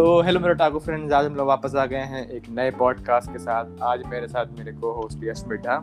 तो 0.00 0.20
हेलो 0.22 0.40
मेरे 0.40 0.54
टाको 0.54 0.78
फ्रेंड्स 0.78 1.12
आज 1.12 1.24
हम 1.26 1.34
लोग 1.36 1.46
वापस 1.46 1.74
आ 1.76 1.84
गए 1.86 2.04
हैं 2.10 2.22
एक 2.28 2.42
नए 2.50 2.70
पॉडकास्ट 2.78 3.30
के 3.32 3.38
साथ 3.38 3.82
आज 3.84 4.02
मेरे 4.08 4.28
साथ 4.28 4.52
मेरे 4.58 4.72
को 4.74 4.92
host 4.92 5.24
Yash 5.24 5.42
Mitha 5.48 5.74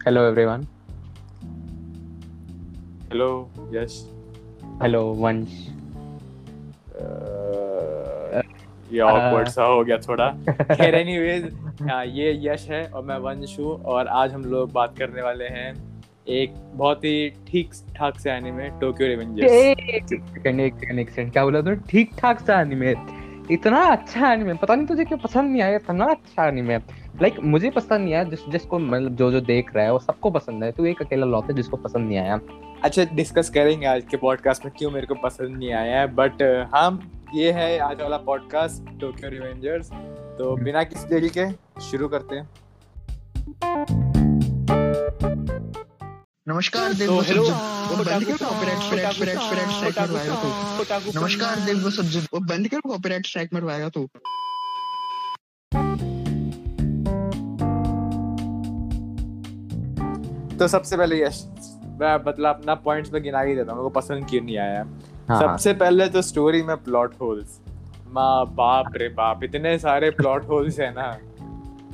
hello 0.00 0.24
everyone 0.24 0.66
hello 3.12 3.30
Yash 3.74 3.96
hello 4.82 5.02
Vansh 5.18 5.54
ये 8.92 9.00
ऑकवर्ड 9.00 9.48
सा 9.48 9.64
हो 9.64 9.82
गया 9.84 9.98
थोड़ा 9.98 10.30
खैर 10.74 10.94
एनीवेज 10.94 11.50
ये 12.10 12.32
यश 12.42 12.68
है 12.70 12.86
और 12.86 13.04
मैं 13.04 13.18
वंश 13.20 13.58
हूँ 13.60 13.76
और 13.84 14.08
आज 14.16 14.32
हम 14.32 14.44
लोग 14.46 14.72
बात 14.72 14.98
करने 14.98 15.22
वाले 15.22 15.48
हैं 15.50 15.72
एक 16.30 16.54
बहुत 16.74 17.04
ही 17.04 17.30
ठीक 17.48 17.70
ठाक 17.96 18.18
से 18.18 18.30
एनीमे 18.30 18.68
टोक्यो 18.80 19.06
रिवेंजर्स 19.06 19.50
एक 19.50 20.06
सेकंड 20.06 20.60
एक 20.60 21.10
सेकंड 21.10 21.32
क्या 21.32 21.44
बोला 21.44 21.60
तूने 21.60 21.76
ठीक 21.88 22.10
ठाक 22.18 22.40
सा 22.40 22.60
एनीमे 22.60 22.94
इतना 23.50 23.80
अच्छा 23.84 24.32
एनीमे 24.32 24.54
पता 24.54 24.74
नहीं 24.74 24.86
तुझे 24.86 25.04
क्यों 25.04 25.18
पसंद 25.18 25.50
नहीं 25.50 25.62
आया 25.62 25.76
इतना 25.76 26.04
अच्छा 26.04 26.46
एनीमे 26.48 26.76
लाइक 26.76 27.34
like, 27.34 27.46
मुझे 27.46 27.70
पसंद 27.70 28.04
नहीं 28.04 28.14
आया 28.14 28.24
जिस 28.24 28.48
जिसको 28.48 28.78
मतलब 28.78 29.16
जो 29.16 29.30
जो 29.32 29.40
देख 29.40 29.74
रहा 29.76 29.84
है 29.84 29.92
वो 29.92 29.98
सबको 29.98 30.30
पसंद 30.30 30.64
है। 30.64 30.72
तू 30.72 30.84
एक 30.84 31.02
अकेला 31.02 31.26
लौट 31.26 31.50
है 31.50 31.56
जिसको 31.56 31.76
पसंद 31.76 32.08
नहीं 32.08 32.18
आया। 32.18 32.40
अच्छा 32.84 33.04
डिस्कस 33.14 33.50
करेंगे 33.50 33.86
आज 33.86 34.02
के 34.10 34.16
पॉडकास्ट 34.16 34.64
में 34.64 34.72
क्यों 34.78 34.90
मेरे 34.90 35.06
को 35.06 35.14
पसंद 35.14 35.56
नहीं 35.56 35.72
आया 35.72 36.00
है। 36.00 36.06
बट 36.14 36.42
हम 36.74 37.00
ये 37.34 37.52
है 37.52 37.78
आज 37.78 38.00
वाला 38.02 38.16
पॉडकास्ट 38.16 39.00
टोक्यो 39.00 39.30
रिवेंजर्स 39.30 39.90
तो 39.90 40.52
हम्म। 40.52 40.64
बिना 40.64 40.82
किसी 40.84 41.08
देरी 41.08 41.30
के 41.38 41.50
शुरू 41.80 42.08
करते 42.08 42.36
हैं। 42.36 44.19
नमस्कार 46.60 46.92
देव 46.92 47.10
हेलो 47.20 47.42
वो 47.42 47.96
बंद 48.04 48.24
क्यों 48.24 48.36
copyright 48.38 48.78
strike 48.78 49.12
strike 49.12 49.38
strike 49.40 49.68
strike 49.70 49.98
मरवाएगा 50.00 50.34
तू। 50.40 51.20
नमस्कार 51.20 51.60
देव 51.60 51.78
वो 51.84 51.90
सब 51.90 52.26
वो 52.32 52.40
बंद 52.48 52.68
क्यों 52.68 52.80
कॉपीराइट 52.80 53.26
स्ट्राइक 53.26 53.54
मरवाएगा 53.54 53.88
तू? 53.88 54.02
तो 60.58 60.68
सबसे 60.68 60.96
पहले 60.96 61.22
यश 61.22 61.42
मैं 62.00 62.14
मतलब 62.26 62.48
अपना 62.48 62.74
पॉइंट्स 62.84 63.12
में 63.12 63.22
गिना 63.22 63.40
ही 63.40 63.54
देता 63.54 63.72
हूँ 63.72 63.78
मेरे 63.78 63.90
को 63.90 64.00
पसंद 64.00 64.28
क्यों 64.30 64.42
नहीं 64.42 64.58
आया? 64.58 64.84
हाँ, 65.30 65.40
सबसे 65.40 65.72
पहले 65.84 66.08
तो 66.08 66.22
स्टोरी 66.22 66.62
में 66.62 66.76
प्लॉट 66.84 67.14
होल्स 67.20 67.58
माँ 68.12 68.46
बाप 68.54 68.96
रे 68.96 69.08
बाप 69.16 69.44
इतने 69.44 69.78
सारे 69.78 70.10
प्लॉट 70.20 70.48
होल्स 70.48 70.80
है 70.80 70.92
ना। 70.94 71.10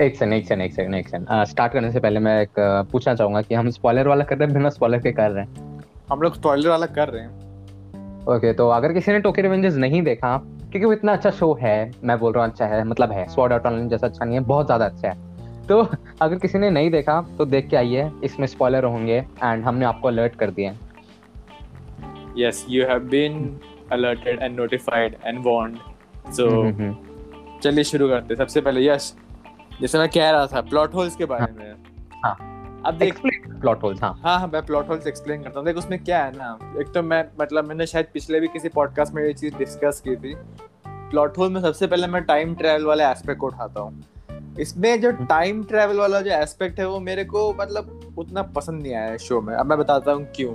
एक 0.02 0.16
सेकंड 0.16 0.32
एक 0.32 0.46
सेकंड 0.46 0.62
एक 0.62 0.72
सेकंड 0.72 0.94
एक 0.94 1.08
सेकंड 1.08 1.44
स्टार्ट 1.48 1.72
करने 1.72 1.90
से 1.92 2.00
पहले 2.00 2.20
मैं 2.20 2.40
एक 2.42 2.58
पूछना 2.92 3.14
चाहूँगा 3.14 3.40
कि 3.42 3.54
हम 3.54 3.68
स्पॉइलर 3.70 4.08
वाला 4.08 4.24
कर 4.24 4.36
रहे 4.38 4.46
हैं 4.46 4.54
बिना 4.54 4.68
स्पॉइलर 4.70 4.98
के 4.98 5.12
कर 5.12 5.30
रहे 5.30 5.44
हैं? 5.44 5.84
हम 6.10 6.22
लोग 6.22 6.34
स्पॉइलर 6.34 6.68
वाला 6.68 6.86
कर 6.88 7.08
रहे 7.08 7.22
हैं। 7.22 7.30
ओके 7.30 8.36
okay, 8.36 8.56
तो 8.58 8.68
अगर 8.68 8.92
किसी 8.92 9.12
ने 9.12 9.20
टोक्यो 9.20 9.42
रिवेंजर्स 9.42 9.76
नहीं 9.76 10.02
देखा 10.02 10.36
क्योंकि 10.36 10.84
वो 10.84 10.92
इतना 10.92 11.12
अच्छा 11.12 11.30
शो 11.30 11.52
है 11.62 11.90
मैं 12.04 12.18
बोल 12.18 12.32
रहा 12.32 12.44
हूँ 12.44 12.52
अच्छा 12.52 12.66
है 12.66 12.82
मतलब 12.84 13.12
है 13.12 13.26
स्वॉर्ड 13.28 13.52
आर्ट 13.52 13.66
ऑनलाइन 13.66 13.88
जैसा 13.88 14.06
अच्छा 14.06 14.24
नहीं 14.24 14.38
है 14.38 14.44
बहुत 14.44 14.66
ज़्यादा 14.66 14.84
अच्छा 14.84 15.08
है। 15.08 15.66
तो 15.66 15.80
अगर 16.22 16.38
किसी 16.38 16.58
ने 16.58 16.70
नहीं 16.70 16.90
देखा 16.90 17.20
तो 17.38 17.44
देख 17.46 17.68
के 17.68 17.76
आइए 17.76 18.10
इसमें 18.24 18.46
स्पॉइलर 18.46 18.84
होंगे 18.84 19.16
एंड 19.18 19.64
हमने 19.64 19.84
आपको 19.84 20.08
अलर्ट 20.08 20.34
कर 20.34 20.50
दिया 20.50 20.72
yes 22.38 22.64
you 22.68 22.86
have 22.86 23.08
been 23.10 23.58
alerted 23.92 24.42
and 24.42 24.56
notified 24.56 25.16
and 25.26 25.38
warned 25.46 26.32
so 26.32 26.48
चलिए 27.62 27.84
शुरू 27.84 28.08
करते 28.08 28.34
हैं। 28.34 28.38
सबसे 28.38 28.60
पहले 28.60 28.88
यस 28.88 29.14
जैसे 29.80 29.98
मैं 29.98 30.08
कह 30.08 30.30
रहा 30.30 30.46
था 30.46 30.60
प्लॉट 30.60 30.94
होल्स 30.94 31.16
के 31.16 31.24
बारे 31.24 31.42
हाँ। 31.42 31.52
में। 31.52 31.74
हाँ। 32.24 32.82
अब 32.86 32.94
देख 32.94 33.20
प्लॉट 33.60 33.82
होल्स 33.82 34.02
हाँ। 34.02 34.12
हाँ 34.24 34.38
हाँ 34.38 34.46
मैं 34.48 34.64
प्लॉट 34.66 34.88
होल्स 34.88 35.06
एक्सप्लेन 35.06 35.42
करता 35.42 35.58
हूँ। 35.60 35.66
देख 35.66 35.76
उसमें 35.76 35.98
क्या 36.04 36.24
है 36.24 36.32
ना 36.36 36.58
एक 36.80 36.92
तो 36.94 37.02
मैं 37.02 37.24
मतलब 37.40 37.64
मैंने 37.64 37.86
शायद 37.86 38.06
पिछले 38.14 38.40
भी 38.40 38.48
किसी 38.48 38.68
पॉडकास्ट 38.68 39.14
में 39.14 39.22
ये 39.24 39.32
चीज़ 39.32 39.54
डिस्कस 39.54 40.00
की 40.08 40.16
थी। 40.16 40.34
प्लॉट 40.86 41.38
होल 41.38 41.52
में 41.52 41.60
सबसे 41.60 41.86
पहले 41.86 42.06
मैं 42.06 42.22
टाइम 42.22 42.54
ट्रैवल 42.54 42.84
वाले 42.84 43.04
एस्पेक्ट 43.04 43.40
को 43.40 43.46
उठाता 43.46 43.80
हूँ। 43.80 44.02
इसमें 44.60 45.00
जो 45.00 45.10
टाइम 45.10 45.56
हम्म। 45.56 45.64
ट्रैवल 45.64 45.96
वाला 45.96 46.20
जो 46.20 46.30
एस्पेक्ट 46.30 46.78
है 46.80 46.88
वो 46.88 47.00
मेरे 47.00 47.24
को 47.24 47.52
मतलब 47.54 48.14
उतना 48.18 48.42
पसंद 48.42 48.82
नहीं 48.82 48.94
आया 48.94 49.10
है 49.10 49.18
शो 49.18 49.40
में। 49.40 49.54
अब 49.54 49.66
मैं 49.66 49.78
बताता 49.78 50.12
हूँ 50.12 50.26
क्यों। 50.36 50.54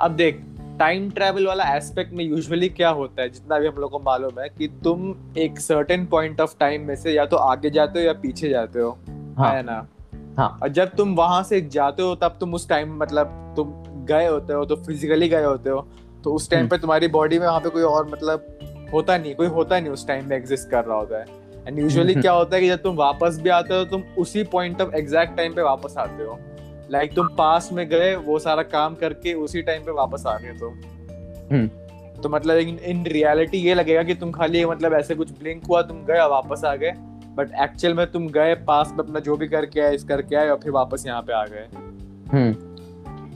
अब 0.00 0.10
देख 0.10 0.42
टाइम 0.80 1.10
ट्रैवल 1.10 1.46
वाला 1.46 1.64
एस्पेक्ट 1.76 2.12
में 2.12 2.24
यूजुअली 2.24 2.68
क्या 2.68 2.88
होता 2.88 3.22
है? 3.22 3.28
जितना 3.28 3.58
भी 3.58 3.66
हम 3.66 3.74
लोग 3.74 3.90
को 3.90 3.98
मालूम 3.98 4.40
है 4.40 4.48
कि 4.48 4.68
तुम 4.84 5.14
एक 5.38 5.58
सर्टेन 5.60 6.06
पॉइंट 6.06 6.40
ऑफ़ 6.40 6.54
टाइम 6.60 6.86
में 6.86 6.94
से 6.96 7.12
या 7.12 7.26
तो 7.26 7.36
आगे 7.36 7.70
जाते 7.70 7.98
हो 7.98 8.04
या 8.06 8.12
पीछे 8.12 8.48
जाते 8.48 8.80
हो। 8.80 8.90
हाँ, 9.38 9.52
है 9.54 9.62
ना? 9.62 9.86
हाँ. 10.38 10.58
और 10.62 10.68
जब 10.68 10.94
तुम 10.96 11.14
वहाँ 11.14 11.42
से 11.42 11.60
जाते 11.60 12.02
हो 12.02 12.14
तब 12.14 12.36
तुम 12.40 12.54
उस 12.54 12.68
टाइम 12.68 12.96
मतलब 12.98 13.54
तुम 13.56 13.72
गए 14.06 14.26
होते 14.26 14.52
हो 14.52 14.64
तो 14.64 14.76
फिजिकली 14.76 15.28
गए 15.28 15.44
होते 15.44 15.70
हो 15.70 15.86
तो 16.24 16.34
उस 16.34 16.50
टाइम 16.50 16.60
हम्म। 16.60 16.70
पे 16.70 16.78
तुम्हारी 16.78 17.08
बॉडी 17.08 17.38
में 17.38 17.46
वहाँ 17.46 17.60
पे 17.60 17.68
कोई 17.68 17.82
और 17.82 18.08
मतलब 18.08 18.88
होता 18.92 19.16
नहीं 19.18 19.34
कोई 19.34 19.46
होता 19.46 19.80
नहीं 19.80 19.92
उस 19.92 20.06
टाइम 20.08 20.28
में 20.28 20.36
एग्जिस्ट 20.36 20.70
कर 20.70 20.84
रहा 20.84 20.96
होता 20.96 21.18
है। 21.18 21.26
एंड 21.66 21.78
यूजुअली 21.78 22.14
क्या 22.14 22.32
होता 22.32 22.56
है 22.56 22.62
कि 22.62 22.68
जब 22.68 22.82
तुम 22.82 22.96
वापस 22.96 23.38
भी 23.42 23.50
आते 23.50 23.74
हो 23.74 23.84
तुम 23.84 24.02
उसी 24.18 24.44
पॉइंट 24.44 24.80
ऑफ़ 24.80 24.94
एग्जैक्ट 24.94 25.36
टाइम 25.36 25.54
पे 25.54 25.62
वापस 25.62 25.94
आते 25.98 26.24
हो। 26.24 26.38
लाइक 26.90 27.14
तुम 27.14 27.28
पास 27.28 27.68
में 27.72 27.88
गए 27.88 28.14
वो 28.16 28.38
सारा 28.38 28.62
काम 28.68 28.94
करके 28.94 29.34
उसी 29.36 29.62
टाइम 29.62 29.84
पे 29.84 29.92
वापस 29.92 30.24
आ 30.26 30.36
गए 30.38 30.52
तुम 30.58 30.80
हम्म। 31.50 32.20
तो 32.20 32.28
मतलब 32.28 32.56
इन 32.58 32.78
इन 32.84 33.04
रियलिटी 33.06 33.58
ये 33.58 33.74
लगेगा 33.74 34.02
कि 34.02 34.14
तुम 34.14 34.30
खाली 34.30 34.64
मतलब 34.64 34.94
ऐसे 34.94 35.14
कुछ 35.14 35.30
ब्लिंक 35.32 35.66
हुआ 35.66 35.82
तुम 35.82 36.04
गए 36.04 36.18
और 36.18 36.30
वापस 36.30 36.64
आ 36.64 36.74
गए 36.76 36.92
बट 37.36 37.52
एक्चुअल 37.62 37.94
में 37.94 38.06
तुम 38.12 38.26
गए 38.28 38.54
पास 38.64 38.90
में 38.90 38.98
अपना 38.98 39.20
जो 39.20 39.36
भी 39.36 39.48
करके 39.48 39.80
आए 39.80 39.94
इस 39.94 40.04
करके 40.04 40.36
आए 40.36 40.48
और 40.48 40.58
फिर 40.58 40.72
वापस 40.72 41.06
यहाँ 41.06 41.22
पे 41.22 41.32
आ 41.32 41.44
गए 41.46 41.66
हम्म। 42.32 42.70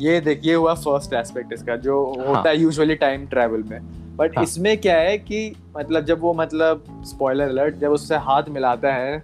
ये 0.01 0.21
देखिए 0.21 0.55
हुआ 0.55 0.75
फ़र्स्ट 0.77 1.13
एस्पेक्ट 1.15 1.53
इसका 1.53 1.77
जो 1.79 2.05
हाँ. 2.07 2.27
होता 2.27 2.49
है 2.49 2.57
यूजुअली 2.59 2.95
टाइम 2.97 3.27
ट्रेवल 3.27 3.63
में 3.63 4.17
बट 4.17 4.37
हाँ. 4.37 4.45
इसमें 4.45 4.77
क्या 4.79 4.97
है 4.97 5.17
कि 5.19 5.55
मतलब 5.77 6.05
जब 6.05 6.21
वो 6.21 6.33
मतलब 6.35 6.85
स्पॉइलर 7.05 7.49
अलर्ट 7.49 7.77
जब 7.77 7.93
उससे 7.93 8.17
हाथ 8.23 8.49
मिलाता 8.49 8.93
है 8.95 9.23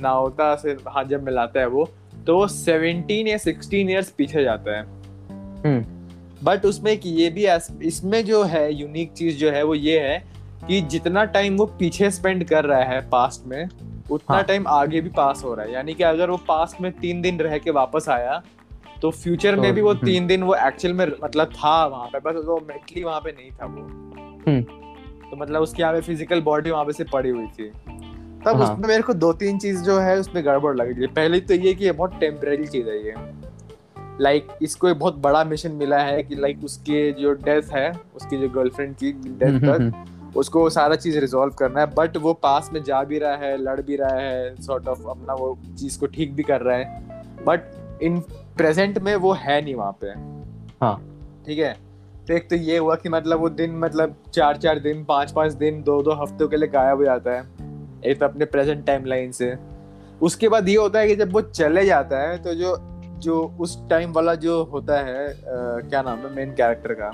नावता 0.00 0.54
से 0.56 0.76
हाथ 0.88 1.04
जब 1.04 1.24
मिलाता 1.24 1.60
है 1.60 1.66
वो 1.66 1.88
तो 2.28 2.34
वो 2.36 2.46
सेवनटीन 2.46 3.28
या 3.28 3.36
सिक्सटीन 3.38 3.90
ईयर्स 3.90 4.10
पीछे 4.10 4.42
जाता 4.44 4.76
है 4.76 4.82
बट 4.82 5.66
हम्म। 5.66 6.68
उसमें 6.68 6.90
एक 6.92 7.00
ये 7.04 7.28
भी 7.30 7.46
इसमें 7.86 8.24
जो 8.24 8.42
है 8.44 8.72
यूनिक 8.72 9.12
चीज़ 9.12 9.36
जो 9.36 9.50
है 9.50 9.62
वो 9.62 9.74
ये 9.74 9.98
है 10.00 10.18
कि 10.66 10.80
जितना 10.86 11.24
टाइम 11.30 11.56
वो 11.56 11.66
पीछे 11.78 12.10
स्पेंड 12.10 12.44
कर 12.44 12.64
रहा 12.64 12.82
है 12.82 13.00
पास्ट 13.08 13.46
में 13.46 13.68
उतना 14.10 14.34
हाँ. 14.34 14.42
टाइम 14.44 14.66
आगे 14.68 15.00
भी 15.00 15.10
पास 15.10 15.42
हो 15.44 15.54
रहा 15.54 15.66
है 15.66 15.72
यानी 15.72 15.94
कि 15.94 16.02
अगर 16.04 16.30
वो 16.30 16.36
पास्ट 16.48 16.80
में 16.80 16.90
तीन 16.92 17.22
दिन 17.22 17.40
रह 17.40 17.56
के 17.58 17.70
वापस 17.72 18.08
आया 18.08 18.42
तो 19.02 19.10
फ्यूचर 19.12 19.54
तो, 19.54 19.62
में 19.62 19.72
भी 19.74 19.80
वो 19.80 19.90
हम्म। 19.90 20.06
तीन 20.06 20.26
दिन 20.26 20.42
वो 20.42 20.54
एक्चुअल 20.56 20.94
में 20.94 21.06
मतलब 21.24 21.52
था 21.54 21.84
वहाँ 21.86 22.08
पे 22.08 22.20
बस 22.20 22.44
वो 22.46 22.60
मेंटली 22.68 23.04
वहाँ 23.04 23.20
पे 23.20 23.32
नहीं 23.32 23.50
था 23.52 23.66
वो 23.66 23.86
हम्म। 24.42 24.60
तो 25.22 25.36
मतलब 25.36 25.62
उसकी 25.62 25.82
यहाँ 25.82 25.94
पे 25.94 26.00
फ़िज़िकल 26.02 26.40
बॉडी 26.42 26.70
वहाँ 26.70 26.84
पे 26.84 26.92
से 26.92 27.04
पड़ी 27.06 27.30
हुई 27.30 27.46
थी 27.48 27.72
तब 28.44 28.56
हाँ. 28.56 28.72
उसमें 28.72 28.88
मेरे 28.88 29.02
को 29.02 29.12
दो 29.12 29.32
तीन 29.32 29.58
चीज़ 29.58 29.82
जो 29.82 29.98
है 29.98 30.18
उसमें 30.18 30.44
गड़बड़ 30.44 30.76
लग 30.76 30.92
रही 30.92 31.00
है। 31.00 31.06
पहले 31.06 31.40
तो 31.40 31.54
ये 31.54 31.74
कि 31.74 31.84
ये 31.84 31.92
बहुत 31.92 32.14
टेम्परेरी 32.20 32.66
चीज़ 32.66 32.88
है 32.88 33.06
ये। 33.06 33.14
लाइक 34.20 34.46
like, 34.46 34.62
इसको 34.62 34.88
एक 34.88 34.98
बहुत 34.98 35.16
बड़ा 35.16 35.44
मिशन 35.44 35.72
मिला 35.72 35.98
है 35.98 36.22
कि 36.22 36.34
लाइक 36.34 36.54
like, 36.54 36.66
उसके 36.66 37.12
जो 37.12 37.32
डेथ 37.32 37.62
है 37.72 37.92
उसकी 38.16 38.38
जो 38.38 38.48
गर्लफ्रेंड 38.48 38.96
की 38.96 39.12
डेथ 39.12 39.46
हम्म, 39.46 39.70
हम्म, 39.70 39.90
तक 39.90 39.96
हम्म। 39.96 40.32
उसको 40.36 40.70
सारा 40.70 40.96
चीज़ 40.96 41.18
रिजोल्व 41.18 41.52
करना 41.52 41.80
है। 41.80 41.86
बट 41.86 42.16
वो 42.16 42.32
पास 42.32 42.70
में 42.72 42.82
जा 42.82 43.02
भी 43.04 43.18
रहा 43.18 43.36
है 43.36 43.62
लड़ 43.62 43.80
भी 43.80 43.96
रहा 43.96 44.14
है 44.14 44.62
सॉर्ट 44.62 44.84
sort 44.84 44.98
ऑफ़ 44.98 45.04
of, 45.04 45.10
अपना 45.10 45.34
वो 45.34 45.58
चीज़ 45.78 46.00
को 46.00 46.06
ठीक 46.06 46.34
भी 46.34 46.42
कर 46.42 46.60
रहा 46.60 46.76
है। 46.76 47.02
बट 47.46 47.60
इन 48.02 48.20
प्रेजेंट 48.56 48.98
में 48.98 49.16
वो 49.16 49.32
है 49.32 49.64
नहीं 49.64 49.74
वहाँ 49.74 49.98
पे। 50.04 50.06
हाँ। 50.84 51.04
ठीक 51.46 51.58
है? 51.58 51.76
तो 52.28 52.34
एक 52.34 52.50
तो 52.50 52.56
ये 52.56 52.78
हुआ 52.78 52.94
कि 52.94 53.08
मतलब 53.08 53.40
वो 53.40 53.48
दिन 53.48 53.78
मतलब 53.78 54.16
चार 54.34 54.56
चार 54.56 54.78
दिन 54.78 55.04
पाँच 55.04 55.32
पाँच 55.32 55.52
दिन 55.52 55.82
दो 55.82 56.02
दो 56.02 56.12
हफ्तों 56.12 56.48
के 56.48 56.56
लिए 56.56 56.68
गायब 56.68 56.96
हो 56.98 57.04
जाता 57.04 57.30
है। 57.30 57.57
एक 58.06 58.18
तो 58.20 58.26
अपने 58.26 58.44
प्रेजेंट 58.44 58.86
टाइम 58.86 59.04
लाइन 59.04 59.32
से। 59.32 59.54
उसके 60.22 60.48
बाद 60.48 60.68
ये 60.68 60.76
होता 60.76 60.98
है 60.98 61.06
कि 61.06 61.16
जब 61.16 61.32
वो 61.32 61.40
चले 61.40 61.84
जाता 61.86 62.28
है 62.28 62.42
तो 62.42 62.54
जो 62.54 62.76
जो 63.18 63.40
उस 63.60 63.78
टाइम 63.90 64.12
वाला 64.12 64.34
जो 64.34 64.62
होता 64.64 64.98
है 64.98 65.28
आ, 65.28 65.34
क्या 65.80 66.02
नाम 66.02 66.18
है 66.18 66.34
मेन 66.34 66.50
कैरेक्टर 66.50 66.92
का? 66.92 67.10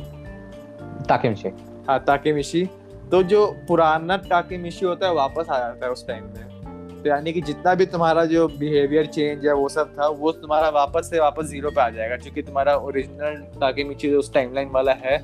ताकेमिशी। 1.08 1.48
हाँ 1.88 1.98
ताकेमिशी। 1.98 2.64
तो 3.10 3.22
जो 3.22 3.46
पुराना 3.68 4.16
ताकेमिशी 4.16 4.86
होता 4.86 5.06
है 5.06 5.14
वापस 5.14 5.48
आ 5.50 5.58
जाता 5.58 5.86
है 5.86 5.92
उस 5.92 6.06
टाइम 6.08 6.24
में। 6.24 7.02
तो 7.02 7.08
यानी 7.08 7.32
कि 7.32 7.40
जितना 7.40 7.74
भी 7.74 7.86
तुम्हारा 7.86 8.24
जो 8.24 8.46
बिहेवियर 8.48 9.06
चेंज 9.06 9.46
है 9.46 9.54
वो 9.54 9.68
सब 9.68 9.92
था 9.92 10.06
वो 10.08 10.32
तुम्हारा 10.32 10.68
वापस 10.68 11.10
से 11.10 11.20
वापस 11.20 11.44
ज़ीरो 11.44 11.70
पे 11.70 11.80
आ 11.80 11.88
जाएगा। 11.90 12.16
क्योंकि 12.16 12.42
तुम्हारा 12.42 12.76
ओरिजिनल 12.76 13.34
ताकेमिशी 13.60 14.10
जो 14.10 14.18
उस 14.18 14.32
टाइमलाइन 14.34 14.70
वाला 14.70 14.92
है 14.92 15.16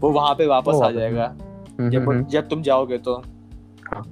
वो 0.00 0.10
वहाँ 0.10 0.34
पे 0.34 0.46
वापस 0.46 0.80
आ 0.84 0.90
जाएगा। 0.90 1.24
हम्म, 1.24 1.90
जब 1.90 1.98
हम्म, 1.98 2.10
हम्म। 2.10 2.24
जब 2.24 2.48
तुम 2.48 2.62
जाओगे 2.62 2.98
तो। 2.98 3.14
हाँ 3.94 4.02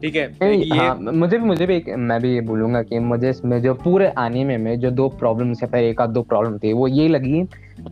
ठीक 0.00 0.16
है 0.16 0.26
तो 0.34 0.46
ये 0.46 0.76
हाँ, 0.78 0.94
मुझे 0.96 1.38
भी 1.38 1.44
मुझे 1.44 1.66
भी 1.66 1.74
एक 1.76 1.88
मैं 1.98 2.20
भी 2.22 2.32
ये 2.34 2.40
बोलूँगा 2.40 2.82
कि 2.82 2.98
मुझे 2.98 3.30
इसमें 3.30 3.60
जो 3.62 3.74
पूरे 3.74 4.06
एनीमे 4.18 4.56
में 4.56 4.78
जो 4.80 4.90
दो 4.90 5.08
प्रॉब्लम 5.18 5.48
है 5.52 5.66
पहले 5.66 5.90
एक 5.90 6.00
आध 6.00 6.10
दो 6.10 6.22
प्रॉब्लम 6.22 6.56
थी 6.58 6.72
वो 6.72 6.86
ये 6.88 7.08
लगी 7.08 7.40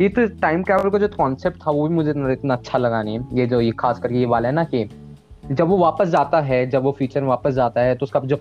ये 0.01 0.09
तो 0.09 0.27
टाइम 0.41 0.63
ट्रैवल 0.63 0.91
का 0.91 0.99
जो 0.99 1.09
कॉन्सेप्ट 1.09 1.57
था 1.57 1.71
वो 1.71 1.87
भी 1.89 1.95
मुझे 1.95 2.11
इतना 2.33 2.55
अच्छा 2.55 2.79
लगा 2.79 3.03
नहीं। 3.03 3.19
ये 3.35 3.47
जो 3.47 3.61
ये 3.61 3.73
खास 3.79 3.99
करके 3.99 4.19
ये 4.19 4.27
वाला 4.27 4.49
है 4.49 4.55
ना 4.55 4.65
कि 4.65 4.85
जब 5.51 5.69
वो 5.69 5.79
वापस 5.79 6.09
जाता 6.09 6.41
है 6.41 6.67
जब 6.71 6.83
वो 6.83 6.93
फ्यूचर 6.93 7.21
में 7.21 7.29
वापस 7.29 7.55
जाता 7.55 7.81
है 7.81 7.95
तो 7.95 8.05
उसका 8.05 8.21
जो 8.21 8.37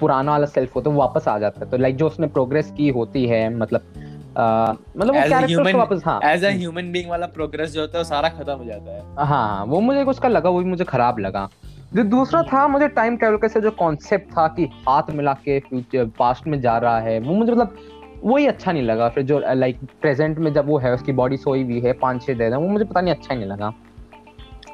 पुराना 0.00 0.32
वाला 0.32 0.46
सेल्फ 0.46 0.76
होता 0.76 0.90
है 0.90 0.96
वो 0.96 1.02
वापस 1.02 1.28
आ 1.28 1.38
जाता 1.38 1.64
है। 1.64 1.70
तो 1.70 1.76
लाइक 1.76 1.96
जो 1.96 2.06
उसने 2.06 2.26
प्रोग्रेस 2.26 2.72
की 2.76 2.88
होती 2.88 3.24
है 3.26 3.48
मतलब 3.56 3.82
मतलब 4.38 5.14
वो 5.14 5.20
कैरेक्टर 5.20 5.76
वापस 5.76 6.02
हाँ। 6.04 6.20
एज 6.24 6.44
अ 6.44 6.50
ह्यूमन 6.50 6.90
बीइंग 6.92 7.10
वाला 7.10 7.26
प्रोग्रेस 7.34 7.72
जो 7.72 7.80
होता 7.80 7.98
है 7.98 8.02
वो 8.02 8.08
सारा 8.08 8.28
खत्म 8.28 8.52
हो 8.52 8.64
जाता 8.64 8.96
है 8.96 9.26
हाँ 9.26 9.64
वो 9.64 9.80
मुझे 9.80 10.02
उसका 10.04 10.28
लगा 10.28 10.50
वो 10.50 10.58
भी 10.58 10.68
मुझे 10.70 10.84
खराब 10.84 11.18
लगा। 11.18 11.48
जो 11.94 12.02
दूसरा 12.02 12.42
था, 12.42 12.66
मुझे 12.68 12.88
टाइम 12.88 13.16
ट्रेवल 13.16 13.36
का 13.36 13.60
जो 13.60 13.70
कॉन्सेप्ट 13.70 14.30
था 14.32 14.46
कि 14.48 14.64
हाथ 14.88 15.10
मिला 15.10 15.32
के 15.34 15.58
फ्यूचर 15.60 16.10
पास्ट 16.18 16.46
में 16.46 16.60
जा 16.60 16.76
रहा 16.78 16.98
है, 17.00 17.18
वो 17.20 17.34
मुझे 17.34 17.52
मतलब 17.52 17.76
वही 18.24 18.46
अच्छा 18.46 18.72
नहीं 18.72 18.82
लगा। 18.82 19.08
फिर 19.08 19.24
जो 19.24 19.38
लाइक 19.54 19.78
प्रेजेंट 20.00 20.38
में 20.38 20.52
जब 20.52 20.66
वो 20.66 20.78
है, 20.78 20.92
उसकी 20.94 21.12
बॉडी 21.12 21.36
सोई 21.36 21.62
हुई 21.62 21.80
है 21.80 21.92
पाँच 21.92 22.26
छह 22.26 22.34
दे 22.34 22.48
वो 22.48 22.68
मुझे 22.68 22.84
पता 22.84 23.00
नहीं 23.00 23.14
अच्छा 23.14 23.34
ही 23.34 23.40
नहीं 23.40 23.50
लगा। 23.50 23.72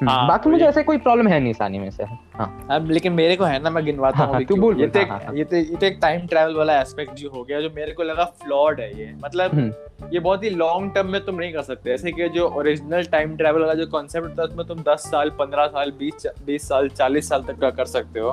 हाँ, 0.07 0.27
बाकी 0.27 0.49
मुझे 0.49 0.65
ऐसे 0.65 0.83
कोई 0.83 0.97
प्रॉब्लम 0.97 1.27
है 1.27 1.39
नहीं 1.39 1.51
इस 1.51 1.57
anime 1.57 1.91
से। 1.91 2.03
हाँ। 2.03 2.67
अब 2.71 2.91
लेकिन 2.91 3.13
मेरे 3.13 3.35
को 3.35 3.43
है 3.43 3.63
ना 3.63 3.69
मैं 3.69 3.85
गिनवाता 3.85 4.17
हाँ, 4.17 4.27
हूँ 4.27 4.35
हाँ, 4.35 4.43
तू 4.43 4.55
बोल, 4.55 4.81
ये 4.81 4.87
तो 4.87 4.99
हाँ, 4.99 5.05
एक 5.05 5.11
हाँ, 5.11 5.19
हाँ। 5.19 5.35
ये 5.35 5.43
तो 5.43 5.55
ये 5.55 5.75
तो 5.75 5.85
एक 5.85 5.99
टाइम 6.01 6.27
ट्रैवल 6.27 6.55
वाला 6.55 6.81
एस्पेक्ट 6.81 7.13
जो 7.13 7.29
हो 7.29 7.43
गया 7.43 7.61
जो 7.61 7.69
मेरे 7.69 7.91
को 7.91 8.03
लगा 8.03 8.23
फ्लॉड 8.23 8.79
है 8.79 8.99
ये। 8.99 9.15
मतलब 9.23 9.51
हम्म। 9.51 9.73
ये 10.13 10.19
बहुत 10.19 10.43
ही 10.43 10.49
लॉन्ग 10.49 10.93
टर्म 10.93 11.07
में 11.07 11.25
तुम 11.25 11.35
नहीं 11.35 11.53
कर 11.53 11.61
सकते। 11.61 11.91
ऐसे 11.91 12.11
कि 12.11 12.29
जो 12.29 12.47
ओरिजिनल 12.47 13.03
टाइम 13.03 13.37
ट्रैवल 13.37 13.61
वाला 13.61 13.73
जो 13.73 13.87
कॉन्सेप्ट 13.87 14.39
है 14.39 14.45
उसमें 14.45 14.67
तुम 14.67 14.79
10 14.79 14.99
साल 14.99 15.29
15 15.29 15.67
साल 15.67 15.91
20 15.91 16.27
20 16.45 16.67
साल 16.67 16.89
40 16.89 17.29
साल 17.29 17.43
तक 17.43 17.59
का 17.59 17.69
कर 17.69 17.85
सकते 17.85 18.19
हो। 18.19 18.29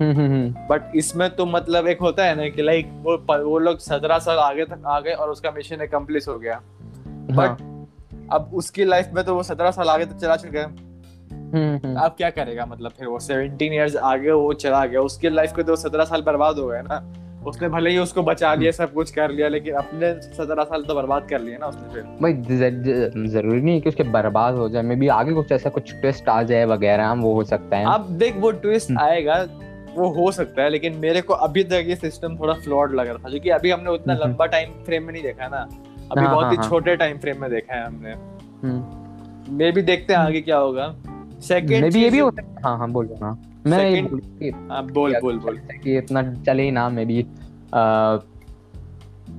हम्म 0.00 0.12
हम्म 0.12 0.30
हम्म। 0.30 0.50
बट 0.50 0.92
इसमें 0.94 1.30
तो 1.30 1.46
मतलब 1.46 1.86
एक 1.86 2.00
होता 2.00 2.24
है 2.24 2.34
ना 2.34 2.48
कि 2.48 2.62
लाइक 2.62 2.88
वो 3.02 3.16
वो 3.44 3.58
लोग 3.58 3.78
17 3.78 4.18
साल 4.18 4.38
आगे 4.38 4.64
तक 4.64 4.82
आ 4.86 5.00
गए 5.00 5.12
और 5.12 5.30
उसका 5.30 5.50
मिशन 5.50 5.80
एकम्प्लिश 5.80 6.28
हो 6.28 6.38
गया। 6.38 6.54
हाँ, 6.54 7.26
बट 7.30 7.62
अब 8.32 8.50
उसकी 8.54 8.84
लाइफ 8.84 9.08
में 9.14 9.24
तो 9.24 9.34
वो 9.34 9.42
17 9.42 9.70
साल 9.70 9.88
आगे 9.88 10.06
तक 10.06 10.12
चला 10.12 10.36
चुका 10.36 10.60
है। 10.60 10.95
हम्म, 11.54 11.94
अब 11.96 12.14
क्या 12.16 12.30
करेगा? 12.30 12.66
मतलब 12.66 12.90
फिर 12.90 13.08
वो 13.08 13.18
17 13.18 13.72
ईयर्स 13.72 13.96
आगे 13.96 14.30
वो 14.30 14.52
चला 14.52 14.84
गया। 14.86 15.00
उसके 15.00 15.30
लाइफ 15.30 15.52
के 15.56 15.62
तो 15.62 15.76
17 15.76 16.04
साल 16.04 16.22
बर्बाद 16.22 16.58
हो 16.58 16.66
गए 16.66 16.82
ना। 16.82 17.04
उसने 17.46 17.68
भले 17.68 17.90
ही 17.90 17.98
उसको 17.98 18.22
बचा 18.22 18.54
लिया 18.54 18.70
सब 18.72 18.92
कुछ 18.92 19.10
कर 19.10 19.30
लिया 19.30 19.48
लेकिन 19.48 19.74
अपने 19.74 20.12
17 20.36 20.64
साल 20.64 20.82
तो 20.82 20.94
बर्बाद 20.94 21.28
कर 21.28 21.40
लिए 21.40 21.58
ना 21.58 21.66
उसने 21.66 21.94
फिर। 21.94 22.02
भाई 22.22 22.32
ज़रूरी 23.28 23.60
नहीं 23.60 23.74
है 23.74 23.80
कि 23.80 23.88
उसके 23.88 24.02
बर्बाद 24.02 24.54
हो 24.54 24.68
जाए। 24.68 24.82
मे 24.82 24.96
भी 24.96 25.08
आगे 25.08 25.32
कुछ 25.32 25.52
ऐसा 25.52 25.70
कुछ 25.70 25.92
ट्विस्ट 25.94 26.28
आ 26.28 26.42
जाए 26.42 26.64
वगैरह 26.64 27.12
वो 27.12 27.34
हो 27.34 27.44
सकता 27.44 27.76
है। 27.76 27.94
अब 27.94 28.08
देख 28.18 28.36
वो 28.36 28.50
ट्विस्ट 28.50 28.90
हम्म। 28.90 29.00
आएगा 29.00 29.46
वो 29.96 30.08
हो 30.08 30.30
सकता 30.32 30.62
है 30.62 30.68
लेकिन 30.68 30.96
मेरे 30.96 31.20
को 31.20 31.34
अभी 31.34 31.64
तक 31.64 31.84
ये 31.86 31.96
सिस्टम 31.96 32.36
थोड़ा 32.36 32.54
फ्लॉड 32.54 32.94
लग 32.94 33.06
रहा 33.06 33.16
था 33.16 33.28
क्योंकि 33.28 33.50
अभी 33.50 33.70
हमने 33.70 33.90
उतना 33.90 34.14
हम्म। 34.14 34.24
लंबा 34.24 34.46
टाइम 34.46 34.70
फ्रेम 34.84 35.04
में 35.04 35.12
नहीं 35.12 35.22
देखा 35.22 35.48
ना। 35.48 35.66
अभी 36.12 36.20
हाँ, 36.20 36.30
बहुत 36.30 36.44
हाँ, 36.44 36.50
ही 36.50 36.56
हाँ। 36.56 36.68
छोटे 36.68 36.96
टाइम 36.96 37.18
फ्रेम 37.18 37.40
में 37.40 37.50
देखा 37.50 37.74
है 37.74 37.86
हमने। 37.86 39.54
मे 39.56 39.70
भी 39.72 39.82
देखते 39.82 40.12
हैं 40.12 40.20
आगे 40.20 40.40
क्या 40.40 40.56
होगा। 40.56 40.94
सेकंड 41.40 41.82
मे 41.82 41.90
भी 41.90 42.02
ये 42.02 42.10
भी 42.10 42.18
हो 42.18 42.30
सकता 42.30 42.50
है। 42.50 42.62
हाँ 42.64 42.78
हाँ 42.78 42.90
बोलो 42.90 43.18
हाँ। 43.22 43.60
मैं 43.66 43.90
ये 43.90 44.02
बोल 44.02 44.20
कि 44.20 44.50
बोल 44.92 45.14
बोल 45.20 45.38
बोल। 45.38 45.56
कि 45.84 45.96
इतना 45.98 46.22
चले 46.34 46.62
ही 46.62 46.70
ना 46.70 46.88
मे 46.88 47.04
बी 47.04 47.22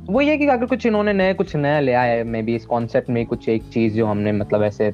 वो 0.10 0.22
ये 0.22 0.38
कि 0.38 0.48
अगर 0.48 0.66
कुछ 0.66 0.86
इन्होंने 0.86 1.14
नए 1.14 1.34
कुछ 1.34 1.56
नया 1.56 1.80
ले 1.80 1.94
आया 1.94 2.14
है 2.14 2.24
मे 2.24 2.42
बी 2.42 2.56
इस 2.56 2.66
कॉन्सेप्ट 2.66 3.10
में 3.10 3.26
कुछ 3.26 3.50
एक 3.50 3.64
चीज़ 3.64 3.94
जो 3.94 4.06
हमने 4.06 4.32
मतलब 4.32 4.64
ऐसे 4.64 4.92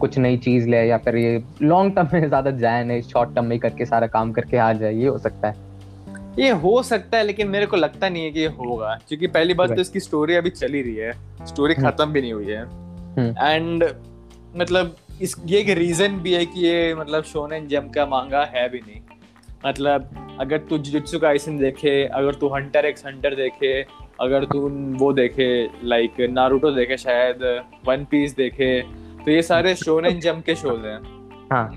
कुछ 0.00 0.18
नई 0.18 0.36
चीज़ 0.36 0.68
ले 0.68 0.82
या 0.86 0.98
फिर 0.98 1.16
ये 1.16 1.42
लॉन्ग 1.62 1.94
टर्म 1.96 2.08
में 2.12 2.28
ज़्यादा 2.28 2.50
जाए 2.50 2.84
नहीं 2.84 3.02
शॉर्ट 3.02 3.34
टर्म 3.34 3.44
में 3.44 3.58
करके 3.58 3.86
सारा 3.86 4.06
काम 4.06 4.32
करके 4.32 4.56
आ 4.56 4.72
जाए 4.72 4.94
ये 4.94 5.06
हो 5.06 5.18
सकता 5.18 5.48
है। 5.48 5.66
ये 6.38 6.50
हो 6.50 6.82
सकता 6.82 7.18
है 7.18 7.24
लेकिन 7.24 7.48
मेरे 7.48 7.66
को 7.66 7.76
लगता 7.76 8.08
नहीं 8.08 8.24
है 8.24 8.30
कि 8.30 8.40
ये 8.40 8.46
होगा 8.46 8.98
क्योंकि 9.08 9.26
पहली 9.26 9.54
बात 9.54 9.68
तो 9.68 9.80
इसकी 9.80 10.00
स्टोरी 10.00 10.34
अभी 10.34 10.50
चली 10.50 10.82
रही 10.82 10.94
है। 10.94 11.12
स्टोरी 11.46 11.74
हम्म। 11.74 11.90
खत्म 11.90 12.12
भी 12.12 12.20
नहीं 12.20 12.32
हुई 12.32 12.46
है। 12.46 12.62
हम्म। 12.62 13.34
एंड 13.40 13.84
मतलब 14.56 14.96
इस 15.22 15.34
ये 15.46 15.60
एक 15.60 15.68
रीजन 15.68 16.16
भी 16.16 16.32
है 16.34 16.46
कि 16.46 16.60
ये 16.60 16.94
मतलब 16.94 17.24
शोनेन 17.24 17.66
जम 17.68 17.88
का 17.88 18.06
मांगा 18.06 18.44
है 18.44 18.68
भी 18.68 18.78
नहीं। 18.78 19.00
मतलब 19.66 20.36
अगर 20.40 20.58
तू 20.58 20.78
जुजुत्सु 20.78 21.18
काइसन 21.18 21.58
देखे 21.58 22.04
अगर 22.04 22.34
तू 22.34 22.48
हंटर 22.48 22.84
एक्स 22.84 23.06
हंटर 23.06 23.34
देखे 23.34 23.82
अगर 24.20 24.44
तू 24.44 24.68
वो 24.98 25.12
देखे 25.12 25.48
लाइक 25.84 26.20
नारुतो 26.30 26.70
देखे 26.70 26.96
शायद 26.96 27.42
वन 27.86 28.04
पीस 28.04 28.34
देखे 28.36 28.80
तो 29.24 29.30
ये 29.30 29.42
सारे 29.42 29.74
शोनेन 29.74 30.20
जम 30.20 30.40
के 30.40 30.54
शोज़ 30.54 30.86
हैं। 30.86 31.00
हाँ। 31.52 31.68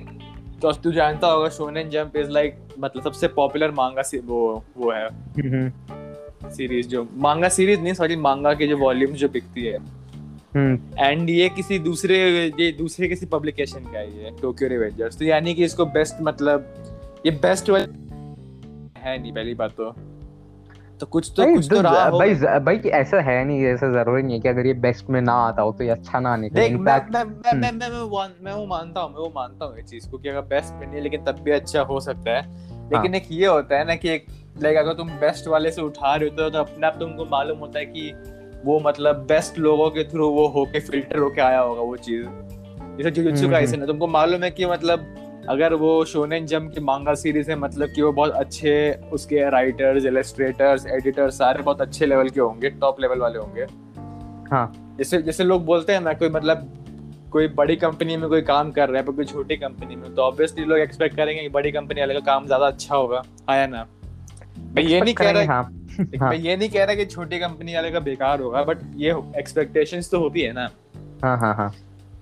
तो 0.61 0.71
तू 0.73 0.91
जानता 0.91 1.27
होगा 1.27 1.49
शोनेन 1.49 1.89
जंप 1.89 2.17
इज़ 2.17 2.29
लाइक 2.29 2.59
मतलब 2.79 3.03
सबसे 3.03 3.27
पॉपुलर 3.27 3.71
मांगा 3.71 4.01
वो 4.25 4.63
वो 4.77 4.91
है। 4.91 5.07
हम्म 5.07 6.49
सीरीज़ 6.49 6.88
जो 6.88 7.07
मांगा 7.13 7.49
सीरीज़ 7.49 7.81
नहीं 7.81 7.93
सॉरी 7.93 8.15
मांगा 8.15 8.53
के 8.53 8.67
जो 8.67 8.77
वॉल्यूम 8.77 9.13
जो 9.13 9.29
बिकती 9.29 9.65
है। 9.65 9.77
हम्म 9.77 10.00
एंड 10.57 11.30
ये 11.30 11.50
किसी 11.50 11.80
दूसरे 11.80 12.18
ये 12.59 12.71
दूसरे 12.71 13.07
किसी 13.07 13.25
पब्लिकेशन 13.25 13.80
का 13.80 14.00
है 14.00 14.24
ये 14.24 14.31
टोक्यो 14.42 14.69
रिवेंजर्स 14.69 15.19
तो 15.19 15.25
यानी 15.25 15.53
कि 15.53 15.63
इसको 15.63 15.86
बेस्ट 15.86 16.15
मतलब 16.21 16.74
ये 17.25 17.31
बेस्ट 17.31 17.69
है 17.69 19.21
नहीं 19.21 19.33
पहली 19.33 19.53
बात 19.53 19.71
तो। 19.71 19.95
तो 21.00 21.06
कुछ 21.06 21.33
तो 21.38 21.53
कुछ 21.56 21.68
तो 21.69 21.81
रहा 21.81 22.06
हो 22.06 22.19
भाई 22.19 22.36
भाई 22.36 22.77
कि 22.77 22.89
ऐसा 22.89 23.21
है 23.21 23.45
नहीं 23.45 23.63
ऐसा 23.63 23.92
ज़रूरी 23.92 24.24
नहीं 24.24 24.33
है 24.33 24.39
कि 24.39 24.50
अगर 24.50 24.65
ये 24.65 24.74
बेस्ट 24.74 25.09
में 25.09 25.21
ना 25.21 25.33
आता 25.33 25.62
हो 25.62 25.71
तो 25.71 25.83
ये 25.83 25.89
अच्छा 25.89 26.19
ना 26.19 26.36
निकले। 26.36 26.62
देख 26.62 26.80
मैं 26.80 26.98
मैं 26.98 27.24
मैं 27.24 27.53
मैं 27.53 27.71
मैं 27.71 27.89
मैं 27.89 28.30
मैं 28.44 28.53
वो 28.53 28.65
मानता 28.65 29.01
हूँ 29.01 29.09
मैं 29.09 29.19
वो 29.19 29.33
मानता 29.36 29.65
हूँ 29.65 29.77
इस 29.77 29.86
चीज़ 29.86 30.09
को 30.09 30.18
कि 30.18 30.30
अगर 30.30 30.42
बेस्ट 30.42 30.74
में 30.74 30.88
नहीं 30.88 31.01
लेकिन 31.01 31.24
तब 31.24 31.31
भी 31.31 31.51
अच्छा 31.51 31.81
हो 31.81 32.00
सकता 32.00 32.38
है। 32.38 32.42
लेकिन 32.94 33.15
एक 33.15 33.27
ये 33.31 33.45
होता 33.45 33.77
है 33.77 33.88
ना 33.88 33.95
कि 33.95 34.09
एक 34.09 34.25
लाइक 34.63 34.77
अगर 34.77 34.94
तुम 34.94 35.09
बेस्ट 35.09 35.48
वाले 35.48 35.71
से 35.71 35.81
उठा 35.81 36.15
रहे 36.15 36.30
हो 36.30 36.50
तो 36.50 36.59
अपने 36.59 36.88
आप 36.88 36.95
तुमको 37.00 37.25
मालूम 37.25 37.57
होता 37.57 37.80
है 37.80 37.86
कि 37.86 38.13
वो 38.66 38.80
मतलब 38.80 39.25
बेस्ट 39.28 39.58
लोगों 39.58 39.90
के 39.90 40.04
थ्रू 40.04 40.30
वो 40.30 40.48
होके 40.48 40.80
फ़िल्टर 40.80 41.19
होके 41.19 41.42
आया 41.42 41.60
होगा 41.60 41.81
वो 41.81 41.96
चीज़। 41.98 42.25
जैसे 42.98 43.12
जुजुत्सु 43.12 43.42
हम्म, 43.42 43.52
काइसन 43.52 43.81
है 43.81 43.88
तुमको 43.88 44.08
मालूम 44.08 44.44
है 44.44 44.52
कि 44.52 44.66
मतलब 44.66 45.46
अगर 45.50 45.74
वो 45.74 45.94
शोनेन 46.06 46.46
जम 46.46 46.68
की 46.68 46.81
मांगा 46.81 47.13
सीरीज़ 47.13 47.50
है 47.52 47.56
मतलब 47.56 47.90
कि 47.96 48.02
वो 48.02 48.12
बहुत 48.12 48.31
अच्छे 48.31 48.74
उसके 49.13 49.50
राइटर्स 49.50 50.06
इलस्ट्रेटर्स 50.06 50.86
एडिटर्स 50.88 51.38
सारे 51.38 51.63
बहुत 51.63 51.81
अच्छे 51.81 52.06
लेवल 52.06 52.30
के 52.30 52.40
होंगे 52.40 52.69
टॉप 52.69 53.00
लेवल 53.02 53.19
वाले 53.19 53.40
होंगे। 53.40 53.66
हाँ। 54.52 54.96
जैसे 54.98 55.22
जैसे 55.22 55.44
लोग 55.44 55.66
बोलते 55.66 55.94
हैं 55.94 56.02
ना 56.02 56.13
कोई 56.13 56.30
मतलब 56.30 56.69
कोई 57.31 57.48
बड़ी 57.48 57.75
कंपनी 57.75 58.18
में 58.18 58.30
कोई 58.30 58.42
काम 58.42 58.72
कर 58.72 58.90
रहा 58.90 59.00
है 59.00 59.06
पर 59.06 59.13
कोई 59.13 59.25
छोटी 59.25 59.56
कंपनी 59.58 59.96
में 59.96 60.13
तो 60.16 60.22
ऑब्वियसली 60.22 60.66
लोग 60.66 60.80
एक्सपेक्ट 60.80 61.16
करेंगे 61.16 61.42
कि 61.42 61.50
बड़ी 61.50 61.72
कंपनी 61.72 62.02
वाले 62.02 62.13
का 62.13 62.19
काम 62.19 62.46
ज़्यादा 62.46 62.68
अच्छा 62.68 62.96
होगा। 62.96 63.22
आया 63.50 63.68
ना? 63.68 63.86
मैं 64.74 64.84
ये 64.84 65.02
नहीं 65.02 65.13
कह 65.13 65.31
रहा 65.31 65.54
हाँ। 65.54 65.63
मैं 65.99 66.19
हाँ 66.19 66.33
ये 66.35 66.55
नहीं 66.55 66.69
कह 66.69 66.83
रहा 66.83 66.95
कि 66.95 67.05
छोटी 67.05 67.39
कंपनी 67.39 67.75
वाले 67.75 67.91
का 67.91 67.99
बेकार 67.99 68.41
होगा 68.41 68.63
बट 68.63 68.77
ये 68.95 69.15
एक्सपेक्टेशंस 69.39 70.09
तो 70.11 70.19
होती 70.19 70.41
है 70.41 70.53
ना। 70.53 70.69
हाँ 71.23 71.38
हाँ 71.38 71.53
हाँ। 71.55 71.73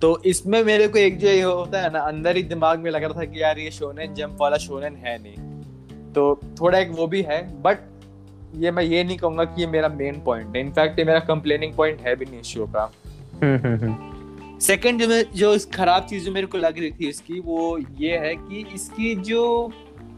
तो 0.02 0.20
इसमें 0.24 0.62
मेरे 0.64 0.88
को 0.88 0.98
एक 0.98 1.18
जो 1.18 1.28
ये 1.28 1.42
होता 1.42 1.80
है 1.82 1.92
ना 1.92 2.00
अंदर 2.00 2.36
ही 2.36 2.42
दिमाग 2.42 2.78
में 2.78 2.90
लग 2.90 3.02
रहा 3.04 3.20
था 3.20 3.24
कि 3.24 3.42
यार 3.42 3.58
ये 3.58 3.70
शोनेन 3.70 4.14
जंप 4.14 4.36
वाला 4.40 4.56
शोनेन 4.56 4.96
है 4.96 5.16
नहीं। 5.22 6.12
तो 6.12 6.40
थोड़ा 6.60 6.78
एक 6.78 6.90
वो 6.90 7.06
भी 7.06 7.22
है 7.22 7.42
बट 7.62 7.78
ये 8.56 8.70
मैं 8.70 8.82
ये 8.82 9.02
नहीं 9.04 9.16
कहूँगा 9.18 9.44
कि 9.44 9.60
ये 9.60 9.66
मेरा 9.66 9.88
मेन 9.88 10.20
पॉइंट 10.20 10.56
है। 10.56 10.60
इनफैक्ट 10.60 10.98
ये 10.98 11.04
मेरा 11.04 11.20
कंप्लेनिंग 11.26 11.74
पॉइंट 11.74 12.00
है 12.00 12.14
भी 12.16 12.24
नहीं 12.24 12.40
इस 12.40 12.46
शो 12.46 12.66
का। 12.66 12.90
हम्म 13.42 13.56
हम्म 13.56 13.84
हम्म। 13.84 14.58
सेकंड 14.60 15.00
जो 15.00 15.08
मैं 15.08 15.22
जो 15.34 15.52
इस 15.54 15.64
खराब 15.66 16.06
चीज़ 16.10 16.24
जो 16.24 16.32
मेरे 16.32 16.46
को 16.46 16.58
लग 16.58 16.78
रही 16.78 16.90
थी 16.90 17.08
इसकी 17.08 17.40
वो 17.40 17.78
ये 17.98 18.16
है 18.18 18.34
कि 18.36 18.66
इसकी 18.74 19.14
जो 19.28 19.72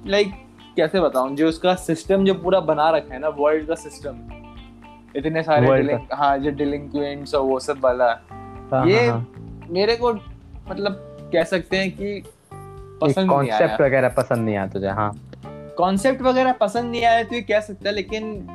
लाइक 0.06 0.32
कैसे 0.76 1.00
बताऊँ? 1.00 1.36
जो 1.36 1.48
उसका 1.48 1.74
सिस्टम 1.74 2.24
जो 2.24 2.34
पूरा 2.34 2.60
बना 2.60 2.90
रखा 2.90 3.14
है 3.14 3.20
ना 3.20 3.28
वर्ल्ड 3.28 3.66
का 3.68 3.74
सिस्टम 3.74 4.20
इतने 5.16 5.42
सारे 5.42 5.98
हाँ 6.12 6.38
जो 6.38 6.50
डिलिंक्वेंट्स 6.50 7.34
और 7.34 7.42
वो 7.42 7.58
सब 7.60 7.80
वाला। 7.80 8.06
हाँ, 8.72 8.86
ये 8.86 9.06
हाँ, 9.06 9.26
मेरे 9.70 9.96
को 9.96 10.12
मतलब 10.68 10.92
कह 11.32 11.44
सकते 11.44 11.76
हैं 11.76 11.90
कि 11.90 12.22
हाँ। 12.52 12.98
पसंद 13.02 13.30
नहीं 13.30 13.50
आया। 13.50 13.58
कॉन्सेप्ट 13.58 13.80
वगैरह 13.82 14.08
पसंद 14.08 14.44
नहीं 14.44 14.56
आया 14.56 14.66
तुझे 14.66 14.88
हाँ। 14.88 15.12
कॉन्सेप्ट 15.78 16.22
वगैरह 16.22 16.52
पसंद 16.52 16.90
नहीं 16.90 17.04
आया 17.04 17.22
तो 17.22 17.34
ये 17.34 17.40
कह 17.42 17.60
सकता 17.60 17.88
है 17.88 17.94
लेकिन 17.94 18.46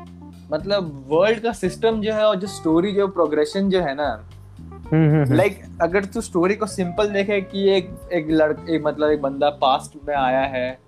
मतलब 0.52 1.06
वर्ल्ड 1.08 1.40
का 1.40 1.52
सिस्टम 1.52 2.02
जो 2.02 2.14
है 2.14 2.26
और 2.26 2.36
जो 2.36 2.48
स्टोरी 2.48 2.92
जो 2.92 3.08
प्रोग्रेशन 3.08 3.70
जो 3.70 3.82
है 3.82 3.96
ना 3.96 4.08
हम्म 4.60 5.10
हम्म 5.10 5.24
हम्म, 5.24 5.34
लाइक 5.34 5.62
अगर 5.82 6.06
तू 6.06 6.22
स्टोरी 6.22 6.56
को 6.56 6.66
सिंपल 6.66 7.10
देखे 7.10 7.42
कि 7.42 7.70
एक 7.70 7.90
एक 8.14 8.28
लड़का 8.30 8.74
एक 8.74 8.84
मतलब 8.86 9.10
एक 9.12 9.22
बंदा 9.22 9.50
पास्ट 9.50 9.98
में 10.08 10.16
आया 10.16 10.42
है 10.42 10.80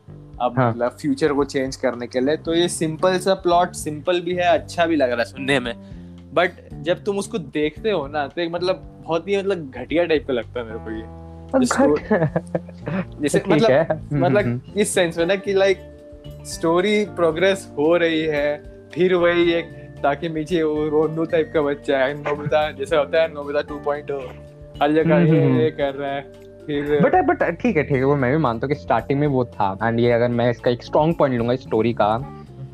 अब 0.42 0.60
हाँ। 0.60 0.70
मतलब 0.72 0.98
फ्यूचर 1.02 1.34
को 1.34 1.44
चेंज 1.44 1.76
करने 1.76 2.08
के 2.08 2.20
लिए। 2.20 2.38
तो 2.38 2.54
ये 2.54 2.68
सिंपल 2.70 3.18
सा 3.18 3.34
प्लॉट 3.34 3.72
सिंपल 3.72 4.22
भी 4.22 4.36
है 4.36 4.48
अच्छा 4.54 4.86
भी 4.86 4.96
लग 4.96 5.10
रहा 5.10 5.20
है 5.20 5.26
सुनने 5.26 5.60
में। 5.60 5.74
बट 6.34 6.52
जब 6.82 7.04
तुम 7.04 7.18
उसको 7.18 7.38
देखते 7.38 7.92
हो 7.92 8.08
ना 8.08 8.28
तो 8.28 8.42
एक 8.42 8.52
मतलब 8.52 8.76
बहुत 9.04 9.28
ही 9.28 9.38
मतलब 9.38 9.72
घटिया 9.76 10.06
टाइप 10.06 10.28
का 10.28 10.34
लगता 10.34 10.60
है 10.60 10.66
मेरे 10.66 10.80
को 10.80 10.92
ये। 10.92 11.04
जैसे 13.22 13.44
मतलब 13.48 13.72
हम्म, 13.72 14.16
हम्म, 14.16 14.26
मतलब 14.26 14.62
इस 14.78 14.94
सेंस 14.94 15.18
में 15.18 15.26
ना 15.26 15.36
कि 15.36 15.54
लाइक 15.54 15.78
स्टोरी 16.46 17.06
प्रोग्रेस 17.06 17.74
हो 17.78 17.98
रही 17.98 18.22
है 18.22 18.64
फिर 18.94 19.14
वही 19.14 19.54
एक 19.54 19.66
ताकि 20.04 20.30
नीचे 20.30 20.64
वो 20.64 20.88
रोनू 20.90 21.26
टाइप 21.26 21.52
का 21.54 21.62
बच्चा 21.62 21.98
है 21.98 22.14
नोबिता 22.14 22.72
जैसे 22.72 22.96
होता 22.96 23.22
है 23.22 23.34
नोबिता 23.34 23.60
2.0 23.60 24.22
हर 24.82 24.92
जगह 24.92 25.16
हम्म, 25.16 25.34
ये 25.36 25.46
हम्म, 25.46 25.70
कर 25.70 25.96
रहा 25.96 26.12
है। 26.12 26.22
बट 27.02 27.26
बट 27.26 27.44
ठीक 27.44 27.78
है 27.78 27.84
ठीक 27.84 27.98
है 27.98 28.04
वो 28.04 28.16
मैं 28.16 28.32
भी 28.32 28.38
मानता 28.38 28.68
हूँ 28.68 28.74
कि 28.74 28.80
स्टार्टिंग 28.82 29.20
में 29.20 29.28
वो 29.28 29.46
था। 29.46 29.78
एंड 29.84 30.00
ये 30.00 30.12
अगर 30.12 30.28
मैं 30.28 30.50
इसका 30.52 30.72
एक 30.72 30.84
स्ट्रॉन्ग 30.84 31.16
पॉइंट 31.16 31.38
लूँगा 31.38 31.54
इस 31.54 31.62
स्टोरी 31.62 31.94
का 31.94 32.18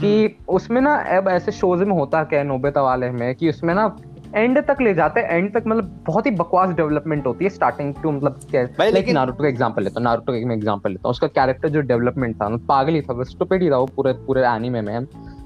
कि 0.02 0.38
उसमें 0.50 0.82
ना 0.82 0.96
अब 0.96 1.28
ऐसे 1.28 1.52
शोज़ 1.52 1.84
में 1.84 1.96
होता 1.96 2.24
क्या 2.24 2.40
है 2.40 2.46
नोबेता 2.46 2.82
वाले 2.82 3.10
में 3.12 3.36
कि 3.36 3.50
उसमें 3.50 3.74
ना 3.74 3.96
एंड 4.36 4.60
तक 4.66 4.78
ले 4.82 4.94
जाते 4.94 5.20
हैं 5.20 5.30
एंड 5.30 5.54
तक 5.54 5.64
मतलब 5.68 6.04
बहुत 6.08 6.26
ही 6.26 6.32
बकवास 6.32 6.70
डेवलपमेंट 6.70 7.28
होती 7.28 7.46
है 7.46 7.50
स्टार्टिंग 7.50 7.94
टू 8.04 8.12
मतलब 8.12 8.40
भाई, 8.80 8.92
लेकिन- 8.92 9.16
नारुतो 9.16 9.44
का 9.44 9.50
एग्जांपल 9.50 9.84
लेता 9.84 10.00
हूँ 10.00 10.04
नारुतो 10.04 10.34
का 10.34 10.48
मैं 10.48 10.56
एग्जांपल 10.56 10.90
लेता 10.90 11.02
हूँ। 11.06 11.12
उसका 11.12 11.28
कैरेक्टर 11.28 11.70
जो 11.70 11.82
डेवलपमेंट 11.82 12.42
था 12.42 12.50
मतलब 12.50 12.68
पागल 12.68 12.94
ही 12.94 13.02
था 13.02 13.24
स्टूपिड 13.24 13.64
ही 13.64 13.72
था 13.72 13.78
वो 13.78 13.86
पूरे 13.86 14.14
पूरे 14.14 14.48
एनीमे 14.48 14.82
में। 14.82 15.06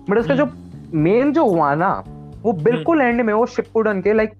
बट 0.09 0.17
उसका 0.17 0.35
जो 0.35 0.49
मेन 0.93 1.33
जो 1.33 1.45
हुआ 1.45 1.75
ना 1.75 2.03
वो 2.41 2.53
बिल्कुल 2.53 3.01
हम्म। 3.01 3.09
एंड 3.09 3.21
में 3.21 3.33
वो 3.33 3.45
शिपुडन 3.45 4.01
के 4.01 4.13
लाइक 4.13 4.33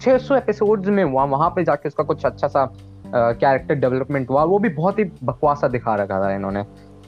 600 0.00 0.36
एपिसोड्स 0.36 0.88
में 0.88 1.04
हुआ 1.04 1.24
वहाँ 1.24 1.50
पे 1.50 1.64
जाके 1.64 1.88
उसका 1.88 2.04
कुछ 2.04 2.24
अच्छा 2.24 2.48
सा 2.48 2.72
कैरेक्टर 3.14 3.74
डेवलपमेंट 3.76 4.30
हुआ 4.30 4.44
वो 4.44 4.58
भी 4.58 4.68
बहुत 4.70 4.98
ही 4.98 5.04
बकवास 5.24 5.64
दिखा 5.66 5.94
रखा 5.96 6.20
था 6.22 6.34
इन्होंने। 6.34 6.62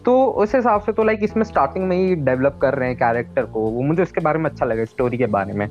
तो 0.05 0.25
उस 0.43 0.55
हिसाब 0.55 0.81
से 0.81 0.93
तो 0.93 1.05
लाइक 1.05 1.23
इसमें 1.23 1.45
स्टार्टिंग 1.45 1.85
में 1.89 1.97
ही 1.97 2.15
डेवलप 2.17 2.59
कर 2.63 2.75
रहे 2.75 2.89
हैं 2.89 2.97
कैरेक्टर 2.99 3.47
को 3.47 3.61
वो 3.63 3.83
मुझे 3.83 4.03
उसके 4.03 4.21
बारे 4.21 4.39
में 4.39 4.51
अच्छा 4.51 4.67
लगा 4.67 4.85
स्टोरी 4.85 5.19
के 5.19 5.27
बारे 5.29 5.53
में। 5.53 5.67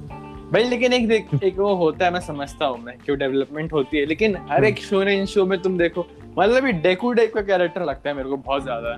भाई 0.52 0.64
लेकिन 0.64 0.94
एक 0.94 1.08
देख 1.08 1.34
एक 1.44 1.58
वो 1.60 1.74
होता 1.76 2.06
है 2.06 2.12
मैं 2.14 2.20
समझता 2.20 2.66
हूँ 2.66 2.78
मैं 2.84 2.98
क्यों 3.06 3.18
डेवलपमेंट 3.20 3.74
होती 3.74 3.98
है 3.98 4.06
लेकिन 4.06 4.38
हर 4.50 4.66
एक 4.66 4.78
शो 4.80 5.04
ने 5.04 5.18
इन 5.20 5.26
शो 5.26 5.46
में 5.46 5.62
तुम 5.62 5.78
देखो 5.78 6.06
मतलब 6.40 6.66
ये 6.66 6.72
डेकू 6.82 7.12
डेक 7.14 7.34
का 7.34 7.42
कैरेक्टर 7.42 7.86
लगता 7.86 8.10
है 8.10 8.16
मेरे 8.16 8.30
को 8.30 8.38
बहुत 8.38 8.64
ज़्यादा। 8.64 8.98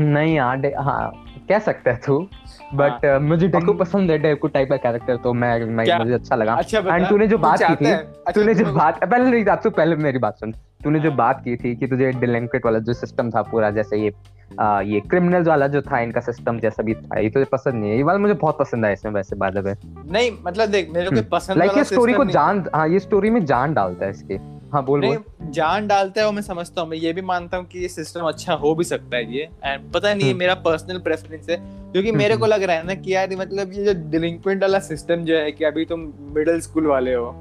नहीं 0.00 0.34
यार 0.34 0.66
हाँ 0.78 1.10
कह 1.48 1.58
सकता 1.58 1.90
है 1.90 2.00
तू 2.06 2.28
बट 2.74 3.18
मुझे 3.22 3.48
डेकू 3.48 3.72
हम- 3.72 3.80
पसंद 3.80 4.10
है 4.10 4.18
डेकू 4.18 4.48
टाइप 4.48 4.68
का 4.68 4.76
कैरेक्टर 4.76 5.16
तो 5.16 5.32
मैं, 5.32 5.64
मैं 5.64 5.98
मुझे 5.98 6.12
अच्छा 6.12 6.36
लगा। 6.36 6.54
अच्छा 6.54 6.78
एंड 6.78 7.08
तूने 7.08 7.26
जो 7.26 7.38
बात 7.38 7.62
की 7.62 7.74
थी 7.74 7.88
है- 7.88 8.00
अच्छा, 8.00 8.32
तूने 8.32 8.54
जो 8.54 8.64
बात 8.72 9.04
पहले 9.04 9.30
नहीं 9.30 9.56
तू 9.56 9.70
पहले 9.70 9.96
मेरी 9.96 10.18
बात 10.18 10.38
सुन। 10.38 10.52
तूने 10.84 11.00
जो 11.00 11.08
हाँ। 11.08 11.18
बात 11.18 11.40
की 11.44 11.56
थी 11.56 11.76
कि 11.76 11.86
तुझे 11.86 12.12
डिलिंक्वेट 12.12 12.64
वाला 12.64 12.78
जो 12.78 12.92
सिस्टम 12.92 13.30
था 13.30 13.42
पूरा 13.42 13.70
जैसे 13.70 13.96
ये 13.96 14.12
आ, 14.60 14.80
ये 14.80 15.00
क्रिमिनल्स 15.00 15.48
वाला 15.48 15.66
जो 15.66 15.82
था 15.82 16.00
इनका 16.00 16.20
सिस्टम 16.20 16.58
जैसा 16.58 16.82
भी 16.82 16.94
था 16.94 17.18
ये 17.18 17.30
तुझे 17.30 17.44
पसंद 17.44 17.74
नहीं 17.74 17.90
है? 17.90 17.96
ये 17.96 18.02
वाला 18.02 18.18
मुझे 18.18 18.34
बहुत 18.34 18.58
पसंद 18.58 18.84
आया 18.84 18.92
इसमें 18.92 19.12
वैसे 19.12 19.36
बात 19.36 19.56
है 19.56 19.74
नहीं 20.12 20.30
मतलब 20.46 20.68
देख 20.68 20.90
मेरे 20.90 21.06
को 21.06 21.16
हम्म, 21.16 21.24
पसंद 21.32 21.58
लाइक 21.58 21.76
ये 21.76 21.84
स्टोरी 21.84 22.12
को 22.12 22.24
जान 22.24 22.64
हाँ 22.74 22.88
ये 22.88 22.98
स्टोरी 22.98 23.30
में 23.30 23.44
जान 23.44 23.74
डालता 23.74 24.04
है 24.04 24.10
इसके। 24.10 24.57
हाँ 24.72 24.84
बोल 24.84 25.00
बोल। 25.00 25.50
जान 25.50 25.86
डालता 25.86 26.20
है 26.20 26.26
वो 26.26 26.32
मैं 26.32 26.42
समझता 26.42 26.80
हूँ 26.80 26.88
मैं 26.88 26.96
ये 26.98 27.12
भी 27.12 27.22
मानता 27.22 27.56
हूँ 27.56 27.66
कि 27.66 27.78
ये 27.78 27.88
सिस्टम 27.88 28.20
अच्छा 28.20 28.54
हो 28.54 28.74
भी 28.74 28.84
सकता 28.84 29.16
है 29.16 29.34
ये। 29.34 29.48
एंड 29.64 29.92
पता 29.92 30.14
नहीं 30.14 30.28
हम्म। 30.28 30.38
मेरा 30.38 30.54
पर्सनल 30.54 30.98
प्रेफरेंस 30.98 31.46
है 31.50 31.56
क्योंकि 31.92 32.12
मेरे 32.12 32.36
को 32.36 32.46
लग 32.46 32.62
रहा 32.62 32.76
है 32.76 32.86
ना 32.86 32.94
कि 32.94 33.14
यार 33.14 33.36
मतलब 33.36 33.72
ये 33.72 33.84
जो 33.84 34.10
डिलिंक्वेंट 34.10 34.62
वाला 34.62 34.78
सिस्टम 34.78 35.24
जो 35.24 35.36
है 35.36 35.52
कि 35.52 35.64
अभी 35.64 35.84
तुम 35.84 36.00
मिडिल 36.18 36.60
स्कूल 36.60 36.86
वाले 36.86 37.14
हो 37.14 37.34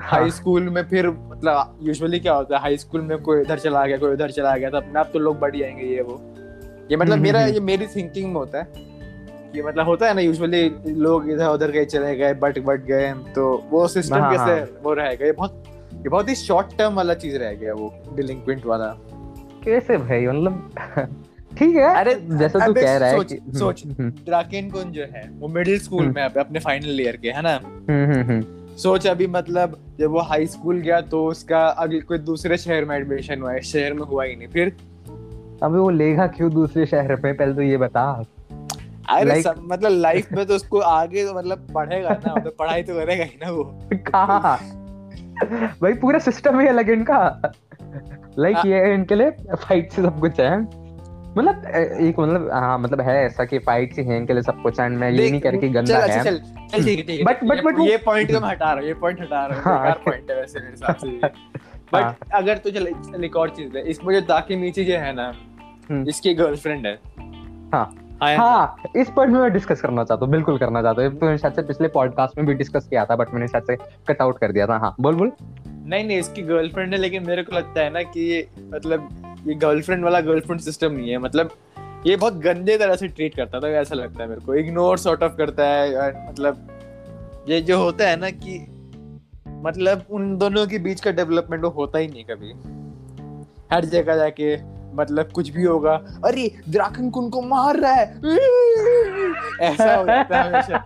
हाई 0.00 0.30
स्कूल 0.30 0.68
में 0.68 0.82
फिर 0.82 1.08
मतलब 1.08 1.78
यूजुअली 1.82 2.20
क्या 2.20 2.34
होता 2.34 2.56
है 2.56 2.62
हाई 2.62 2.76
स्कूल 2.76 3.00
में 3.00 3.18
कोई 3.18 3.40
इधर 3.40 3.58
चला 3.58 3.86
गया 3.86 3.96
कोई 3.98 4.12
उधर 4.12 4.30
चला 4.30 4.56
गया 4.56 4.70
तो 4.70 4.76
अपने 4.76 5.00
आप 5.00 5.10
तो 5.12 5.18
लोग 5.18 5.38
बढ़ 5.38 5.56
जाएँगे 5.56 5.86
ये 5.86 6.02
वो। 6.02 6.20
ये 6.90 6.96
मतलब 6.96 7.12
हम्म, 7.12 7.22
मेरा 7.22 7.40
हम्म, 7.40 7.52
ये 7.54 7.60
मेरी 7.60 7.86
थिंकिंग 7.86 8.26
में 8.26 8.34
होता 8.34 8.58
है 8.58 8.66
कि 9.52 9.62
मतलब 9.62 9.86
होता 9.86 10.06
है 10.06 10.14
ना 10.14 10.20
यूजुअली 10.20 10.68
लोग 10.86 11.30
इधर 11.30 11.46
उधर 11.46 11.70
गए 11.70 11.84
चले 11.84 12.16
गए 12.16 12.34
बट 12.34 12.58
बट 12.58 12.84
गए 12.84 13.12
तो 13.34 13.68
वो 13.70 13.86
सिस्टम 13.88 14.16
हाँ, 14.16 14.30
कैसे 14.30 14.60
हाँ। 14.60 14.80
वो 14.82 14.92
रहेगा 14.92 15.26
ये 15.26 15.32
बहुत 15.32 15.62
ये 16.00 16.08
बहुत 16.08 16.28
ही 16.28 16.34
शॉर्ट 16.34 16.76
टर्म 16.78 16.94
वाला 16.94 17.14
चीज़ 17.14 17.36
रह 17.36 17.52
गया 17.54 17.74
वो 17.74 17.94
डिलिंक्वेंट 18.14 18.66
वाला। 18.66 18.86
कैसे 19.64 19.96
भाई 19.96 20.26
मतलब 20.26 20.70
ठीक 21.58 21.76
है 21.76 21.94
अरे, 21.96 22.14
जैसा 22.14 22.66
तू 22.66 22.72
कह 22.72 22.96
रहा 22.96 23.08
है 23.08 23.16
सोच- 23.16 23.32
कि 23.32 23.58
सोच। 23.58 23.86
हम्म, 23.86 24.10
ड्राकेन 24.10 24.70
कुंज 24.70 24.86
जो 24.86 25.02
है? 25.02 25.30
वो 25.38 25.48
मिडिल 25.48 25.78
स्कूल 25.78 26.04
हम्म। 26.04 26.14
में 26.14 26.22
है 26.22 26.28
अपने 26.28 26.58
फाइनल 26.60 27.00
ईयर 27.00 27.16
के 27.16 27.28
है 27.28 27.42
ना? 27.42 27.60
हम्म, 27.64 28.12
हम्म, 28.12 28.30
हम्म, 28.30 28.76
सोच 28.76 29.06
अभी 29.06 29.26
मतलब 29.26 29.78
जब 30.00 30.10
वो 30.10 30.20
हाई 30.20 30.46
स्कूल 30.46 30.76
गया 30.76 31.00
तो 31.00 31.26
उसका 31.26 31.66
अगले 31.66 32.00
कोई 32.00 32.18
दूसरे 32.18 32.56
शहर 32.56 32.84
में 32.84 32.96
एडमिशन 32.96 33.40
हुआ 33.40 33.52
है 33.52 33.60
शहर 33.60 33.92
में 33.92 34.02
हुआ 34.02 34.24
ही 34.24 34.36
नहीं 34.36 34.48
फिर? 34.48 34.76
अभी 35.62 35.78
वो 35.78 35.90
लेगा 35.90 36.26
क्यों 36.26 36.50
दूसरे 36.50 36.86
शहर 36.86 37.20
में 37.24 37.36
पहले 37.36 37.54
तो 37.54 37.62
ये 37.62 37.76
बता। 37.76 38.24
अरे 39.08 39.30
Like- 39.30 39.44
सब, 39.44 39.54
मतलब 39.64 39.90
लाइफ 39.92 40.32
में 40.32 40.46
तो 40.46 40.54
उसको 40.54 40.78
आगे 40.78 41.26
तो 41.26 41.34
मतलब 41.34 41.66
पढ़ेगा 41.74 42.10
ना 42.10 42.40
तो 42.40 42.50
पढ़ाई 42.50 42.82
तो 42.82 42.94
करेगा 42.94 43.24
ही 43.24 43.38
ना 43.44 43.50
वो। 43.50 43.64
कहा? 43.94 44.58
भाई 45.82 45.92
पूरा 45.94 46.18
सिस्टम 46.18 46.60
ही 46.60 46.66
अलग 46.66 46.88
है 46.88 46.92
इनका 46.92 47.18
लाइक 48.38 48.56
हाँ। 48.56 48.64
ये 48.66 48.94
इनके 48.94 49.14
लिए 49.14 49.30
फाइट 49.56 49.92
से 49.92 50.02
सब 50.02 50.20
कुछ 50.20 50.40
है 50.40 50.58
मतलब 51.38 51.66
एक 52.00 52.18
मतलब 52.20 52.48
हाँ 52.52 52.78
मतलब 52.78 53.00
है 53.00 53.14
ऐसा 53.24 53.44
कि 53.44 53.58
फाइट 53.58 53.92
से 53.94 54.02
है 54.02 54.16
इनके 54.16 54.32
लिए 54.32 54.42
सब 54.42 54.62
कुछ 54.62 54.80
एंड 54.80 54.98
मैं 54.98 55.10
ये 55.10 55.30
नहीं 55.30 55.40
कर 55.40 55.56
कि 55.56 55.68
गंदा 55.68 55.98
अच्छा 55.98 56.14
है 56.14 56.32
है 56.32 57.24
But- 57.24 57.44
but- 57.44 57.80
ये- 57.80 58.02
पॉइंट 58.04 58.32
को 58.32 58.46
हटा 58.46 58.64
रहा 58.64 58.74
हूँ 58.74 58.88
ये 58.88 58.94
पॉइंट 58.94 59.20
हटा 59.20 59.44
रहा 59.46 59.56
हूँ 59.56 59.78
हाँ। 59.78 59.92
पॉइंट 60.04 60.30
है 60.30 60.36
वैसे 60.36 60.60
मेरे 60.60 60.70
हिसाब 60.70 60.96
से 60.96 61.08
हाँ। 61.24 61.30
बट 61.92 62.32
अगर 62.34 62.58
तो 62.58 62.70
चल 62.70 62.92
चल 63.06 63.24
एक 63.24 63.36
और 63.36 63.50
चीज़ 63.50 63.76
है 63.76 63.82
इसमें 63.90 64.14
जो 64.14 64.20
ताकि 64.26 64.56
नीचे 64.56 64.84
जो 64.84 64.96
है 64.96 65.12
ना 65.12 65.32
हम्म। 65.90 66.08
इसकी 66.08 66.34
गर्लफ्रेंड 66.34 66.86
है 66.86 66.98
हाँ। 67.74 67.84
हाँ 68.22 68.76
इस 68.96 69.10
पॉइंट 69.10 69.32
में 69.32 69.40
मैं 69.40 69.52
डिस्कस 69.52 69.80
करना 69.80 70.04
चाहता 70.04 70.24
हूँ 70.24 70.32
बिल्कुल 70.32 70.58
करना 70.58 70.82
चाहता 70.82 71.02
हूँ। 71.02 71.10
तो 71.12 71.36
शायद 71.36 71.54
से 71.54 71.62
पिछले 71.62 71.88
पॉडकास्ट 71.88 72.38
में 72.38 72.46
भी 72.46 72.54
डिस्कस 72.54 72.86
किया 72.86 73.04
था 73.04 73.16
बट 73.16 73.32
मैंने 73.34 73.48
शायद 73.48 73.64
से 73.64 73.76
कट 74.08 74.20
आउट 74.22 74.38
कर 74.38 74.52
दिया 74.52 74.66
था। 74.66 74.76
हाँ 74.78 74.94
बोल 75.00 75.14
बोल। 75.14 75.32
नहीं 75.66 76.04
नहीं 76.04 76.18
इसकी 76.18 76.42
गर्लफ्रेंड 76.42 76.92
है 76.94 76.98
लेकिन 77.00 77.26
मेरे 77.26 77.42
को 77.42 77.56
लगता 77.56 77.80
है 77.80 77.90
ना 77.90 78.02
कि 78.02 78.20
ये 78.20 78.46
मतलब 78.74 79.08
ये 79.46 79.54
गर्लफ्रेंड 79.54 80.04
वाला 80.04 80.20
गर्लफ्रेंड 80.20 80.60
सिस्टम 80.60 80.92
नहीं 80.92 81.10
है। 81.10 81.18
मतलब 81.18 81.50
ये 82.06 82.16
बहुत 82.16 82.34
गंदे 82.34 82.76
तरह 82.78 82.96
से 82.96 83.08
ट्रीट 83.08 83.34
करता 83.34 83.60
था 83.60 83.68
ऐसा 83.68 83.94
लगता 83.94 84.22
है 84.22 84.28
मेरे 84.28 84.40
को। 84.40 84.54
इग्नोर 84.54 84.98
सॉर्ट 84.98 85.22
ऑफ़ 85.22 85.36
करता 85.36 85.66
है 85.66 86.28
मतलब 86.30 86.66
ये 87.48 87.60
जो 87.60 87.78
होता 87.82 88.08
है 88.08 88.16
ना 88.16 88.30
कि 88.30 88.58
मतलब 89.64 90.04
उन 90.10 90.36
दोनों 90.38 90.66
के 90.66 90.78
बीच 90.78 91.00
का 91.00 91.10
डेवलपमेंट 91.10 91.64
होता 91.64 91.98
ही 91.98 92.08
नहीं 92.08 92.24
कभी। 92.24 92.52
हर 93.72 93.84
जगह 93.84 94.16
जाके 94.16 94.54
मतलब 94.94 95.28
कुछ 95.34 95.50
भी 95.50 95.62
होगा। 95.62 95.92
अरे 96.24 96.50
द्राकन 96.68 97.10
कुन 97.10 97.30
को 97.30 97.42
मार 97.42 97.76
रहा 97.76 97.92
है। 97.92 98.06
ऐसा 99.60 99.94
हो 99.94 100.04
जाता 100.06 100.42
है 100.42 100.48
हमेशा। 100.48 100.76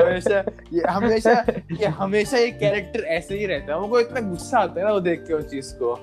हमेशा 0.00 0.42
ये 0.72 0.82
हमेशा 0.90 1.30
ये 1.72 1.86
हमेशा 1.86 2.38
ये 2.38 2.50
कैरेक्टर 2.50 3.00
ऐसे 3.00 3.38
ही 3.38 3.46
रहता 3.46 3.74
है। 3.74 3.78
हमको 3.80 4.00
इतना 4.00 4.20
गुस्सा 4.20 4.58
आता 4.58 4.80
है 4.80 4.86
ना 4.86 4.92
वो 4.92 5.00
देख 5.00 5.24
के 5.28 5.34
उस 5.34 5.50
चीज़ 5.50 5.74
को। 5.74 5.98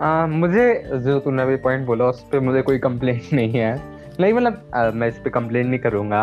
आ, 0.00 0.26
मुझे 0.26 0.84
जो 0.92 1.18
तूने 1.20 1.42
अभी 1.42 1.56
पॉइंट 1.56 1.86
बोला 1.86 2.04
उस 2.04 2.20
पर 2.22 2.40
मुझे 2.40 2.62
कोई 2.62 2.78
कंप्लेंट 2.78 3.22
नहीं 3.32 3.52
है। 3.52 3.74
नहीं 4.20 4.32
मतलब 4.32 4.70
मैं 4.94 5.08
इस 5.08 5.14
पर 5.14 5.30
कंप्लेन 5.30 5.66
नहीं 5.66 5.80
करूँगा। 5.80 6.22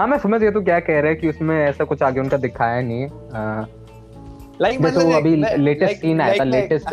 हाँ 0.00 0.06
मैं 0.06 0.18
समझ 0.18 0.40
गया 0.40 0.50
तू 0.50 0.60
क्या 0.60 0.80
कह 0.80 1.00
रहा 1.00 1.08
है 1.08 1.14
कि 1.14 1.28
उसमें 1.28 1.56
ऐसा 1.66 1.84
कुछ 1.84 2.02
आगे 2.02 2.20
उनका 2.20 2.36
दिखाया 2.36 2.80
नहीं। 2.82 3.06
आ, 3.06 3.66
लाइक 4.62 4.82
जैसे 4.82 5.04
वो 5.04 5.12
अभी 5.12 5.36
लेटेस्ट 5.56 6.00
सीन 6.00 6.20
आया 6.20 6.34
था 6.34 6.38
हाँ, 6.38 6.50
लेटेस्ट 6.50 6.86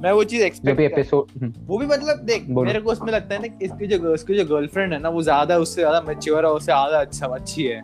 मैं 0.00 0.10
वो 0.12 0.24
चीज़ 0.24 0.42
एक्सपेक्ट 0.42 0.80
एपिसोड 0.80 1.52
वो 1.66 1.78
भी 1.78 1.86
मतलब 1.86 2.18
देख 2.24 2.44
मेरे 2.50 2.80
को 2.80 2.90
उसमें 2.90 3.12
लगता 3.12 3.34
है 3.34 3.40
ना 3.42 3.48
कि 3.48 3.64
इसकी 3.64 3.86
जो 3.86 4.12
उसकी 4.12 4.34
जो 4.34 4.44
गर्लफ्रेंड 4.46 4.92
है 4.92 4.98
ना 4.98 5.08
वो 5.08 5.22
ज़्यादा 5.22 5.56
उससे 5.58 5.80
ज़्यादा 5.80 6.00
मैच्योर 6.02 6.46
है 6.46 6.50
उससे 6.52 6.64
ज़्यादा 6.64 6.98
अच्छा 6.98 7.26
अच्छी 7.28 7.64
है 7.64 7.80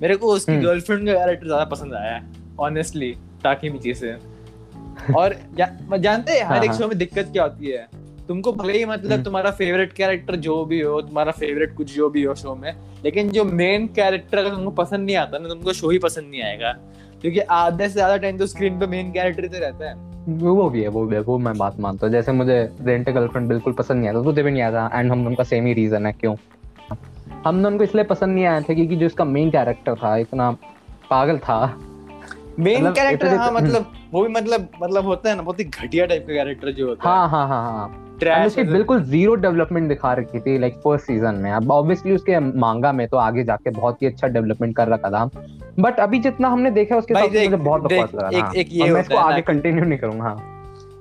मेरे 0.00 0.16
को 0.16 0.32
उसकी 0.32 0.52
हम्म। 0.52 0.62
गर्लफ्रेंड 0.62 1.06
का 1.06 1.14
कैरेक्टर 1.14 1.46
ज़्यादा 1.46 1.64
पसंद 1.66 1.94
आया 1.94 2.14
है 2.14 2.26
ऑनेस्टली 2.60 3.12
ताकि 3.44 3.70
मीची 3.70 3.94
से 3.94 4.12
और 5.14 5.34
जा, 5.54 5.66
जानते 5.96 6.32
हैं 6.32 6.44
हर 6.44 6.46
हाँ, 6.46 6.62
एक 6.64 6.70
हाँ। 6.70 6.78
शो 6.78 6.88
में 6.88 6.98
दिक्कत 6.98 7.28
क्या 7.32 7.42
होती 7.42 7.66
है 7.66 7.88
तुमको 8.28 8.52
भले 8.52 8.78
ही 8.78 8.84
मतलब 8.84 9.12
हम्म। 9.12 9.24
तुम्हारा 9.24 9.50
फेवरेट 9.52 9.92
कैरेक्टर 9.92 10.36
जो 10.38 10.64
भी 10.64 10.80
हो 10.80 11.00
तुम्हारा 11.02 11.32
फेवरेट 11.34 11.74
कुछ 11.76 11.94
जो 11.94 12.08
भी 12.10 12.22
हो 12.22 12.34
शो 12.34 12.54
में 12.54 12.72
लेकिन 13.04 13.30
जो 13.30 13.44
मेन 13.44 13.86
कैरेक्टर 13.96 14.38
अगर 14.38 14.50
तुमको 14.50 14.70
पसंद 14.82 15.06
नहीं 15.06 15.16
आता 15.16 15.38
ना 15.38 15.48
तुमको 15.48 15.72
शो 15.72 15.90
ही 15.90 15.98
पसंद 15.98 16.30
नहीं 16.30 16.42
आएगा 16.42 16.76
क्योंकि 17.22 17.40
आधे 17.40 17.88
से 17.88 17.92
ज़्यादा 17.92 18.16
टाइम 18.16 18.38
तो 18.38 18.46
स्क्रीन 18.46 18.78
पे 18.80 18.86
मेन 18.86 19.12
कैरेक्टर 19.12 19.42
ही 19.42 19.48
तो 19.48 19.58
रहता 19.58 19.88
है। 19.90 20.06
वो 20.30 20.68
भी 20.70 20.82
है 20.82 20.88
वो 20.88 21.04
भी 21.06 21.14
है 21.14 21.20
वो 21.22 21.38
मैं 21.38 21.56
बात 21.58 21.78
मानता 21.80 22.06
हूँ। 22.06 22.12
जैसे 22.12 22.32
मुझे 22.32 22.58
रेंट 22.82 23.10
गर्लफ्रेंड 23.10 23.48
बिल्कुल 23.48 23.72
पसंद 23.72 23.98
नहीं 23.98 24.08
आया 24.08 24.18
था 24.18 24.24
तुझे 24.24 24.42
भी 24.42 24.50
नहीं 24.50 24.62
था 24.72 24.90
एंड 24.94 25.10
हम 25.12 25.24
दोनों 25.24 25.36
का 25.36 25.44
सेम 25.44 25.66
ही 25.66 25.72
रीजन 25.74 26.06
है 26.06 26.12
क्यों? 26.12 26.34
हम 27.46 27.62
दोनों 27.62 27.78
को 27.78 27.84
इसलिए 27.84 28.04
पसंद 28.04 28.34
नहीं 28.34 28.44
आया 28.44 28.60
था 28.60 28.74
क्योंकि 28.74 28.96
जो 28.96 29.06
इसका 29.06 29.24
मेन 29.26 29.50
कैरेक्टर 29.50 29.94
था 29.94 30.16
इतना 30.16 30.50
पागल 31.10 31.38
था। 31.38 31.60
मेन 32.58 32.76
मतलब 32.76 32.94
कैरेक्टर 32.94 33.34
हाँ 33.34 33.50
मतलब 33.52 33.92
वो 34.12 34.22
भी 34.22 34.28
मतलब 34.28 34.68
मतलब 34.82 35.04
होता 35.04 35.30
है 35.30 35.36
ना 35.36 35.42
बहुत 35.42 35.60
ही 35.60 35.64
घटिया 35.64 36.06
टाइप 36.06 36.26
का 36.28 36.34
कैरेक्टर 36.34 36.72
जो 36.72 36.88
होता 36.88 37.08
हाँ। 37.08 37.28
हाँ 37.28 37.48
हाँ 37.48 37.62
हाँ 37.62 37.88
है। 37.88 38.07
उसकी 38.46 38.62
बिल्कुल 38.72 39.02
ज़ीरो 39.02 39.34
डेवलपमेंट 39.34 39.88
दिखा 39.88 40.12
रखी 40.12 40.40
थी 40.40 40.58
लाइक 40.58 40.74
फ़र्स्ट 40.74 41.06
सीज़न 41.06 41.34
में। 41.34 41.52
अब 41.52 41.70
ऑब्वियसली 41.70 42.12
उसके 42.12 42.38
मांगा 42.40 42.92
में 42.92 43.08
तो 43.08 43.16
आगे 43.16 43.44
जाके 43.44 43.70
बहुत 43.70 44.02
ही 44.02 44.06
अच्छा 44.06 44.28
डेवलपमेंट 44.28 44.76
कर 44.76 44.88
रखा 44.88 45.10
था। 45.10 45.30
बट 45.80 46.00
अभी 46.00 46.18
जितना 46.18 46.48
हमने 46.48 46.70
देखा 46.70 46.96
उसके 46.96 47.14
भाई 47.14 47.22
हिसाब 47.22 47.34
से 47.34 47.40
देख- 47.40 47.50
मुझे 47.50 47.64
बहुत 47.64 47.82
बकवास 47.82 48.14
लगा 48.14 48.28
एक-। 48.38 48.56
एक 48.56 48.68
ये 48.70 48.90
मैं 48.90 49.00
इसको 49.00 49.14
आगे 49.14 49.40
कंटिन्यू 49.42 49.84
नहीं 49.84 49.98
करूँगा 49.98 50.24
हाँ। 50.24 50.54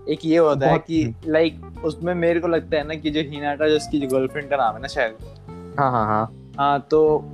एक 0.09 0.19
ये 0.25 0.37
होता 0.37 0.67
है 0.67 0.77
कि 0.77 1.15
लाइक 1.27 1.61
उसमें 1.83 2.15
मेरे 2.15 2.39
को 2.39 2.47
लगता 2.47 2.77
है 2.77 2.87
ना 2.87 2.93
कि 2.93 3.09
जो 3.09 3.21
हिनाटा 3.21 3.69
जिसकी 3.69 3.99
जो 3.99 4.07
गर्लफ्रेंड 4.07 4.49
का 4.49 4.55
नाम 4.55 4.75
है 4.75 4.81
ना 4.81 4.87
शायद। 4.87 5.13
हाँ 5.79 5.91
हाँ 5.91 6.05
हाँ। 6.05 6.51
हाँ 6.59 6.87
तो 6.91 7.25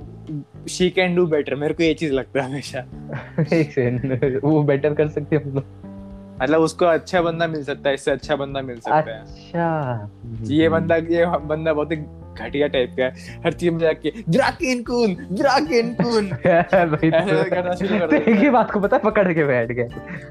शी 0.68 0.90
कैन 0.90 1.16
डू 1.16 1.26
बेटर 1.26 1.54
मेरे 1.54 1.74
को 1.74 1.82
ये 1.82 1.94
चीज़ 1.94 2.12
लगता 2.12 2.42
है 2.42 2.50
हमेशा। 2.50 2.80
वो 4.48 4.62
बेटर 4.62 4.94
कर 4.94 5.08
सकते 5.08 5.36
हैं 5.36 5.44
हम 5.44 5.54
लोग। 5.54 5.83
मतलब 6.42 6.60
उसको 6.60 6.84
अच्छा 6.86 7.20
बंदा 7.22 7.46
मिल 7.46 7.62
सकता 7.64 7.88
है 7.88 7.94
इससे 7.94 8.10
अच्छा 8.10 8.36
बंदा 8.36 8.62
मिल 8.62 8.78
सकता 8.78 9.10
है। 9.10 9.20
अच्छा। 9.20 10.44
ये 10.52 10.68
बंदा 10.68 10.96
ये 10.96 11.26
बंदा 11.26 11.72
बहुत 11.72 11.92
ही 11.92 11.96
घटिया 12.36 12.66
टाइप 12.68 12.94
का 12.98 13.04
है। 13.04 13.40
हर 13.44 13.52
चीज़ 13.52 13.70
में 13.72 13.78
जाके 13.78 14.12
ड्राकेन 14.28 14.82
कून 14.82 15.14
ड्राकेन 15.32 15.92
कून 16.00 16.26
एक 18.14 18.28
ही। 18.38 18.50
बात 18.50 18.70
को 18.70 18.80
पता 18.80 18.98
पकड़ 19.00 19.32
के 19.32 19.44
बैठ 19.44 19.72
गए। 19.72 19.88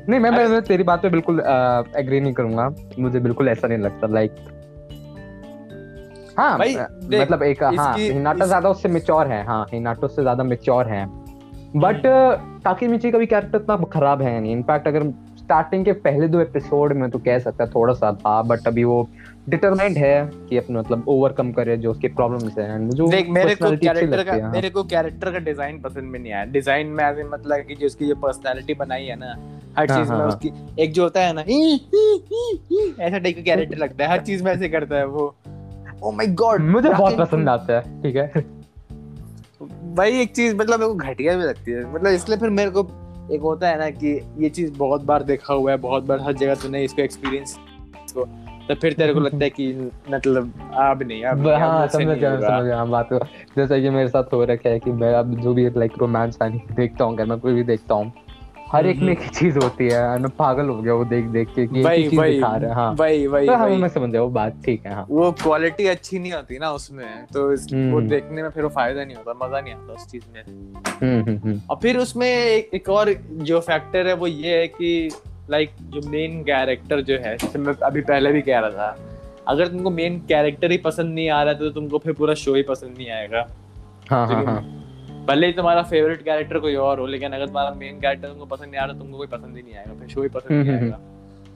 नहीं 0.09 0.19
मैं 0.19 0.31
मैं, 0.31 0.61
तेरी 0.61 0.83
बात 0.83 1.01
पे 1.01 1.09
बिल्कुल 1.09 1.39
एग्री 1.39 2.19
नहीं 2.19 2.33
करूँगा। 2.33 2.69
मुझे 2.99 3.19
बिल्कुल 3.19 3.49
ऐसा 3.49 3.67
नहीं 3.67 3.77
लगता 3.79 4.07
लाइक 4.13 4.35
हाँ 6.37 6.57
मतलब 6.57 7.43
एक 7.43 7.63
हाँ 7.63 7.97
हिनाटा 7.97 8.45
ज़्यादा 8.45 8.69
उससे 8.69 8.89
मेच्योर 8.89 9.27
है 9.27 9.43
हाँ 9.45 9.65
हिनाटो 9.73 10.07
से 10.07 10.21
ज़्यादा 10.21 10.43
मेच्योर 10.43 10.87
है। 10.87 11.05
बट 11.75 12.01
टाकीमिची 12.63 13.11
का 13.11 13.17
भी 13.17 13.25
कैरेक्टर 13.25 13.57
इतना 13.57 13.75
खराब 13.93 14.21
है 14.21 14.39
नहीं। 14.39 14.51
इनफैक्ट 14.51 14.87
अगर 14.87 15.03
स्टार्टिंग 15.43 15.85
के 15.85 15.91
पहले 16.03 16.27
दो 16.27 16.39
एपिसोड 16.39 16.93
में 16.93 17.09
तो 17.11 17.19
कह 17.19 17.39
सकता 17.39 17.65
थोड़ा 17.67 17.93
सा 17.93 18.11
था 18.15 18.41
बट 18.41 18.67
अभी 18.67 18.83
वो 18.83 19.07
डिटरमाइंड 19.49 19.97
है 19.97 20.15
कि 20.49 20.57
अपने 20.57 20.79
मतलब 20.79 21.07
ओवरकम 21.09 21.51
करे 21.51 21.75
जो 21.77 21.91
उसके 21.91 22.07
प्रॉब्लम्स 22.09 22.57
हैं 22.57 22.77
मुझे 22.79 23.01
वो 23.03 23.09
देख 23.09 23.29
मेरे 23.29 23.55
को 23.55 23.71
कैरेक्टर 23.77 24.23
का 24.23 24.33
हाँ। 24.33 24.51
मेरे 24.51 24.69
को 24.69 24.83
कैरेक्टर 24.83 25.31
का 25.31 25.39
डिज़ाइन 25.39 25.79
पसंद 25.81 26.03
में 26.03 26.19
नहीं 26.19 26.31
आया। 26.33 26.43
डिज़ाइन 26.51 26.87
में 26.87 27.03
ऐसे 27.03 27.23
मतलब 27.23 27.65
कि 27.67 27.75
जो 27.75 27.85
उसकी 27.85 28.07
जो 28.07 28.15
पर्सनालिटी 28.15 28.73
बनाई 28.73 29.05
है 29.05 29.15
ना 29.15 29.35
हर 29.77 29.91
हाँ, 29.91 29.97
चीज़ 29.97 30.11
में 30.11 30.17
हाँ, 30.17 30.27
उसकी 30.27 30.51
एक 30.79 30.93
जो 30.93 31.03
होता 31.03 31.21
है 31.21 31.33
ना 31.33 31.41
ऐसा 33.01 33.17
टाइप 33.17 33.35
का 33.35 33.41
कैरेक्टर 33.41 33.77
लगता 33.77 34.03
है। 34.03 34.09
हर 34.11 34.21
चीज़ 34.21 34.43
में 34.43 34.51
ऐसे 34.51 34.69
करता 34.69 34.95
है 34.95 35.05
वो। 35.07 35.33
ओ 36.03 36.11
माय 36.11 36.27
गॉड 36.41 36.61
मुझे 36.61 36.89
बहुत 36.89 37.17
पसंद 37.17 37.49
आता 37.49 37.79
है 37.79 38.01
ठीक 38.03 38.15
है। 38.15 38.45
भाई 39.95 40.19
एक 40.21 40.35
चीज़ 40.35 40.55
मतलब 40.55 40.79
मेरे 40.79 40.91
को 40.91 40.95
घटिया 40.95 41.35
भी 41.37 41.43
लगती 41.43 41.71
है। 41.71 41.93
मतलब 41.93 42.11
इसलिए 42.11 42.37
फिर 42.37 42.49
मेरे 42.51 42.71
को 42.71 42.83
एक 43.31 43.41
होता 43.41 43.69
है 43.69 43.77
ना 43.79 43.89
कि 43.89 44.19
ये 44.37 44.49
चीज़ 44.49 44.71
बहुत 44.77 45.01
बार 45.01 45.23
देखा 45.23 45.53
हुआ 45.53 45.71
है 45.71 45.77
बहुत 45.77 46.03
बार 46.03 46.21
हर 46.21 46.33
जगह 46.33 46.55
तूने 46.55 46.83
इसको 46.83 47.01
एक्सपीरियंस 47.01 47.57
को 48.13 48.25
तो 48.67 48.75
फिर 48.75 48.93
तेरे 48.93 49.13
को 49.13 49.19
लगता 49.19 49.43
है 49.43 49.49
कि 49.49 49.91
मतलब 50.09 50.53
अब 50.73 51.03
नहीं 51.03 51.23
अब 51.23 51.47
हाँ 51.47 51.87
समझ 51.87 52.17
गया 52.17 52.35
समझ 52.39 52.63
गया 52.63 52.77
हाँ, 52.77 52.87
बात 52.89 53.09
जैसा 53.57 53.79
कि 53.79 53.89
मेरे 53.89 54.07
साथ 54.07 54.33
हो 54.33 54.43
रखा 54.43 54.69
है 54.69 54.79
कि 54.79 54.91
मैं 54.91 55.13
अब 55.13 55.33
जो 55.41 55.53
भी 55.53 55.69
लाइक 55.69 55.97
रोमांस 55.99 56.37
आनी 56.41 56.61
देखता 56.71 57.03
हूँ 57.03 57.25
मैं 57.25 57.39
कोई 57.39 57.53
भी 57.53 57.63
देखता 57.63 57.95
हूँ 57.95 58.11
हर 58.73 58.85
एक 58.87 58.99
में 58.99 59.11
एक 59.11 59.27
चीज़ 59.29 59.57
होती 59.57 59.87
है 59.87 60.19
मैं 60.19 60.29
पागल 60.37 60.69
हो 60.69 60.75
गया 60.81 60.93
वो 60.93 61.05
देख 61.05 61.25
देख 61.25 61.47
के 61.47 61.65
कि 61.67 61.79
ही 61.79 62.09
चीज़ 62.09 62.19
वही 62.19 62.33
दिखा 62.35 62.55
रहे 62.55 62.69
हैं। 62.69 62.75
हाँ। 62.75 62.91
वही 62.99 63.27
वही 63.27 63.47
तो 63.47 63.55
हाँ 63.55 63.67
वही। 63.67 63.77
मैं 63.77 63.89
समझ 63.89 64.15
वो 64.15 64.27
बात 64.29 64.61
ठीक 64.65 64.85
है 64.85 64.93
हाँ। 64.93 65.05
वो 65.09 65.31
क्वालिटी 65.41 65.87
अच्छी 65.87 66.19
नहीं 66.19 66.31
होती 66.33 66.57
ना 66.59 66.71
उसमें 66.71 67.25
तो 67.33 67.51
इस, 67.53 67.67
वो 67.73 67.79
हम्म। 67.97 68.07
देखने 68.09 68.43
में 68.43 68.49
फिर 68.49 68.63
वो 68.63 68.69
फ़ायदा 68.69 69.03
नहीं 69.05 69.15
होता 69.15 69.45
मज़ा 69.45 69.59
नहीं 69.59 69.73
आता 69.73 69.93
उस 69.93 70.07
चीज़ 70.07 70.23
में। 70.33 71.61
और 71.69 71.79
फिर 71.81 71.97
उसमें 71.97 72.27
एक, 72.27 72.69
एक 72.73 72.89
और 72.89 73.13
जो 73.43 73.59
फैक्टर 73.59 74.07
है 74.07 74.13
वो 74.13 74.27
ये 74.27 74.57
है 74.59 74.67
कि 74.67 75.09
लाइक 75.49 75.71
जो 75.83 76.09
मेन 76.09 76.41
कैरेक्टर 76.43 77.01
जो 77.01 77.17
है 77.17 77.37
जैसे 77.37 77.59
मैं 77.59 77.73
अभी 77.83 78.01
पहले 78.01 78.31
भी 78.31 78.41
कह 78.41 78.59
रहा 78.59 78.69
था 78.69 78.97
अगर 79.47 79.67
तुमको 79.67 79.89
मेन 79.89 80.19
कैरेक्टर 80.29 80.71
ही 80.71 80.77
पसंद 80.77 81.13
नहीं 81.15 81.29
आ 81.29 81.41
रहा 81.43 81.53
है 81.53 81.59
तो 81.59 81.69
तुमको 81.69 81.97
फिर 81.97 82.13
पूरा 82.13 82.33
शो 82.33 82.55
ही 82.55 82.61
पसंद 82.63 82.97
नहीं 82.97 83.09
आएगा। 83.11 83.47
हाँ 84.09 84.27
हाँ 84.27 84.43
हाँ। 84.45 84.82
भले 85.27 85.47
ही 85.47 85.53
तुम्हारा 85.53 85.81
फेवरेट 85.89 86.21
कैरेक्टर 86.23 86.59
कोई 86.59 86.75
और 86.85 86.99
हो 86.99 87.05
लेकिन 87.07 87.31
अगर 87.33 87.45
तुम्हारा 87.45 87.73
मेन 87.75 87.99
कैरेक्टर 87.99 88.27
तुमको 88.27 88.45
पसंद 88.45 88.69
नहीं 88.71 88.81
आ 88.81 88.85
रहा 88.85 88.97
तुमको 88.99 89.17
कोई 89.17 89.27
पसंद 89.27 89.55
ही 89.57 89.61
नहीं 89.63 89.75
आएगा 89.75 89.93
फिर 89.99 90.07
शो 90.09 90.21
ही 90.23 90.29
पसंद 90.29 90.51
नहीं 90.51 90.77
हम्म, 90.77 90.93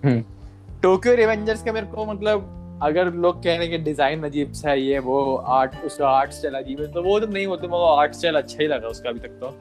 आएगा। 0.08 0.80
टोक्यो 0.84 1.14
रिवेंजर्स 1.16 1.64
का 1.64 1.72
मेरे 1.74 1.88
को 1.88 2.06
मतलब 2.06 2.54
अगर 2.84 3.12
लोग 3.16 3.44
कह 3.44 3.56
रहे 3.56 3.68
हैं 3.68 3.70
कि 3.70 3.78
डिज़ाइन 3.84 4.24
अजीब 4.24 4.52
सा 4.54 4.70
है 4.70 4.82
ये 4.82 5.00
वो 5.00 5.36
आर्ट 5.60 5.76
उसका 5.86 6.08
आर्ट 6.10 6.32
स्टाइल 6.34 6.56
अजीब 6.56 6.82
है 6.82 6.92
तो 6.94 7.04
वो 7.04 7.20
तो 7.20 7.28
नहीं 7.28 7.46
होता 7.48 7.68
को 7.68 7.84
आर्ट 7.86 8.14
स्टाइल 8.16 8.36
अच्छा 8.38 8.58
ही 8.62 8.68
लगा 8.68 8.88
उसका 8.88 9.10
अभी 9.10 9.20
तक 9.20 9.40
तो। 9.42 9.54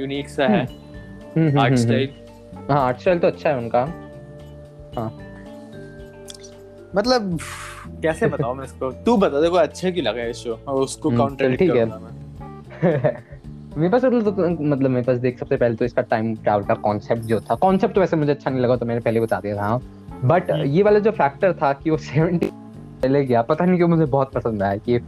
यूनिक 0.00 0.28
सा 0.28 0.46
है। 0.46 0.60
आर्ट 0.60 1.36
हम्म, 1.36 1.74
स्टाइल 1.76 2.08
हम्म। 2.54 2.72
हाँ 2.72 2.80
आर्ट 2.80 2.98
स्टाइल 3.00 3.18
तो 3.18 3.26
अच्छा 3.26 3.48
है 3.50 3.56
उनका। 3.58 3.84
मतलब 6.94 7.38
कैसे 8.02 8.26
बताऊँ 8.28 8.56
मैं 8.56 8.64
इसको? 8.64 8.90
तू 9.04 9.16
बता 9.16 9.40
देखो 9.40 9.56
अच्छा 9.56 9.90
क्यों 9.90 10.04
लगा 10.06 10.22
ये 10.22 10.32
शो 10.34 10.58
और 10.68 10.82
उसको 10.82 11.10
काउंटर 11.16 11.56
ठीक 11.56 11.70
है। 11.70 11.84
मेरे 13.76 13.88
पास 13.88 14.04
मतलब 14.04 14.24
तो- 14.24 14.60
मतलब 14.60 14.90
मेरे 14.90 15.06
पास 15.06 15.18
देख 15.18 15.38
सबसे 15.38 15.56
पहले 15.56 15.76
तो 15.76 15.84
इसका 15.84 16.02
टाइम 16.02 16.34
ट्रैवल 16.36 16.62
का 16.62 16.74
कॉन्सेप्ट 16.74 17.22
जो 17.22 17.40
था 17.40 17.54
कॉन्सेप्ट 17.54 17.94
तो 17.94 18.00
वैसे 18.00 18.16
मुझे 18.16 18.30
अच्छा 18.30 18.50
नहीं 18.50 18.60
लगा 18.60 18.76
तो 18.76 18.86
मैंने 18.86 19.00
पहले 19.00 19.20
बता 19.20 19.40
दिया 19.40 19.56
था 19.56 19.80
बट 20.24 20.50
हम्म। 20.50 20.64
ये 20.64 20.82
वाला 20.82 20.98
जो 20.98 21.10
फैक्टर 21.10 21.52
था 21.52 21.72
कि 21.72 21.90
वो 21.90 21.96
सेवेंटी 21.96 22.46
पहले 23.02 23.24
गया 23.24 23.42
पता 23.42 23.64
नहीं 23.64 23.76
क्यों 23.76 23.88
मुझे 23.88 24.04
बहुत 24.04 24.32
पसंद 24.32 24.62
आया 24.62 24.76
कि 24.76 24.98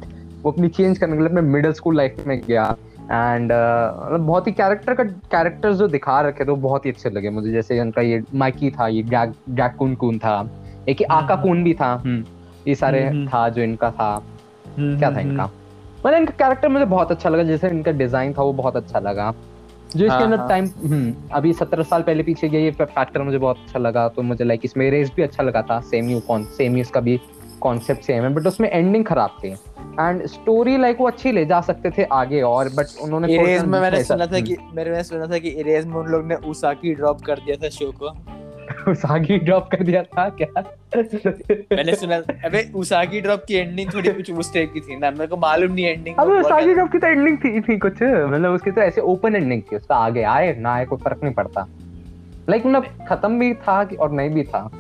वो 0.43 0.51
अपनी 0.51 0.69
चेंज 0.69 0.99
करने 0.99 1.13
के 1.13 1.19
लिए 1.19 1.29
अपने 1.29 1.41
मिडिल 1.41 1.73
स्कूल 1.73 1.97
लाइफ 1.97 2.25
में 2.27 2.41
गया। 2.49 2.77
एंड 3.05 3.45
मतलब 3.45 4.27
बहुत 4.27 4.47
ही 4.47 4.53
कैरेक्टर 4.53 4.95
का 4.95 5.05
कैरेक्टर्स 5.05 5.77
जो 5.77 5.89
दिखा 5.89 6.21
रखे 6.21 6.45
थे 6.45 6.51
वो 6.51 6.57
बहुत 6.57 6.87
ही 6.87 6.91
अच्छे 6.91 7.11
लगे 7.11 7.31
मुझे। 7.31 7.51
जैसे 7.51 7.81
उनका 7.81 8.03
ये 8.03 8.23
माइकी 8.35 8.71
था 8.71 8.89
ये 8.89 9.03
ड्रैग 9.03 9.33
ड्रैग 9.51 9.73
कून 9.73 9.95
कून 9.95 10.19
था 10.19 10.51
एक 10.89 11.03
आका 11.11 11.37
कून 11.37 11.65
भी 11.65 11.75
था। 11.75 11.93
हम्म, 12.05 12.25
ये 12.69 12.75
सारे 12.75 13.07
हम्म। 13.07 13.27
था 13.29 13.49
जो 13.49 13.63
इनका 13.63 13.91
था। 13.91 14.23
क्या 14.79 15.11
था 15.11 15.21
इनका? 15.21 15.51
मतलब 16.05 16.19
इनका 16.19 16.35
कैरेक्टर 16.39 16.69
मुझे 16.69 16.85
बहुत 16.87 17.11
अच्छा 17.11 17.29
लगा 17.29 17.43
जैसे 17.43 17.69
इनका 17.69 17.93
डिज़ाइन 17.93 18.33
था 18.33 18.43
वो 18.43 18.53
बहुत 18.53 18.77
अच्छा 18.77 18.99
लगा। 19.01 19.33
जो 19.91 20.05
इसके 20.05 20.15
हाँ, 20.15 20.25
अंदर 20.25 20.39
हाँ। 20.39 20.49
टाइम 20.49 21.15
अभी 21.33 21.53
सत्रह 21.53 21.83
साल 21.85 22.03
पहले 22.03 22.23
पीछे 22.23 22.49
गया 22.49 22.61
ये 22.61 22.71
फैक्टर 22.73 23.23
मुझे 23.23 23.39
बहुत 23.39 23.57
अच्छा 23.57 23.79
लगा 23.79 24.09
तो 24.09 24.23
मुझे 24.23 24.45
लाइक 24.45 24.61
इसमें 24.65 24.91
रेस 24.91 25.13
भी 25.17 25.23
अच्छा 25.23 25.43
लगा 25.43 25.63
था 25.63 25.81
सेम 25.83 26.09
यू 26.11 26.21
कौन 26.21 26.45
सेम 26.57 26.77
इसका 26.79 27.01
भी 27.01 27.19
कॉन्सेप्ट 27.61 28.03
सेम 28.03 28.25
है 28.25 28.33
बट 28.35 28.47
उसमें 28.47 28.69
एंडिंग 28.71 29.05
खराब 29.05 29.39
थी। 29.45 29.51
एंड 30.01 30.25
स्टोरी 30.27 30.77
लाइक 30.79 31.01
वो 31.01 31.07
अच्छी 31.07 31.33
ले 31.33 31.45
जा 31.47 31.61
सकते 31.61 31.91
थे 31.91 32.05
आगे 32.13 32.41
और 32.43 32.69
बट 32.69 33.01
उन्होंने 33.03 33.35
इरेज 33.35 33.65
में 33.65 33.81
मैंने 33.81 34.03
सुना 34.05 34.27
था 34.27 34.41
कि 34.41 34.57
मेरे 34.75 34.91
मैंने 34.91 35.05
सुना 35.05 35.27
था 35.27 35.39
कि 35.39 35.49
इरेज 35.51 35.87
में 35.87 35.95
उन 35.95 36.07
लोग 36.07 36.27
ने 36.27 36.35
उसाकी 36.51 36.95
ड्रॉप 36.95 37.21
कर 37.21 37.39
दिया 37.39 37.57
था 37.57 37.69
शो 37.71 37.91
को। 37.93 38.09
हम्म, 38.85 38.95
सागी 38.95 39.39
ड्रॉप 39.39 39.71
कर 39.71 39.83
दिया 39.83 40.03
था 40.03 40.29
क्या? 40.29 40.61
मैंने 40.97 41.95
सुना 41.95 42.17
अबे 42.17 42.73
उसाकी 42.75 43.21
ड्रॉप 43.21 43.45
की 43.49 43.55
एंडिंग 43.55 43.95
थोड़ी 43.95 44.13
कुछ 44.13 44.33
उस 44.33 44.55
टाइप 44.55 44.73
की 44.73 44.81
थी 44.81 44.97
ना 44.97 45.11
मेरे 45.11 45.27
को 45.27 45.37
मालूम 45.37 45.73
नहीं 45.73 45.87
एंडिंग 45.87 46.17
अब 46.17 46.43
सागी 46.43 46.75
ड्रॉप 46.75 46.93
की 46.93 46.99
तो 46.99 47.07
एंडिंग 47.07 47.39
थी 47.39 47.61
थी 47.61 47.79
कुछ 47.79 48.03
मतलब 48.03 48.53
उसकी 48.53 48.71
तो 48.71 48.81
ऐसे 48.81 49.01
ओपन 49.01 49.37
एंडिंग 49.37 49.63
थी 49.63 49.77
उसका 49.77 49.95
आगे 49.97 50.23
आए 50.23 50.57
ना 50.57 50.75
आए 50.75 50.85
कोई 50.85 50.99
फ़र्क 50.99 51.21
नहीं 51.25 51.35
पड़ता। 51.35 51.69
लाइक 52.49 52.67
मतलब 52.67 53.07
खत्म 53.09 53.39
भी 53.39 53.55
था 53.55 53.85
कि- 53.85 53.99
और 53.99 54.13
नहीं 54.13 54.31
भी 54.31 54.43
था। 54.43 54.71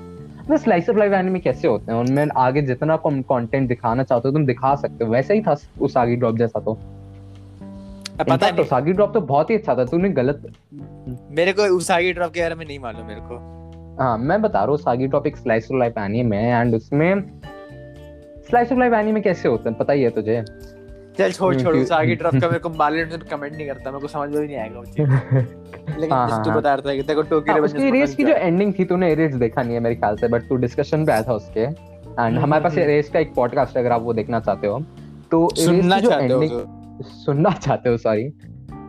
मतलब 0.45 0.57
स्लाइस 0.57 0.91
ऑफ़ 0.91 0.99
लाइफ 0.99 1.13
एनिमे 1.13 1.39
कैसे 1.39 1.69
होते 1.69 1.93
हैं? 1.93 1.99
उनमें 2.01 2.27
आगे 2.37 2.63
जितना 2.63 2.97
कंटेंट 3.07 3.69
दिखाना 3.69 4.03
चाहते 4.03 4.29
हो 4.29 4.33
तुम 4.33 4.47
दिखा 4.47 4.75
सकते 4.75 5.05
हो। 5.05 5.11
वैसे 5.11 5.35
ही 5.35 5.41
था 5.41 5.57
उस 5.81 5.95
सागी 5.95 6.17
ड्रॉप 6.17 6.37
जैसा 6.37 6.61
तो। 6.61 6.79
पता 8.19 8.25
Infact, 8.25 8.51
तो 8.51 8.57
नहीं। 8.57 8.67
सागी 8.67 8.93
ड्रॉप 8.93 9.15
तो 9.15 9.21
बहुत 9.21 9.51
ही 9.51 9.55
अच्छा 9.55 9.75
था 9.75 9.85
तूने 9.85 10.09
गलत 10.09 10.53
मेरे 11.31 11.53
को 11.53 11.63
उसाकी 11.63 12.13
ड्रॉप 12.13 12.33
के 12.33 12.41
बारे 12.41 12.55
में 12.55 12.67
नहीं 12.67 12.79
मालूम 12.79 13.07
मेरे 13.07 13.21
को। 13.23 13.64
हाँ 14.01 14.19
मैं 14.19 14.43
बता 14.43 14.59
रहा 14.59 14.69
हूँ 14.69 14.79
सागी 14.79 15.05
एक 15.27 15.37
स्लाइस 15.37 15.65
ऑफ़ 15.65 15.79
लाइफ 15.79 15.99
एनिमे 15.99 16.37
है 16.37 16.61
एंड 16.61 16.75
उसमें 16.75 17.23
स्लाइस 18.49 18.73
ऑफ़ 18.73 18.79
लाइफ 18.79 18.93
एनिमे 18.93 19.21
कैसे 19.21 19.49
होते 19.49 19.69
हैं 19.69 19.79
पता 19.79 19.93
ही 19.93 20.03
है 20.03 20.11
तुझे? 20.11 20.45
चल 21.19 21.33
छोड़ 21.33 21.55
हम्म, 21.55 21.65
छोड़ 21.65 21.77
उसाकी 21.77 22.15
ड्रॉप 22.15 22.35
का 22.35 22.49
मेरे 22.49 22.59
को 22.59 22.69
कमेंट 22.69 23.57
नहीं 23.57 23.67
करता 23.67 23.91
मेरे 23.91 24.01
को 24.03 24.09
समझ 24.09 24.31
में 24.31 24.41
भी 24.41 24.47
नहीं 24.47 24.57
आएगा 24.57 24.79
वो 24.79 24.85
चीज़। 24.85 25.09
लेकिन 25.99 26.13
हाँ, 26.13 26.29
हाँ, 26.29 26.45
तू 26.45 26.51
हाँ। 26.51 26.59
बता 26.59 26.75
रहा 26.75 26.91
था 26.91 26.95
कि 26.95 27.03
तेरे 27.03 27.15
को 27.15 27.23
टोक्यो 27.23 27.55
हाँ, 27.55 27.63
उसकी 27.63 27.91
रेस 27.91 28.15
की 28.15 28.25
जो 28.25 28.33
एंडिंग 28.33 28.75
थी 28.79 28.85
तूने 28.85 29.15
रेस 29.15 29.35
देखा 29.35 29.63
नहीं 29.63 29.75
है 29.75 29.81
मेरे 29.81 29.95
ख्याल 29.95 30.17
से 30.17 30.29
बट 30.29 30.49
तू 30.49 30.57
डिस्कशन 30.57 31.07
पे 31.07 31.13
आया 31.13 31.23
था 31.23 31.33
उसके। 31.33 31.61
एंड 31.61 32.39
हमारे 32.39 32.63
पास 32.63 32.73
हम्म, 32.73 32.85
रेस 32.85 33.11
का 33.11 33.19
एक 33.19 33.35
पॉडकास्ट 33.35 33.77
है 33.77 33.83
अगर 33.83 33.93
आप 33.93 34.03
वो 34.03 34.13
देखना 34.13 34.41
चाहते 34.41 34.67
हो। 34.67 34.81
तो 35.31 35.49
सुनना 35.57 36.01
चाहते 36.01 36.33
हो 36.33 36.47
तो। 36.47 37.03
सुनना 37.03 37.51
चाहते 37.51 37.89
हो 37.89 37.97
सॉरी 37.97 38.25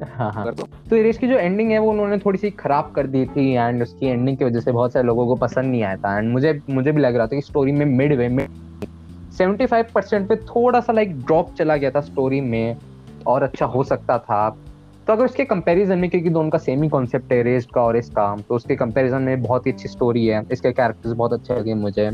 हाँ 0.03 0.31
हाँ। 0.31 0.53
तो 0.53 0.95
रेस 0.95 1.17
की 1.17 1.27
जो 1.27 1.38
एंडिंग 1.38 1.71
है 1.71 1.79
वो 1.79 1.91
उन्होंने 1.91 2.17
थोड़ी 2.17 2.38
सी 2.38 2.49
खराब 2.49 2.93
कर 2.95 3.08
दी 3.08 3.25
थी 3.25 3.51
एंड 3.51 3.81
उसकी 3.81 4.05
एंडिंग 4.05 4.38
की 4.38 4.45
वजह 4.45 4.60
से 4.60 4.71
बहुत 4.71 4.93
सारे 4.93 5.05
लोगों 5.05 5.27
को 5.27 5.36
पसंद 5.36 5.65
नहीं 5.65 5.84
आया 5.84 5.95
था। 5.95 6.17
एंड 6.17 6.31
मुझे 6.31 6.62
मुझे 6.69 6.91
भी 6.91 7.01
लग 7.01 7.15
रहा 7.15 7.27
था 7.27 7.36
कि 7.36 7.41
स्टोरी 7.41 7.71
में 7.71 7.86
मिड 7.86 8.13
वे 8.13 8.27
में 8.27 8.47
75% 9.38 10.29
पे 10.29 10.36
थोड़ा 10.36 10.79
सा 10.79 10.93
लाइक 10.93 11.21
ड्रॉप 11.21 11.53
चला 11.53 11.77
गया 11.77 11.91
था 11.91 12.01
स्टोरी 12.01 12.41
में 12.41 12.77
और 13.27 13.43
अच्छा 13.43 13.65
हो 13.65 13.84
सकता 13.84 14.17
था। 14.17 14.58
तो 15.08 15.13
अगर 15.13 15.25
उसके 15.25 15.45
कंपैरिजन 15.45 15.99
में 15.99 16.10
क्योंकि 16.10 16.29
दोनों 16.29 16.49
का 16.49 16.58
सेम 16.58 16.84
ही 16.84 16.89
कॉन्सेप्ट 16.89 17.34
है 17.34 17.43
रेस्ट 17.43 17.71
का 17.71 17.81
और 17.81 17.97
इसका 17.97 18.36
तो 18.49 18.55
उसके 18.55 18.75
कंपैरिजन 18.75 19.21
में 19.21 19.41
बहुत 19.41 19.67
ही 19.67 19.71
अच्छी 19.71 19.88
स्टोरी 19.88 20.25
है। 20.25 20.43
इसके 20.51 20.71
कैरेक्टर्स 20.71 21.13
बहुत 21.13 21.34
अच्छे 21.34 21.53
लगे 21.53 21.73
मुझे। 21.73 22.12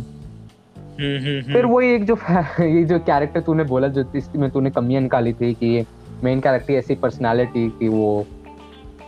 फिर 1.41 1.65
वही 1.65 1.93
एक 1.93 2.05
जो 2.05 2.15
ये 2.59 2.83
जो 2.83 2.99
कैरेक्टर 2.99 3.41
तूने 3.41 3.63
बोला 3.63 3.87
जो 3.87 4.11
इसमें 4.15 4.51
तूने 4.51 4.69
कमियाँ 4.69 5.01
निकाली 5.01 5.33
थी 5.33 5.53
कि 5.53 5.85
मेन 6.23 6.39
कैरेक्टर 6.39 6.73
ऐसी 6.73 6.95
पर्सनालिटी 6.95 7.67
कि 7.79 7.88
वो 7.88 8.25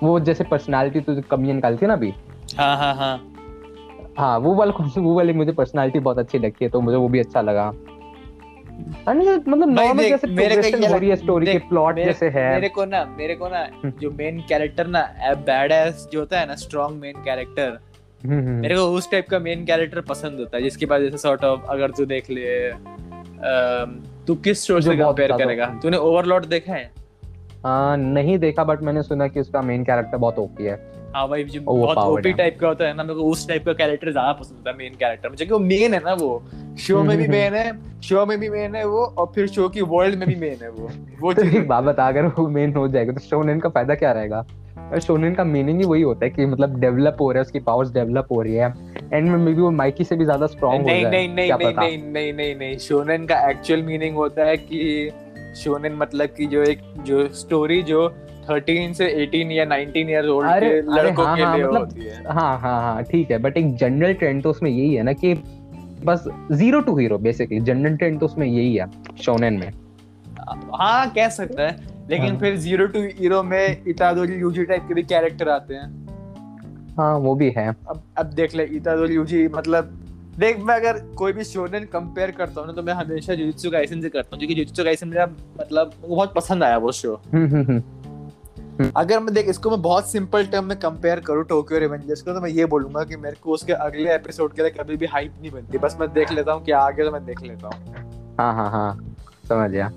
वो 0.04 0.20
जैसे 0.20 0.44
पर्सनालिटी 0.44 1.00
तो 1.00 1.22
कमियाँ 1.32 1.56
निकाली 1.56 1.78
थी 1.78 1.88
ना 1.88 1.94
अभी। 1.94 2.14
हाँ 2.58 2.76
हाँ 2.78 2.94
हाँ। 2.96 3.16
हाँ 4.18 4.38
वो 4.40 4.54
वाला 4.56 4.86
वो 4.98 5.16
वाली 5.16 5.34
मुझे 5.34 5.52
पर्सनालिटी 5.52 6.00
बहुत 6.00 6.18
अच्छी 6.20 6.40
लगती 6.40 6.66
है 6.66 6.72
तो 6.72 6.82
मुझे 6.82 6.98
वो 6.98 7.08
भी 7.08 7.20
अच्छा 7.20 7.42
लगा। 7.42 7.72
मतलब 9.08 9.70
नॉर्मल 9.70 10.04
जैसे 10.04 10.28
प्रोग्रेशन 10.28 10.84
हो 10.84 10.98
रही 10.98 11.10
है 11.10 11.16
स्टोरी 11.16 11.46
के 11.46 11.58
प्लॉट 11.70 11.96
जैसे 11.96 12.30
है। 12.30 12.54
मेरे 12.54 12.70
को 12.70 12.86
ना 12.86 13.04
मेरे 13.18 13.36
को 13.36 13.50
ना 13.50 13.60
हम्म। 13.74 13.92
जो 14.00 14.12
मेन 14.12 14.40
कैरेक्टर 14.50 14.88
ना 14.88 15.08
जो 15.34 16.20
होता 16.20 16.40
है 16.40 16.46
ना 16.48 16.56
स्ट्रॉन्ग 16.56 17.02
मेन 17.02 17.22
कैरेक्टर 17.26 17.80
मेरे 18.26 18.76
को 18.76 18.82
उस 18.88 19.10
टाइप 19.12 19.28
का 19.30 19.40
मेन 19.40 19.66
कैरेक्टर 19.66 20.02
पसंद 20.02 20.40
होता 20.40 20.58
है 20.58 20.64
जिसके 20.64 20.86
पास 20.86 21.02
जैसे 21.02 21.18
सॉर्ट 21.18 21.44
ऑफ़ 21.44 21.62
अगर 21.70 21.92
तू 21.92 22.06
देख 22.06 22.30
ले 22.30 22.72
तू 24.28 24.36
किस 24.36 24.64
शो 24.64 24.80
से 24.82 24.96
कंपेयर 24.98 25.32
करेगा? 25.34 25.66
तूने 25.84 25.98
ओवरलॉर्ड 26.00 26.46
देखा 26.46 26.74
है? 26.74 26.92
हाँ, 27.64 27.98
नहीं 27.98 28.38
देखा 28.40 28.64
बट 28.64 28.82
मैंने 28.82 29.04
सुना 29.04 29.28
कि 29.28 29.40
उसका 29.40 29.62
मेन 29.62 29.84
कैरेक्टर 29.84 30.18
बहुत 30.18 30.40
ओपी 30.40 30.64
है। 30.64 30.82
हाँ 31.16 31.28
भाई 31.30 31.44
जो 31.44 31.62
बहुत 31.62 31.98
ओपी 31.98 32.32
टाइप 32.34 32.58
का 32.60 32.68
होता 32.68 32.86
है 32.86 32.94
ना 32.94 33.04
मेरे 33.04 33.16
को 33.16 33.26
उस 33.32 33.48
टाइप 33.48 33.66
का 33.66 33.74
कैरेक्टर 33.74 34.12
ज़्यादा 34.12 34.32
पसंद 34.34 34.58
होता 34.58 34.70
है 34.72 34.78
मेन 34.78 34.96
कैरेक्टर 35.00 35.30
मुझे 35.30 35.46
क्योंकि 35.46 35.64
वो 35.64 35.68
मेन 35.70 35.94
है 35.94 36.00
ना 36.06 36.14
वो। 36.14 36.44
शो 36.80 37.04
में 37.04 37.18
भी 37.18 37.28
मेन 37.28 37.54
है 37.54 38.02
शो 38.02 38.26
में 38.26 38.38
भी 38.40 38.50
मेन 38.50 38.76
है 38.76 38.86
वो 38.86 39.04
और 39.18 39.32
फिर 39.36 39.48
शो 39.48 39.68
की 39.70 39.82
वर्ल्ड 39.84 40.20
में 40.20 40.28
भी 40.30 40.36
मेन 40.36 40.58
है 40.62 40.70
वो। 40.70 40.90
वो 41.22 41.34
तो 41.34 41.44
एक 41.44 41.68
बात 41.68 41.84
बता 41.84 42.08
अगर 42.08 42.26
वो 42.30 42.48
मेन 42.50 42.74
हो 42.76 42.88
जाएगा 42.88 43.14
तो 43.14 43.20
शोनेन 43.22 43.60
का 43.60 43.70
फ़ायदा 43.70 43.96
क्या 43.96 44.12
रहेगा? 44.12 44.46
शोनेन 45.00 45.36
का 45.36 45.44
मीनिंग 45.44 45.80
ही 45.80 45.86
वही 45.86 46.02
होता 46.02 46.26
है 46.26 46.30
कि 46.32 46.46
मतलब 46.46 46.80
डेवलप 46.80 47.18
हो 47.22 47.32
रहा 47.32 47.40
है 47.40 47.42
उसकी 47.42 47.60
पावर्स 47.62 47.92
डेवलप 47.94 48.28
हो 48.32 48.42
रही 48.42 48.56
है। 48.56 48.74
एंड 49.14 49.30
में 49.30 49.38
मे 49.38 49.54
बी 49.54 49.62
वो 49.62 49.72
माइकी 49.72 50.04
से 50.04 50.16
भी 50.16 50.26
ज़्यादा 50.26 50.48
स्ट्रांग 50.48 50.82
हो 50.82 50.90
जाए 50.90 51.04
नहीं 51.04 51.28
नहीं 51.30 51.52
नहीं 51.52 51.74
नहीं 51.74 51.98
नहीं 52.00 52.34
नहीं 52.34 52.56
नहीं 52.56 52.78
शोनेन 52.80 53.26
का 53.26 53.40
एक्चुअल 53.50 53.84
मीनिंग 53.84 54.16
होता 54.16 54.46
है 54.46 54.58
कि 54.58 55.10
शोनेन 55.56 55.96
मतलब 55.96 56.30
कि 56.38 56.46
जो 56.46 56.64
एक 56.64 56.82
जो 57.00 57.28
स्टोरी 57.34 57.82
जो 57.84 58.08
13 58.50 58.94
से 58.94 59.08
18 59.26 59.52
या 59.52 59.66
19 59.66 60.10
इयर्स 60.10 60.28
ओल्ड 60.28 60.50
के 60.60 60.82
लड़कों 60.82 61.26
हाँ, 61.26 61.36
के 61.38 61.44
हाँ, 61.44 61.56
लिए 61.58 61.66
मतलब- 61.66 61.86
होती 61.86 62.02
है। 62.02 62.24
हाँ 62.34 62.60
हाँ 62.60 62.82
हाँ 62.82 63.04
ठीक 63.04 63.32
है 63.32 63.38
बट 63.38 63.58
एक 63.58 63.76
जनरल 63.76 64.14
ट्रेंड 64.14 64.44
तो 64.44 64.50
उसमें 64.50 64.70
यही 64.72 64.94
है 64.94 65.04
ना 65.04 65.14
कि 65.14 65.34
बस 66.06 66.24
zero 66.52 66.80
to 66.82 66.98
hero 66.98 67.18
basically 67.18 67.60
general 67.60 67.98
trend 67.98 68.20
तो 68.20 68.26
उसमें 68.26 68.48
यही 68.48 68.76
है 68.76 68.86
शोनेन 69.22 69.54
में। 69.54 69.72
हाँ 70.80 71.10
कह 71.10 71.30
सकता 71.30 71.64
है 71.64 71.78
लेकिन 72.10 72.30
हाँ। 72.30 72.40
फिर 72.40 72.56
ज़ीरो 72.58 72.86
टू 72.88 73.02
हीरो 73.02 73.44
में 73.44 73.84
इतादोरी 73.88 74.34
यूजी 74.34 74.64
टाइप 74.64 74.86
के 74.88 74.94
भी 74.94 75.04
कैरेक्टर 75.04 75.50
आते 75.50 75.74
हैं। 75.74 76.04
हाँ 76.98 77.16
वो 77.18 77.36
भी 77.36 77.50
है। 77.58 77.68
अब 77.90 78.02
अब 78.18 78.26
देख 78.26 78.56
ले 78.56 78.64
इतादोरी 78.64 79.16
यूजी 79.16 79.48
मतलब 79.48 80.00
देख 80.40 80.60
मैं 80.60 80.76
अगर 80.76 81.00
कोई 81.16 81.34
भी 81.34 81.44
शोनेन 81.44 81.84
कंपेयर 81.86 82.32
करता 82.32 82.62
हूँ 82.62 82.68
ना 82.68 82.74
तो 82.74 82.84
मैं 82.84 82.94
हमेशा 82.94 83.34
जुजुत्सु 83.34 83.72
काइसन 83.72 84.02
से 84.02 84.10
करता 84.10 84.30
हूँ 84.32 84.40
क्योंकि 84.40 84.56
जुजुत्सु 84.56 84.84
काइसन 84.84 85.08
मेरा 85.08 85.26
मतलब 85.60 85.92
बहुत 86.08 86.34
पसंद 86.34 86.64
आया 86.64 86.78
वो 86.78 86.92
शो 86.92 87.14
हम्म 87.34 87.48
हम्म 87.48 87.64
हम्म। 87.64 88.92
अगर 88.98 89.20
मैं 89.20 89.34
देख 89.34 89.50
इसको 89.50 89.70
मैं 89.70 89.82
बहुत 89.82 90.12
सिंपल 90.12 90.46
टर्म 90.46 90.66
में 90.66 90.78
कंपेयर 90.80 91.20
करूँ 91.20 91.44
टोक्यो 91.44 91.80
रिवेंजर्स 91.80 92.22
को 92.22 92.34
तो 92.34 92.42
मैं 92.42 92.50
ये 92.50 92.66
बोलूँगा 92.66 93.04
कि 93.04 93.16
मेरे 93.16 93.36
को 93.36 93.52
उसके 93.52 93.74
अगले 93.74 94.16
एपिसोड 94.16 94.54
के 94.54 94.62
लिए 94.62 94.72
कभी 94.72 94.98
भी 94.98 95.06
हाइप 95.06 95.34
नहीं 95.42 95.52
बनती। 95.52 95.78
बस 95.78 95.98
मैं 96.00 96.14
देख 96.14 96.32
लेता 96.32 96.52
हूँ 96.52 96.66
क्या 96.66 96.80
आगे 96.80 97.04
तो 97.04 97.12
मैं 97.12 97.26
देख 97.26 97.42
लेता 97.42 97.68
हूँ। 97.68 97.96
हाँ 98.40 98.54
हाँ 98.54 98.70
हाँ। 98.72 99.16
समझ 99.50 99.70
गया। 99.72 99.88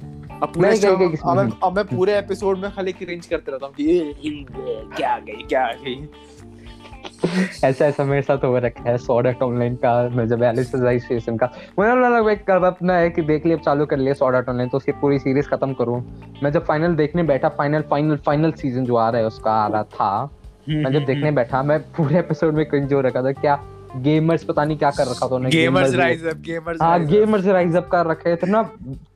अब 0.42 0.52
पूरे 0.54 0.76
शो 0.76 0.88
अब 1.66 1.76
मैं- 1.76 1.86
पूरे 1.96 2.18
एपिसोड 2.18 2.58
में 2.58 2.70
खाली 2.70 2.92
क्रिंज 2.92 3.26
करते 3.26 3.52
रहता 3.52 3.66
हूँ 3.66 3.74
कि 3.74 3.84
ये, 3.84 4.14
क्या 4.96 5.18
गई 5.18 5.42
क्या 5.48 5.66
गई? 5.72 5.94
ऐसा 7.64 7.86
ऐसा 7.86 8.04
मेरे 8.04 8.22
साथ 8.22 8.44
हो 8.44 8.58
रखा 8.58 8.90
है 8.90 8.98
सॉर्ड 8.98 9.26
आर्ट 9.26 9.42
ऑनलाइन 9.42 9.74
का 9.74 10.08
मैं 10.08 10.28
जब 10.28 10.42
एलिसाइजेशन 10.42 11.36
का। 11.36 11.46
मुझे 11.78 11.90
लगा 11.90 12.22
भाई 12.22 12.36
कब 12.36 12.64
अपना 12.64 12.94
है 12.94 13.10
कि 13.10 13.22
देख 13.22 13.46
लिया 13.46 13.56
अब 13.56 13.62
चालू 13.62 13.86
कर 13.86 13.96
लिया 13.96 14.14
सॉर्ड 14.14 14.36
आर्ट 14.36 14.48
ऑनलाइन 14.48 14.68
तो 14.68 14.76
उसकी 14.76 14.92
पूरी 14.92 15.18
सीरीज़ 15.18 15.46
खत्म 15.48 15.72
करूँ। 15.72 16.00
मैं 16.42 16.50
जब 16.52 16.64
फाइनल 16.64 16.94
देखने 16.94 17.22
बैठा 17.22 17.48
फाइनल 17.48 17.80
फाइनल 17.80 18.16
फाइनल 18.16 18.52
सीज़न 18.52 18.84
जो 18.84 18.96
आ 18.96 19.10
रहा 19.10 19.20
है 19.20 19.26
उसका 19.26 19.52
आ 19.52 19.66
रहा 19.68 19.82
था 19.82 20.30
मैं 20.68 20.92
जब 20.92 21.04
देखने 21.04 21.30
बैठा 21.30 21.62
मैं 21.62 21.78
पूरे 21.80 22.18
एपिसोड 22.18 22.54
में 22.54 22.66
क्रिंज 22.66 22.92
हो 22.92 23.00
रखा 23.00 23.22
था 23.22 23.32
क्या 23.32 23.58
गेमर्स 23.96 24.44
पता 24.44 24.64
नहीं 24.64 24.78
क्या 24.78 24.90
कर 24.90 25.02
रखा 25.02 25.26
था 25.26 25.34
उन्होंने 25.34 25.50
गेमर्स 25.50 25.94
राइज 25.94 26.26
अप 26.26 26.36
गेमर्स 26.36 26.82
हाँ 26.82 27.04
गेमर्स 27.06 27.46
राइज 27.46 27.76
अप 27.76 27.88
कर 27.88 28.06
रखे 28.06 28.36
थे 28.36 28.46
ना 28.46 28.62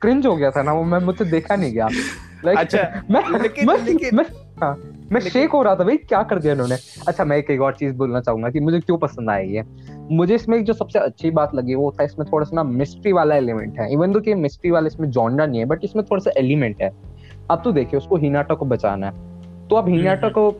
क्रिंज 0.01 0.25
हो 0.25 0.35
गया 0.35 0.51
था 0.51 0.63
ना 0.63 0.73
वो 0.73 0.83
मैं 0.83 0.99
मुझसे 0.99 1.25
देखा 1.25 1.55
नहीं 1.55 1.73
गया। 1.73 1.87
Like, 2.45 2.57
अच्छा, 2.57 3.03
मैं 3.11 3.39
लेकिन- 3.41 3.67
मैं 3.67 3.77
लेकिन- 3.85 4.13
मैं 4.13 4.25
हाँ 4.61 4.77
मैं 5.11 5.19
शेक 5.21 5.51
हो 5.51 5.61
रहा 5.63 5.75
था 5.75 5.83
भाई 5.83 5.97
क्या 5.97 6.21
कर 6.23 6.39
दिया 6.39 6.53
इन्होंने? 6.53 6.75
अच्छा 7.07 7.23
मैं 7.25 7.37
एक 7.37 7.49
एक 7.51 7.61
और 7.61 7.73
चीज़ 7.73 7.93
बोलना 7.93 8.19
चाहूँगा 8.21 8.49
कि 8.49 8.59
मुझे 8.59 8.79
क्यों 8.79 8.97
पसंद 8.97 9.29
आई 9.29 9.47
ये? 9.47 9.63
मुझे 10.11 10.35
इसमें 10.35 10.63
जो 10.65 10.73
सबसे 10.73 10.99
अच्छी 10.99 11.31
बात 11.31 11.55
लगी 11.55 11.75
वो 11.75 11.91
था 11.99 12.03
इसमें 12.03 12.27
थोड़ा 12.33 12.45
सा 12.45 12.55
ना 12.55 12.63
मिस्ट्री 12.63 13.11
वाला 13.11 13.35
एलिमेंट 13.35 13.79
है। 13.79 13.91
इवन 13.93 14.11
दो 14.11 14.19
कि 14.19 14.33
मिस्ट्री 14.33 14.71
वाला 14.71 14.87
इसमें 14.87 15.09
जॉनरा 15.09 15.45
नहीं 15.45 15.59
है 15.59 15.65
बट 15.65 15.83
इसमें 15.83 16.05
थोड़ा 16.05 16.19
सा 16.19 16.31
एलिमेंट 16.37 16.81
है। 16.81 16.91
अब 17.51 17.61
तो 17.63 17.71
देखिए 17.71 17.97
उसको 17.97 18.17
हिनाटा 18.17 18.55
को 18.55 18.65
बचाना 18.65 19.07
है। 19.07 19.67
तो 19.67 19.75
अब 19.75 19.89
हिनाटा 19.89 20.27
हम्म। 20.27 20.33
को 20.33 20.51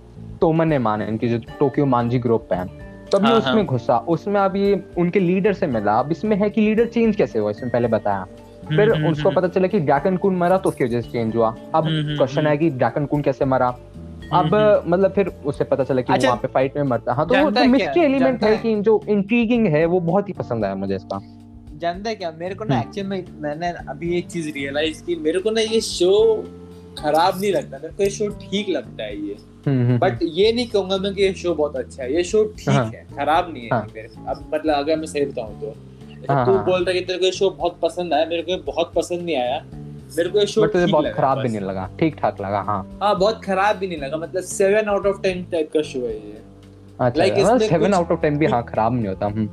तोमन 0.42 0.68
ने 0.68 0.80
माना 0.80 1.06
इनकी 1.06 1.30
जो 1.30 1.40
टोक्यो 1.60 1.86
मांजी 1.86 2.20
ग्रुप 2.20 2.54
है। 2.54 2.66
तो 3.12 3.20
ये 3.20 3.28
हाँ, 3.28 3.38
उसमें 3.38 3.54
हाँ। 3.54 3.66
घुसा 3.66 3.98
उसमें 3.98 4.40
अब 4.42 4.56
ये 4.56 4.84
उनके 4.98 5.20
लीडर 5.20 5.54
से 5.54 5.68
मिला। 5.68 6.00
अब 6.00 6.12
इसमें 6.12 6.38
है 6.38 6.50
कि 6.50 6.62
लीडर 6.62 6.86
चेंज 6.86 7.16
कैसे 7.16 7.40
हुआ 7.40 7.52
इसमें 7.52 7.72
पहले 7.72 7.88
बताया। 7.88 8.26
फिर 8.68 8.90
उसको 9.08 9.30
पता 9.30 9.48
चला 9.48 9.68
कि 9.68 9.80
ड्रैकन 9.80 10.18
कुन 10.18 10.36
मरा 10.36 10.58
तो 10.58 10.70
उसकी 10.70 10.84
वजह 10.84 11.02
से 11.02 11.10
चेंज 11.10 11.36
हुआ। 11.36 11.56
अब 11.76 11.86
हम्म, 11.86 12.02
हम्म, 12.02 12.18
क्वेश्चन 12.18 12.48
है 12.48 12.58
कि 12.58 12.70
ड्रैकन 12.70 13.06
कुन 13.06 13.22
कैसे 13.22 13.46
मरा? 13.46 13.76
अब 14.34 14.84
मतलब 14.88 15.12
फिर 15.12 15.28
उसे 15.46 15.64
पता 15.64 15.84
चला 15.84 16.02
कि 16.02 16.14
अच्छा, 16.14 16.28
वहाँ 16.28 16.40
पे 16.42 16.48
फाइट 16.48 16.76
में 16.76 16.84
मरता। 16.84 17.14
हाँ 17.14 17.28
तो 17.28 17.44
वो 17.44 17.52
तो 17.52 17.64
मिस्ट्री 17.66 18.02
एलिमेंट 18.02 18.44
है? 18.44 18.58
कि 18.58 18.76
जो 18.82 19.02
इंट्रीगिंग 19.10 19.68
है 19.68 19.86
वो 19.86 20.00
बहुत 20.00 20.30
ही 20.30 20.34
पसंद 20.34 20.66
आया 20.66 20.76
मुझे 20.76 20.96
इसका। 20.96 21.20
जानता 21.78 22.10
है 22.10 22.16
क्या? 22.16 22.32
मेरे 22.32 22.56
को 22.56 22.64
ना 22.64 22.76
हम्म। 22.76 22.88
एक्चुअली 22.88 23.10
में 23.10 23.26
मैंने 23.40 23.70
अभी 23.90 24.18
एक 24.18 24.28
चीज़ 24.28 24.50
रियलाइज़ 24.50 25.04
की 25.04 25.16
मेरे 25.16 25.40
को 25.40 25.52
ना 25.52 25.62
ये 25.62 25.82
शो 25.82 26.44
खराब 27.00 27.42
नहीं 27.42 27.52
लगता। 27.54 27.78
मेरे 27.78 27.94
को 27.94 28.04
ये 28.04 28.10
शो 28.10 28.28
ठीक 28.28 28.70
लगता 28.70 29.04
है 29.04 29.28
ये। 29.28 29.36
हम्म, 29.68 29.86
हम्म, 29.86 29.98
बट 30.00 30.20
ये 30.24 30.52
नहीं 30.54 30.68
कहूँगा 30.68 30.98
मैं 30.98 31.14
कि 31.14 31.24
ये 31.24 31.34
शो 31.34 31.54
बहुत 31.56 31.76
अच्छा 31.76 32.04
है। 32.04 32.16
ये 32.16 32.24
शो 32.24 32.44
ठीक 32.44 32.70
हाँ। 32.70 32.86
है 32.86 33.06
खराब 33.18 33.54
नहीं 33.54 33.64
है 33.64 33.70
हाँ। 33.74 33.88
मेरे 33.96 34.08
अब 34.28 34.52
मतलब 34.54 34.76
अगर 34.76 34.96
मैं 34.96 35.06
सही 35.06 35.26
बताऊँ 35.26 35.60
तो। 35.62 35.76
हाँ, 36.34 36.46
तू 36.46 36.52
हाँ। 36.52 36.66
बोलता 36.66 36.94
कि 36.94 37.02
तेरे 37.02 37.20
को 37.20 37.26
ये 37.26 37.32
शो 37.32 37.50
बहुत 37.50 37.80
पसंद 37.82 38.14
आया 38.14 38.26
मेरे 38.26 38.42
को 38.42 38.72
बहुत 38.72 38.94
पसंद 38.96 39.22
नहीं 39.22 39.36
आया। 39.36 39.64
मेरे 40.18 40.30
को 40.30 40.40
ये 40.40 40.46
शो 40.48 40.62
बट 40.62 40.76
बहुत 40.92 41.06
खराब 41.16 41.38
भी 41.40 41.50
नहीं 41.50 41.60
लगा। 41.62 41.90
ठीक 42.00 42.16
ठाक 42.16 42.42
लगा 42.42 42.62
हाँ। 42.68 42.82
हाँ 43.02 43.18
बहुत 43.20 43.44
खराब 43.46 43.76
भी 43.78 43.88
नहीं 43.88 43.98
लगा 43.98 44.18
मतलब 44.18 44.44
seven 44.44 44.90
out 44.90 45.06
of 45.08 45.22
ten 45.22 45.44
type 45.52 45.72
का 45.74 45.82
शो 45.82 46.00
है 46.00 46.14
ये। 46.16 46.42
अच्छा 47.00 47.58
सेवन 47.58 47.94
आउट 47.94 48.12
ऑफ़ 48.12 48.22
टेन 48.22 48.38
भी 48.38 48.46
हाँ 48.46 48.64
खराब 48.64 48.94
नहीं 48.94 49.08
होता 49.08 49.26
हम्म। 49.26 49.50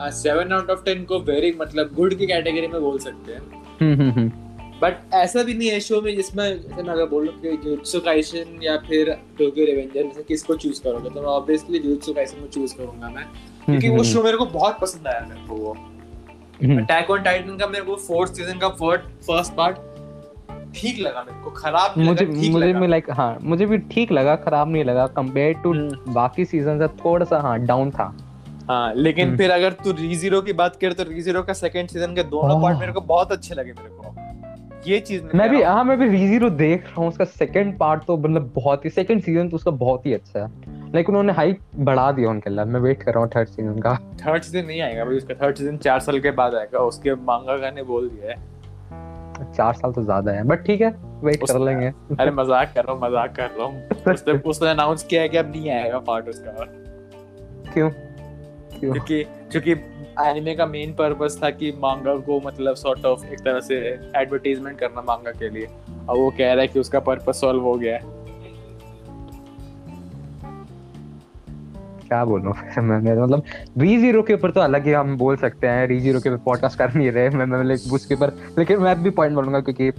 हाँ 0.00 0.10
सेवन 0.18 0.52
आउट 0.52 0.70
ऑफ़ 0.70 0.84
टेन 0.84 1.04
को 1.04 1.18
वेरी 1.24 1.52
मतलब 1.60 1.94
गुड 1.94 2.14
की 2.14 2.26
कैटेगरी 2.26 2.66
में 2.66 2.80
बोल 2.80 2.98
सकते 2.98 3.32
हैं। 3.32 3.40
हम्म, 3.80 3.94
हम्म 3.94 4.10
हम्म। 4.10 4.78
बट 4.82 5.14
ऐसा 5.14 5.42
भी 5.42 5.54
नहीं 5.54 5.68
है 5.68 5.80
शो 5.80 6.00
में 6.02 6.14
जिसमें 6.16 6.44
जैसे 6.60 6.82
मैं 6.82 6.92
अगर 6.92 7.06
बोलूँ 7.06 7.32
कि 7.40 7.56
जुत्सु 7.64 8.00
काइशन 8.00 8.58
या 8.62 8.76
फिर 8.88 9.10
टोक्यो 9.38 9.64
रिवेंजर 9.66 10.04
में 10.04 10.12
से 10.12 10.22
किसको 10.22 10.54
चूज़ 10.56 10.82
करोगे 10.82 11.10
तो 11.10 11.20
मैं 11.20 11.28
ऑब्वियसली 11.28 11.78
जुत्सु 11.78 12.12
काइशन 12.12 12.40
को 12.40 12.46
चूज़ 12.46 12.74
करूँगा 12.76 13.08
मैं। 13.08 13.24
क्योंकि 13.66 13.88
वो 13.88 14.04
शो 14.04 14.22
मेरे 14.22 14.36
को 14.36 14.44
बहुत 14.54 14.78
पसंद 14.80 15.06
आया 15.06 15.20
मेरे 15.28 15.46
को 15.48 15.54
वो। 15.54 15.76
अटैक 16.82 17.10
ऑन 17.10 17.22
टाइटन 17.22 17.56
का 17.56 17.66
मेरे 17.66 17.84
को 17.84 17.96
फोर्थ 17.96 18.32
सीज़न 18.32 18.58
का 18.58 18.68
फ़र्स्ट 18.68 19.54
पार्ट 19.54 19.76
ठीक 20.74 20.98
लगा 20.98 21.22
मेरे 21.22 21.42
को 21.44 21.50
खराब 21.52 21.94
नहीं 21.96 22.08
मुझे 22.08 22.24
लगा 22.24 22.40
ठीक 22.40 22.52
मुझे 22.52 22.66
लगा। 22.66 22.80
भी 22.80 22.86
लाइक 22.86 23.10
हाँ 23.10 23.36
मुझे 23.42 23.66
भी 23.66 23.78
ठीक 23.90 24.12
लगा 24.12 24.34
खराब 24.38 24.68
नहीं 24.68 24.84
लगा 24.84 25.06
कंपेयर 25.16 25.54
टू 25.62 25.72
हम्म। 25.72 26.12
बाकी 26.14 26.44
सीज़न 26.44 26.78
से 26.78 26.88
थोड़ा 26.96 27.24
सा 27.26 27.40
हाँ 27.40 27.58
डाउन 27.60 27.90
था। 27.90 28.12
हाँ 28.68 28.92
लेकिन 28.94 29.26
हम्म। 29.26 29.36
फिर 29.36 29.50
अगर 29.50 29.72
तू 29.84 29.92
रीजीरो 29.92 30.40
की 30.42 30.52
बात 30.54 30.76
करे 30.76 30.94
तो 30.94 31.04
रीजीरो 31.04 31.42
का 31.42 31.52
सेकंड 31.54 31.88
सीज़न 31.88 32.14
के 32.14 32.22
दोनों 32.26 32.60
पार्ट 32.62 32.78
मेरे 32.78 32.92
को 32.92 33.00
बहुत 33.02 33.32
अच्छे 33.32 33.54
लगे 33.54 33.72
मेरे 33.72 33.88
को। 33.90 33.98
ये 34.86 34.98
चीज़ 35.00 35.22
मैं 35.34 35.48
भी 35.50 35.56
हूँ। 35.56 35.64
हाँ 35.66 35.84
मैं 35.84 35.98
भी 35.98 36.08
रीजीरो 36.08 36.50
देख 36.50 36.84
रहा 36.84 37.00
हूँ 37.00 37.08
उसका 37.08 37.24
सेकंड 37.24 37.76
पार्ट 37.78 38.04
तो 38.04 38.16
मतलब 38.16 38.52
बहुत 38.54 38.84
ही 38.84 38.90
सेकंड 38.90 39.22
सीज़न 39.22 39.48
तो 39.48 39.56
उसका 39.56 39.70
बहुत 39.80 40.06
ही 40.06 40.12
अच्छा 40.14 40.40
है। 40.40 40.48
लाइक 40.94 41.08
उन्होंने 41.08 41.32
हाइप 41.32 41.58
बढ़ा 41.78 42.10
दिया 42.12 42.30
उनके 42.30 42.50
लिए 42.50 42.64
मैं 42.64 42.80
वेट 42.80 43.02
कर 43.02 43.12
रहा 43.12 43.22
हूँ 43.24 43.30
थर्ड 43.36 43.48
सीज़न 43.48 43.78
का। 43.80 43.94
थर्ड 44.22 44.42
सीज़न 44.42 44.66
नहीं 44.66 44.80
आएगा 44.80 45.04
भाई 45.04 45.16
उसका 45.16 45.34
थर्ड 45.42 45.56
सीज़न 45.56 45.76
चार 45.78 46.00
साल 46.00 46.20
के 46.20 46.30
बाद 46.40 46.54
आएगा 46.54 46.78
उसके 46.84 47.14
मांगा 47.26 47.70
ने 47.70 47.82
बोल 47.82 48.08
दिया 48.08 48.30
है। 48.30 48.38
चार 49.46 49.74
साल 49.74 49.92
तो 49.92 50.02
ज़्यादा 50.02 50.32
है 50.32 50.42
बट 50.44 50.64
ठीक 50.66 50.80
है 50.80 50.90
वेट 51.24 51.46
कर 51.48 51.58
लेंगे। 51.60 51.86
अरे 52.16 52.30
मज़ाक 52.32 52.72
कर 52.74 52.84
रहा 52.84 52.92
हूँ 52.92 53.00
मज़ाक 53.02 53.34
कर 53.36 53.50
रहा 53.50 53.66
हूँ। 53.66 54.12
उसने 54.12 54.38
उसने 54.50 54.68
अनाउंस 54.70 55.02
किया 55.04 55.22
है 55.22 55.28
कि 55.28 55.36
अब 55.36 55.50
नहीं 55.50 55.70
आएगा 55.70 55.98
पार्ट 56.00 56.28
उसका। 56.28 56.50
क्यों? 57.72 57.90
क्यों? 58.70 58.92
क्योंकि 58.92 59.22
क्योंकि 59.24 59.72
एनिमे 60.20 60.54
का 60.54 60.66
मेन 60.66 60.92
पर्पस 60.92 61.38
था 61.42 61.50
कि 61.50 61.72
मांगा 61.78 62.14
को 62.16 62.40
मतलब 62.40 62.74
सॉर्ट 62.76 63.04
ऑफ़ 63.06 63.24
एक 63.26 63.40
तरह 63.40 63.60
से 63.60 63.76
एडवर्टाइजमेंट 64.16 64.78
करना 64.78 65.02
मांगा 65.02 65.30
के 65.32 65.50
लिए। 65.50 65.66
और 66.08 66.16
वो 66.16 66.30
कह 66.30 66.52
रहा 66.52 66.60
है 66.60 66.68
कि 66.68 66.80
उसका 66.80 67.00
पर्पस 67.00 67.40
सॉल्व 67.40 67.62
हो 67.62 67.74
गया 67.74 67.96
है। 67.96 68.18
क्या 72.10 72.24
बोलो? 72.24 72.52
फिर 72.52 72.82
मैं 72.84 72.98
मैं 73.00 73.14
मतलब 73.22 73.42
री 73.78 73.96
ज़ीरो 73.98 74.22
के 74.22 74.34
ऊपर 74.34 74.50
तो 74.50 74.60
अलग 74.60 74.86
ही 74.86 74.92
हम 74.92 75.16
बोल 75.16 75.36
सकते 75.36 75.66
हैं 75.66 75.86
री 75.88 75.98
ज़ीरो 76.00 76.20
के 76.20 76.28
ऊपर 76.28 76.42
पॉडकास्ट 76.44 76.78
कर 76.78 76.94
नहीं 76.94 77.10
रहे, 77.10 77.28
मैं 77.30 77.46
मैं 77.46 77.62
लाइक 77.64 77.92
उसके 77.92 78.14
ऊपर, 78.14 78.32
लेकिन 78.58 78.80
मैं 78.80 79.02
भी 79.02 79.10
पॉइंट 79.10 79.34
बोलूँगा 79.34 79.60
क्योंकि 79.60 79.90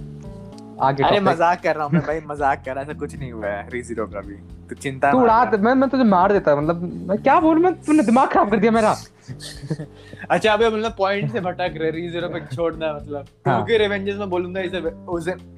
आगे 0.80 1.04
अरे 1.04 1.20
मज़ाक 1.20 1.62
कर 1.62 1.74
रहा 1.76 1.84
हूँ 1.84 1.92
मैं 1.92 2.02
भाई 2.02 2.20
मज़ाक 2.26 2.64
कर 2.64 2.74
रहा 2.74 2.82
ऐसा 2.82 2.92
कुछ 2.98 3.14
नहीं 3.16 3.32
हुआ 3.32 3.46
है। 3.46 3.68
रीजीरो 3.70 4.06
का 4.06 4.20
भी 4.20 4.34
तो 4.68 4.74
चिंता 4.76 5.10
तू 5.12 5.20
उड़ा 5.20 5.44
मैं 5.58 5.74
मैं 5.74 5.88
तुझे 5.90 6.04
मार 6.04 6.32
देता 6.32 6.54
मतलब 6.56 6.82
मैं 7.08 7.18
क्या 7.22 7.38
बोलूँ 7.40 7.62
मैं 7.62 7.72
तूने 7.82 8.02
दिमाग 8.02 8.28
खराब 8.28 8.50
कर 8.50 8.58
दिया 8.58 8.72
मेरा। 8.72 8.94
अच्छा 10.30 10.52
अबे 10.52 10.68
मतलब 10.68 10.94
पॉइंट 10.98 11.32
से 11.32 11.40
भटक 11.40 11.74
रहे 11.76 11.90
रीजीरो 11.90 12.28
पे 12.28 12.40
छोड़ना 12.54 12.86
है 12.86 12.94
मतलब। 12.96 13.26
हाँ। 13.46 13.54
क्योंकि 13.56 13.76
रिवेंजर्स 13.82 14.18
में 14.18 14.30
बोलूँगा 14.30 14.60
is 14.60 14.76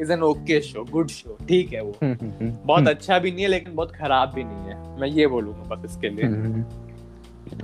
is 0.02 0.12
an 0.12 0.22
okay 0.22 0.60
show 0.60 0.84
good 0.90 1.08
show 1.10 1.36
ठीक 1.48 1.72
है 1.72 1.82
वो। 1.82 1.96
हम्म, 2.02 2.16
हम्म, 2.20 2.32
हम्म, 2.40 2.56
बहुत 2.64 2.88
अच्छा 2.88 3.18
भी 3.18 3.32
नहीं 3.32 3.42
है 3.42 3.48
लेकिन 3.50 3.74
बहुत 3.74 3.94
खराब 3.96 4.32
भी 4.34 4.44
नहीं 4.44 4.68
है। 4.68 5.00
मैं 5.00 5.08
ये 5.10 5.26
बोलूँगा 5.26 5.74
बस 5.74 5.90
इसके 5.90 6.08
लिए। 6.08 6.26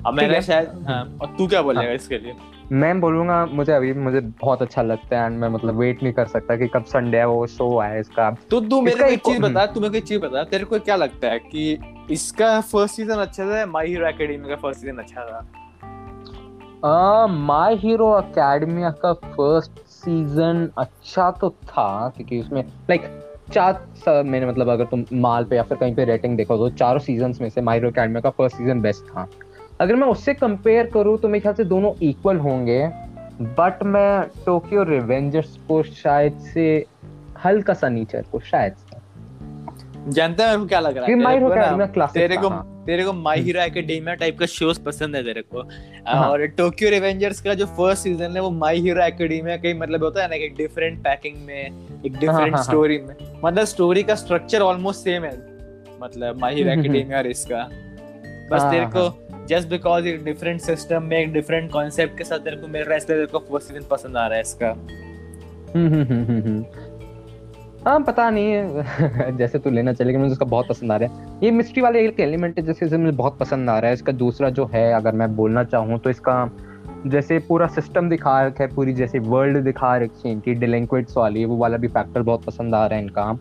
अब 0.06 0.14
मैंने 0.14 0.40
शायद 0.42 0.84
हाँ। 0.88 1.02
और 1.22 1.34
तू 1.38 1.46
क्या 1.46 1.62
बोलेगा 1.62 1.92
इसके 1.92 2.18
लिए? 2.18 2.34
मैं 2.72 3.00
बोलूँगा 3.00 3.44
मुझे 3.46 3.72
अभी 3.72 3.92
मुझे 3.94 4.20
बहुत 4.40 4.62
अच्छा 4.62 4.82
लगता 4.82 5.20
है 5.20 5.26
एंड 5.26 5.38
मैं 5.38 5.48
मतलब 5.48 5.78
वेट 5.78 6.02
नहीं 6.02 6.12
कर 6.12 6.26
सकता 6.26 6.56
कि 6.56 6.66
कब 6.74 6.84
संडे 6.84 7.18
है 7.18 7.26
वो 7.26 7.46
शो 7.46 7.78
आए 7.80 8.00
इसका। 8.00 8.30
तो 8.50 8.60
तू 8.60 8.80
मेरे 8.80 9.02
को 9.02 9.10
एक 9.10 9.24
चीज़ 9.26 9.40
बता 9.42 9.66
तू 9.66 9.80
मेरे 9.80 9.90
को 9.90 9.96
एक 9.96 10.04
चीज़ 10.04 10.20
बता 10.20 10.44
तेरे 10.44 10.64
को 10.64 10.78
क्या 10.80 10.96
लगता 10.96 11.28
है 11.28 11.38
कि 11.38 11.78
इसका 12.10 12.60
फ़र्स्ट 12.60 12.94
सीज़न 12.94 13.18
अच्छा 13.18 13.44
था 13.44 13.64
माय 13.66 13.86
हीरो 13.86 14.06
एकेडमी 14.08 14.48
का 14.48 14.56
फ़र्स्ट 14.56 14.80
सीज़न 14.80 14.98
अच्छा 14.98 15.24
था? 15.24 15.46
माय 17.26 17.74
हीरो 17.74 18.10
अकेडमिया 18.10 18.90
का 19.02 19.12
फ़र्स्ट 19.12 19.80
सीज़न 19.88 20.68
अच्छा 20.78 21.30
तो 21.30 21.50
था 21.50 22.08
क्योंकि 22.16 22.40
उसमें 22.40 22.62
लाइक 22.90 23.02
चार 23.52 24.22
मैंने 24.22 24.46
मतलब 24.46 24.68
अगर 24.68 24.84
तुम 24.84 25.04
माल 25.12 25.44
पे 25.44 25.56
या 25.56 25.62
फिर 25.62 25.78
कहीं 25.78 25.94
पे 25.94 26.04
रेटिंग 26.04 26.36
देखो 26.36 26.56
तो 26.56 26.68
चारों 26.76 27.00
सीजन्स 27.00 27.40
में 27.40 27.48
से 27.50 27.60
माय 27.60 27.76
हीरो 27.76 27.90
अकेडमिया 27.90 28.20
का 28.20 28.30
फ़र्स्ट 28.30 28.56
सीज़न 28.56 28.80
बेस्ट 28.80 29.04
था। 29.04 29.26
अगर 29.80 29.96
मैं 29.96 30.06
उससे 30.08 30.34
कंपेयर 30.34 30.86
करूँ 30.86 31.16
तो 31.18 31.28
मेरे 31.28 31.40
ख्याल 31.40 31.54
से 31.54 31.64
दोनों 31.64 31.92
इक्वल 32.02 32.36
होंगे 32.36 32.86
बट 33.58 33.82
मैं 33.82 34.22
टोक्यो 34.46 34.82
रिवेंजर्स 34.82 35.56
को 35.68 35.82
शायद 35.82 36.38
से 36.54 36.64
हल्का 37.44 37.74
सा 37.74 37.88
नीचे 37.88 38.22
को 38.22 38.40
शायद 38.40 38.74
जानता 40.08 40.46
है 40.50 40.66
क्या 40.66 40.80
लग 40.80 40.96
रहा 40.96 41.06
है? 41.06 41.14
तेरे 41.14 41.32
हीरो 41.32 41.48
को 41.78 41.92
क्लासिक 41.92 42.22
तेरे 42.22 42.36
को 42.36 42.48
तेरे 42.86 43.04
को 43.04 43.12
माय 43.12 43.40
हीरो 43.40 43.60
एकेडेमिया 43.60 44.14
टाइप 44.14 44.38
का 44.38 44.46
शोज़ 44.46 44.80
पसंद 44.80 45.16
है 45.16 45.22
तेरे 45.24 45.42
को। 45.42 45.62
हाँ। 46.06 46.28
और 46.28 46.46
टोक्यो 46.46 46.90
रिवेंजर्स 46.90 47.40
का 47.40 47.54
जो 47.54 47.66
फ़र्स्ट 47.66 48.02
सीज़न 48.02 48.36
है 48.36 48.42
वो 48.42 48.50
माई 48.50 48.80
हीरो 48.80 49.02
एकेडेमिया 49.02 49.56
का 49.56 49.68
ही 49.68 49.74
मतलब 49.74 50.04
होता 50.04 50.22
है 50.22 50.28
ना 50.28 50.36
एक 50.36 50.56
डिफरेंट 50.56 50.98
पैकिंग 50.98 51.36
में 51.46 51.60
एक 52.06 52.12
डिफरेंट 52.12 52.30
हाँ, 52.30 52.48
हाँ। 52.48 52.62
स्टोरी 52.62 52.98
में। 52.98 53.14
मतलब 53.44 53.64
स्टोरी 53.64 54.02
का 54.02 54.14
स्ट्रक्चर 54.14 54.60
ऑलमोस्ट 54.60 55.00
सेम 55.00 55.24
है। 55.24 55.36
मतलब 56.02 56.38
माय 56.40 56.54
हीरो 56.54 56.70
एकेडेमिया 56.70 57.18
और 57.18 57.26
इसका। 57.26 57.68
बस 58.52 58.60
हाँ, 58.60 58.70
तेरे 58.70 58.84
हाँ, 58.84 58.92
को 58.92 59.29
जस्ट 59.50 59.68
बिकॉज़ 59.68 60.06
एक 60.06 60.24
डिफरेंट 60.24 60.60
सिस्टम 60.60 61.02
में 61.02 61.16
एक 61.18 61.32
डिफरेंट 61.32 61.70
कॉन्सेप्ट 61.72 62.16
के 62.18 62.24
साथ 62.24 62.38
तेरे 62.38 62.56
को 62.56 62.66
मिल 62.68 62.82
रहा 62.82 62.92
है 62.92 62.96
इसलिए 62.96 63.18
तेरे 63.18 63.26
को 63.26 63.38
फ़र्स्ट 63.38 63.68
सीज़न 63.68 63.86
पसंद 63.90 64.16
आ 64.16 64.26
रहा 64.26 64.36
है 64.36 64.40
इसका। 64.40 64.68
हम्म, 65.74 65.88
हम्म, 65.94 66.24
हम्म। 66.24 66.64
हाँ 67.86 68.00
पता 68.00 68.28
नहीं 68.30 69.36
जैसे 69.38 69.58
तू 69.58 69.70
लेना 69.70 69.92
चलेगा 69.92 70.18
मुझे 70.18 70.32
उसका 70.32 70.46
बहुत 70.46 70.68
पसंद 70.68 70.92
आ 70.92 70.96
रहा 70.96 71.08
है। 71.08 71.38
ये 71.44 71.50
मिस्ट्री 71.50 71.82
वाले 71.82 72.04
एक 72.06 72.20
एलिमेंट 72.20 72.58
है 72.58 72.64
जैसे 72.66 72.96
मुझे 72.96 73.16
बहुत 73.16 73.38
पसंद 73.38 73.70
आ 73.70 73.78
रहा 73.78 73.88
है। 73.88 73.94
इसका 73.94 74.12
दूसरा 74.12 74.50
जो 74.50 74.66
है 74.74 74.92
अगर 74.92 75.12
मैं 75.12 75.34
बोलना 75.36 75.64
चाहूँ 75.64 75.98
तो 75.98 76.10
इसका 76.10 76.36
जैसे 77.06 77.38
पूरा 77.38 77.66
सिस्टम 77.66 78.08
दिखा 78.08 78.40
रखा 78.46 78.64
है 78.64 78.74
पूरी 78.74 78.92
जैसे 78.92 79.18
वर्ल्ड 79.18 79.58
दिखा 79.64 79.96
रखी 79.96 80.28
है 80.28 80.34
इनकी 80.34 80.54
डिलिंक्वेंट्स 80.54 81.16
वाली 81.16 81.44
वो 81.44 81.56
वाला 81.56 81.76
भी 81.76 81.88
फैक्टर 81.88 82.22
बहुत 82.22 82.44
पसंद 82.44 82.74
आ 82.74 82.86
रहा 82.86 82.98
है 82.98 83.04
इनका। 83.04 83.32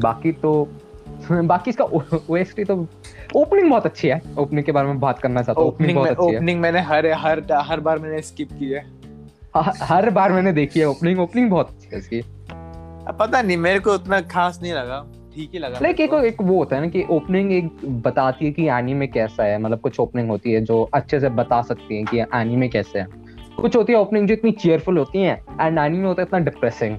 बाकी 0.00 0.32
तो 0.32 0.68
बाकी 1.30 1.70
इसका 1.70 1.84
ओएसटी 2.30 2.64
तो 2.64 2.74
ओपनिंग 3.36 3.70
बहुत 3.70 3.86
अच्छी 3.86 4.08
है। 4.08 4.20
ओपनिंग 4.38 4.64
के 4.64 4.72
बारे 4.72 4.88
में 4.88 5.00
बात 5.00 5.18
करना 5.18 5.42
चाहता 5.42 5.60
हूँ। 5.60 5.68
ओपनिंग 5.68 5.96
बहुत 5.96 6.08
अच्छी 6.08 6.30
है। 6.30 6.36
ओपनिंग 6.36 6.60
मैंने 6.60 6.80
हर 6.80 7.06
हर 7.14 7.42
हर 7.52 7.80
बार 7.80 7.98
मैंने 7.98 8.20
स्किप 8.22 8.52
की 8.58 8.70
है। 8.70 8.84
हर 9.82 10.10
बार 10.10 10.32
मैंने 10.32 10.52
देखी 10.52 10.80
है 10.80 10.86
ओपनिंग 10.86 11.20
ओपनिंग 11.20 11.50
बहुत 11.50 11.68
अच्छी 11.68 11.88
है 11.92 11.98
इसकी। 11.98 12.22
पता 13.18 13.42
नहीं 13.42 13.56
मेरे 13.56 13.80
को 13.80 13.92
उतना 13.94 14.20
खास 14.20 14.58
नहीं 14.62 14.72
लगा। 14.72 15.04
ठीक 15.34 15.50
ही 15.52 15.58
लगा। 15.58 15.78
लाइक 15.82 16.00
एक 16.00 16.14
एक 16.14 16.42
वो 16.42 16.56
होता 16.58 16.76
है 16.76 16.82
ना 16.82 16.88
कि 16.88 17.04
ओपनिंग 17.10 17.52
एक 17.52 17.70
बताती 18.04 18.44
है 18.44 18.52
कि 18.52 18.68
एनीमे 18.68 19.06
कैसा 19.06 19.44
है। 19.44 19.58
मतलब 19.58 19.80
कुछ 19.80 20.00
ओपनिंग 20.00 20.28
होती 20.30 20.52
है 20.52 20.60
जो 20.64 20.82
अच्छे 20.94 21.20
से 21.20 21.28
बता 21.40 21.60
सकती 21.62 21.96
है 21.96 22.04
कि 22.04 22.20
एनीमे 22.34 22.68
कैसे 22.68 22.98
है। 22.98 23.06
कुछ 23.60 23.76
होती 23.76 23.92
है 23.92 23.98
ओपनिंग 23.98 24.28
जो 24.28 24.34
इतनी 24.34 24.50
चीयरफुल 24.52 24.98
होती 24.98 25.22
है 25.22 25.34
एंड 25.60 25.78
एनीमे 25.78 26.06
होता 26.06 26.22
है 26.22 26.26
इतना 26.28 26.38
डिप्रेसिंग 26.40 26.96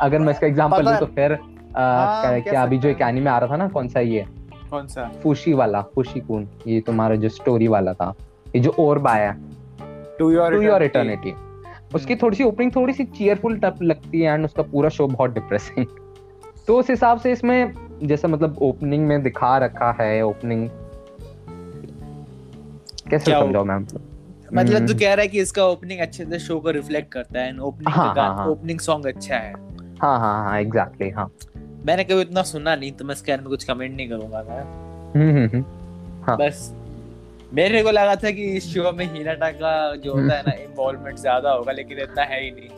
अगर 0.00 0.18
मैं 0.18 0.32
इसका 0.32 0.46
एग्जांपल 0.46 0.84
दूँ 0.84 0.96
तो 0.98 1.06
फिर 1.06 1.38
क्या, 1.76 2.38
क्या 2.40 2.62
अभी 2.62 2.78
जो 2.78 2.88
एक 2.88 3.02
एनीमे 3.02 3.30
आ 3.30 3.38
रहा 3.38 3.50
था 3.50 3.56
ना 3.56 3.68
कौन 3.68 3.88
सा 3.88 4.00
ये? 4.00 4.24
कौन 4.70 4.86
सा? 4.86 5.10
फुशी 5.22 5.52
वाला 5.52 5.82
फुशी 5.94 6.20
कून 6.20 6.48
ये 6.66 6.80
तुम्हारा 6.80 7.14
जो 7.14 7.28
स्टोरी 7.28 7.68
वाला 7.68 7.92
था 7.92 8.14
ये 8.56 8.60
जो 8.60 8.70
और 8.78 8.98
बाया। 8.98 9.36
To 10.18 10.30
Your 10.30 10.52
To 10.52 10.62
Your 10.62 10.82
Eternity 10.82 11.34
उसकी 11.94 12.16
थोड़ी 12.16 12.36
सी 12.36 12.44
ओपनिंग 12.44 12.70
थोड़ी 12.76 12.92
सी 12.92 13.04
चीयरफुल 13.04 13.58
टप 13.58 13.82
लगती 13.82 14.20
है 14.20 14.34
एंड 14.34 14.44
उसका 14.44 14.62
पूरा 14.62 14.88
शो 14.88 15.06
बहुत 15.06 15.30
डिप्रेसिंग 15.30 15.86
तो 16.66 16.78
उस 16.78 16.90
हिसाब 16.90 17.20
से 17.20 17.32
इसमें 17.32 17.74
जैसे 18.02 18.28
मतलब 18.28 18.58
ओपनिंग 18.62 19.06
में 19.06 19.22
दिखा 19.22 19.56
रखा 19.58 19.90
है 20.00 20.22
ओपनिंग 20.22 20.68
कैसे 23.10 23.30
समझाऊं 23.32 23.64
मैम 23.64 23.86
मतलब 24.54 24.78
तू 24.78 24.84
हम्म। 24.84 24.98
कह 24.98 25.14
रहा 25.14 25.22
है 25.22 25.28
कि 25.28 25.40
इसका 25.40 25.64
ओपनिंग 25.66 26.00
अच्छे 26.00 26.24
से 26.24 26.38
शो 26.38 26.58
को 26.60 26.70
रिफ्लेक्ट 26.70 27.12
करता 27.12 27.40
है 27.40 27.48
एंड 27.48 27.60
ओपनिंग 27.60 27.88
हाँ, 27.88 28.14
का 28.14 28.22
हाँ, 28.22 28.36
हाँ। 28.36 28.46
ओपनिंग 28.46 28.78
सॉन्ग 28.78 29.06
अच्छा 29.06 29.36
है। 29.36 29.52
हाँ 30.00 30.18
हाँ 30.18 30.44
हाँ 30.44 30.58
एग्जैक्टली 30.60 31.08
हाँ। 31.10 31.30
मैंने 31.86 32.04
कभी 32.04 32.20
इतना 32.20 32.42
सुना 32.42 32.74
नहीं 32.76 32.92
तो 32.92 33.04
मैं 33.04 33.14
इसके 33.14 33.32
बारे 33.32 33.42
में 33.42 33.48
कुछ 33.50 33.64
कमेंट 33.64 33.96
नहीं 33.96 34.08
करूँगा 34.08 34.42
मैं। 34.48 34.60
हम्म 35.14 35.36
हम्म 35.36 35.48
हम्म। 35.48 36.22
हाँ। 36.24 36.36
बस 36.36 36.72
मेरे 37.54 37.82
को 37.82 37.90
लगा 37.90 38.14
था 38.16 38.30
कि 38.30 38.44
इस 38.56 38.66
शो 38.74 38.92
में 38.92 39.04
हिनाटा 39.14 39.50
का 39.52 39.72
जो 39.96 40.14
होता 40.14 40.36
है 40.36 40.42
ना 40.42 40.52
इन्वॉल्वमेंट 40.54 41.16
ज़्यादा 41.18 41.50
होगा 41.50 41.72
लेकिन 41.72 41.98
इतना 41.98 42.22
है 42.22 42.42
ही 42.44 42.50
नहीं। 42.50 42.68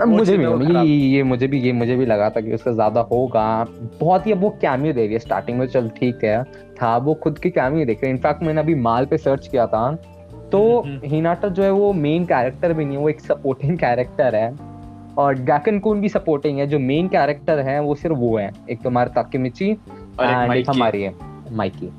अब 0.00 0.08
मुझे 0.08 0.36
भी 0.36 0.44
ये, 0.44 0.84
ये 0.84 1.22
मुझे 1.22 1.46
भी 1.46 1.60
ये 1.60 1.72
मुझे 1.72 1.96
भी 1.96 2.06
लगा 2.06 2.28
था 2.30 2.40
कि 2.40 2.52
उसका 2.54 2.72
ज़्यादा 2.72 3.00
होगा। 3.10 3.46
बहुत 4.00 4.26
ही 4.26 4.32
अब 4.32 4.40
वो 4.40 4.50
कैमियो 4.62 4.92
दे 4.92 5.04
रही 5.04 5.12
है 5.12 5.18
स्टार्टिंग 5.18 5.58
में 5.58 5.66
चल 5.66 5.88
ठीक 5.88 6.24
है। 6.24 6.42
था 6.82 6.96
वो 6.98 7.14
खुद 7.14 7.38
की 7.38 7.50
कैमियो 7.50 7.86
देख 7.86 8.02
रही 8.02 8.10
है। 8.10 8.16
इनफैक्ट 8.16 8.42
मैंने 8.42 8.60
अभी 8.60 8.74
माल 8.74 9.06
पे 9.06 9.18
सर्च 9.18 9.48
किया 9.48 9.66
था। 9.66 9.90
तो। 10.52 10.62
हिनाटा 11.04 11.48
जो 11.48 11.62
है 11.62 11.70
वो 11.70 11.92
मेन 11.92 12.24
कैरेक्टर 12.24 12.72
भी 12.72 12.84
नहीं 12.84 12.96
है 12.96 13.02
वो 13.02 13.08
एक 13.08 13.20
सपोर्टिंग 13.20 13.78
कैरेक्टर 13.78 14.34
है। 14.34 14.50
और 15.18 15.38
गैकन 15.40 15.78
कून 15.78 16.00
भी 16.00 16.08
सपोर्टिंग 16.08 16.58
है 16.58 16.66
जो 16.66 16.78
मेन 16.80 17.08
कैरेक्टर 17.08 17.58
है 17.60 17.80
वो 17.80 17.94
सिर्फ़ 17.94 18.16
वो 18.18 18.36
है। 18.38 18.50
एक 18.70 18.82
तुम्हारे 18.82 19.10
ताकिमिची 19.10 19.72
और 19.72 20.24
एक 20.24 20.30
एंड 20.30 20.52
एक 20.52 20.70
हमारी 20.70 21.02
है 21.02 21.14
माइकी 21.52 21.92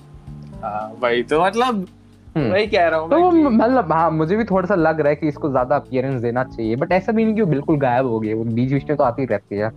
वही 1.01 1.23
तो 1.23 1.43
मतलब 1.43 1.85
हम्म। 2.27 2.51
वही 2.51 2.67
कह 2.67 2.87
रहा 2.87 2.99
हूँ 2.99 3.09
तो 3.09 3.49
मतलब 3.49 3.91
हाँ 3.91 4.09
मुझे 4.11 4.35
भी 4.35 4.43
थोड़ा 4.43 4.67
सा 4.67 4.75
लग 4.75 4.99
रहा 4.99 5.09
है 5.09 5.15
कि 5.15 5.27
इसको 5.27 5.49
ज़्यादा 5.49 5.75
अपीयरेंस 5.75 6.21
देना 6.21 6.43
चाहिए 6.45 6.75
बट 6.75 6.91
ऐसा 6.91 7.11
भी 7.11 7.25
नहीं 7.25 7.35
कि 7.35 7.41
वो 7.41 7.47
बिल्कुल 7.47 7.77
गायब 7.79 8.07
हो 8.07 8.19
गई 8.19 8.33
वो 8.33 8.43
बीच 8.45 8.71
बीच 8.71 8.89
में 8.89 8.95
तो 8.97 9.03
आती 9.03 9.25
रहती 9.25 9.55
है। 9.55 9.69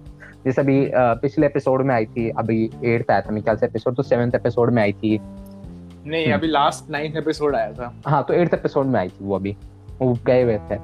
जैसे 0.44 0.60
अभी 0.60 0.78
पिछले 0.94 1.46
एपिसोड 1.46 1.82
में 1.82 1.94
आई 1.94 2.06
थी 2.06 2.28
अभी 2.38 2.62
एट्थ 2.84 3.10
आया 3.10 3.20
था 3.20 3.30
मेरे 3.30 3.42
ख्याल 3.42 3.56
से 3.56 3.66
एपिसोड 3.66 3.96
तो 3.96 4.02
सेवेंथ 4.02 4.34
एपिसोड 4.34 4.72
में 4.72 4.82
आई 4.82 4.92
थी। 4.92 5.18
नहीं 5.18 6.24
हम्म। 6.24 6.34
अभी 6.34 6.48
लास्ट 6.48 6.90
नाइन्थ 6.90 7.16
एपिसोड 7.16 7.54
आया 7.56 7.72
था। 7.72 7.92
हाँ 8.06 8.22
तो 8.28 8.34
एट्थ 8.34 8.54
एपिसोड 8.54 8.86
में 8.86 8.98
आई 9.00 9.08
थी 9.08 9.24
वो 9.24 9.34
अभी 9.36 9.56
वो 10.00 10.12
गए 10.26 10.42
हुए 10.42 10.58
थे। 10.70 10.74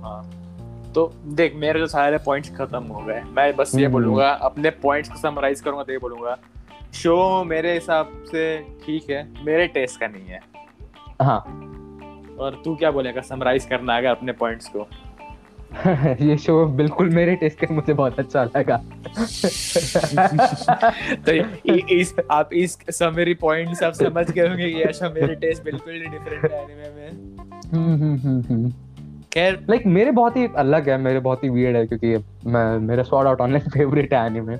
हाँ। 0.00 0.22
तो 0.94 1.14
देख 1.26 1.54
मेरे 1.54 1.80
तो 1.80 1.86
सारे 1.86 2.18
पॉइंट्स 2.18 2.56
खत्म 2.56 2.84
हो 2.84 3.00
गए। 3.00 3.22
मैं 3.26 3.56
बस 3.56 3.74
ये 3.74 3.84
हम्म। 3.84 3.92
बोलूँगा 3.92 4.30
अपने 4.30 4.70
पॉइंट्स 4.70 5.10
को 5.10 5.18
समराइज 5.18 5.60
करूँगा 5.60 5.82
तो 5.82 5.92
ये 5.92 5.98
बोलूँगा 5.98 6.38
शो 6.94 7.44
मेरे 7.44 7.74
हिसाब 7.74 8.24
से 8.26 8.66
ठीक 8.86 9.10
है 9.10 9.44
मेरे 9.44 9.66
टेस्ट 9.66 10.00
का 10.00 10.06
नहीं 10.06 10.26
है। 10.26 10.40
हाँ। 11.22 11.38
और 12.40 12.62
तू 12.64 12.76
क्या 12.76 12.90
बोलेगा 12.90 13.20
समराइज 13.20 13.64
करना 13.64 13.96
अगर 13.96 14.08
अपने 14.08 14.32
पॉइंट्स 14.32 14.68
को? 14.68 14.88
ये 16.24 16.36
शो 16.36 16.66
बिल्कुल 16.66 17.10
मेरे 17.10 17.36
टेस्ट 17.36 17.60
का 17.60 17.74
मुझे 17.74 17.92
बहुत 17.92 18.18
अच्छा 18.18 18.44
लगा। 18.44 18.76
तो 21.26 21.32
इस 21.94 22.14
आप 22.30 22.50
इस 22.52 22.78
समरी 22.90 23.34
पॉइंट 23.34 23.76
से 23.76 23.86
आप 23.86 23.92
समझ 23.92 24.30
गए 24.30 24.48
होंगे 24.48 24.70
कि 24.70 24.82
अच्छा 24.82 25.08
मेरे 25.08 25.34
टेस्ट 25.34 25.64
बिल्कुल 25.64 25.92
डिफरेंट 25.92 26.52
है 26.52 26.62
एनिमे 26.62 26.90
में। 26.96 27.10
खैर 29.32 29.52
लाइक 29.52 29.80
like, 29.82 29.86
मेरे 29.86 30.10
बहुत 30.10 30.36
ही 30.36 30.48
अलग 30.56 30.88
है 30.88 30.98
मेरे 30.98 31.20
बहुत 31.20 31.44
ही 31.44 31.48
वियर्ड 31.48 31.76
है 31.76 31.86
क्योंकि 31.86 32.16
मैं 32.46 32.78
मेरा 32.78 33.02
स्वॉर्ड 33.02 33.28
आउट 33.28 33.40
ऑनलाइन 33.40 33.68
फेवरेट 33.70 34.14
है 34.14 34.26
एनीमे 34.26 34.56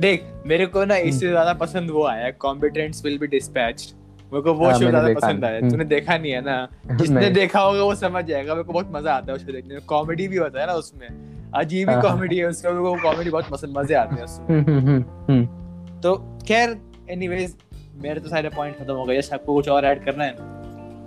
देख 0.00 0.24
मेरे 0.46 0.66
को 0.66 0.84
ना 0.84 0.96
इससे 0.96 1.28
ज़्यादा 1.28 1.52
पसंद 1.52 1.90
वो 1.90 2.06
आया 2.06 2.30
कॉम्पिटेंट्स 2.30 3.04
विल 3.04 3.18
बी 3.18 3.26
डिस्पैच्ड 3.26 3.94
मेरे 4.32 4.42
को 4.42 4.54
वो 4.54 4.64
हाँ, 4.64 4.74
शो 4.74 4.90
ज़्यादा 4.90 5.14
पसंद 5.14 5.44
आया। 5.44 5.60
तूने 5.60 5.84
देखा 5.84 6.18
नहीं 6.18 6.32
है 6.32 6.40
ना? 6.40 6.68
जिसने 6.92 7.30
देखा 7.30 7.60
होगा 7.60 7.82
वो 7.82 7.94
समझ 7.94 8.24
जाएगा 8.24 8.54
मेरे 8.54 8.64
को 8.64 8.72
बहुत 8.72 8.88
मज़ा 8.92 9.14
आता 9.14 9.32
है 9.32 9.36
उस 9.36 9.46
शो 9.46 9.52
देखने 9.52 9.74
में। 9.74 9.84
कॉमेडी 9.86 10.28
भी 10.28 10.36
होता 10.36 10.60
है 10.60 10.66
ना 10.66 10.72
उसमें। 10.72 11.08
अजीब 11.54 11.88
ही 11.88 11.94
हाँ। 11.94 12.02
कॉमेडी 12.02 12.38
है 12.38 12.46
उसका 12.46 12.70
मेरे 12.70 12.82
को 12.82 13.10
कॉमेडी 13.10 13.30
बहुत 13.30 13.48
पसंद 13.50 13.78
मज़े 13.78 13.94
आते 13.94 14.14
हैं 14.14 14.22
उसमें। 14.22 14.46
हम्म, 14.48 14.72
हम्म, 14.72 14.88
हम्म, 14.88 15.04
हम्म। 15.28 16.00
तो 16.00 16.14
खैर 16.48 16.76
एनीवेज 17.10 17.56
मेरे 18.02 18.20
तो 18.20 18.28
सारे 18.28 18.48
पॉइंट 18.48 18.78
खत्म 18.78 18.92
हो 18.92 19.04
गए 19.04 19.20
आपको 19.34 19.54
कुछ 19.54 19.68
और 19.68 19.84
ऐड 19.84 20.04
करना 20.04 20.24
है 20.24 20.49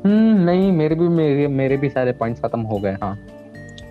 नहीं 0.06 0.72
मेरे 0.72 0.96
भी 0.96 1.08
मेरे 1.08 1.48
मेरे 1.48 1.78
भी 1.78 1.90
सारे 1.90 2.12
पॉइंट्स 2.12 2.42
खत्म 2.42 2.60
हो 2.62 2.78
गए 2.78 2.94
हाँ। 3.04 3.16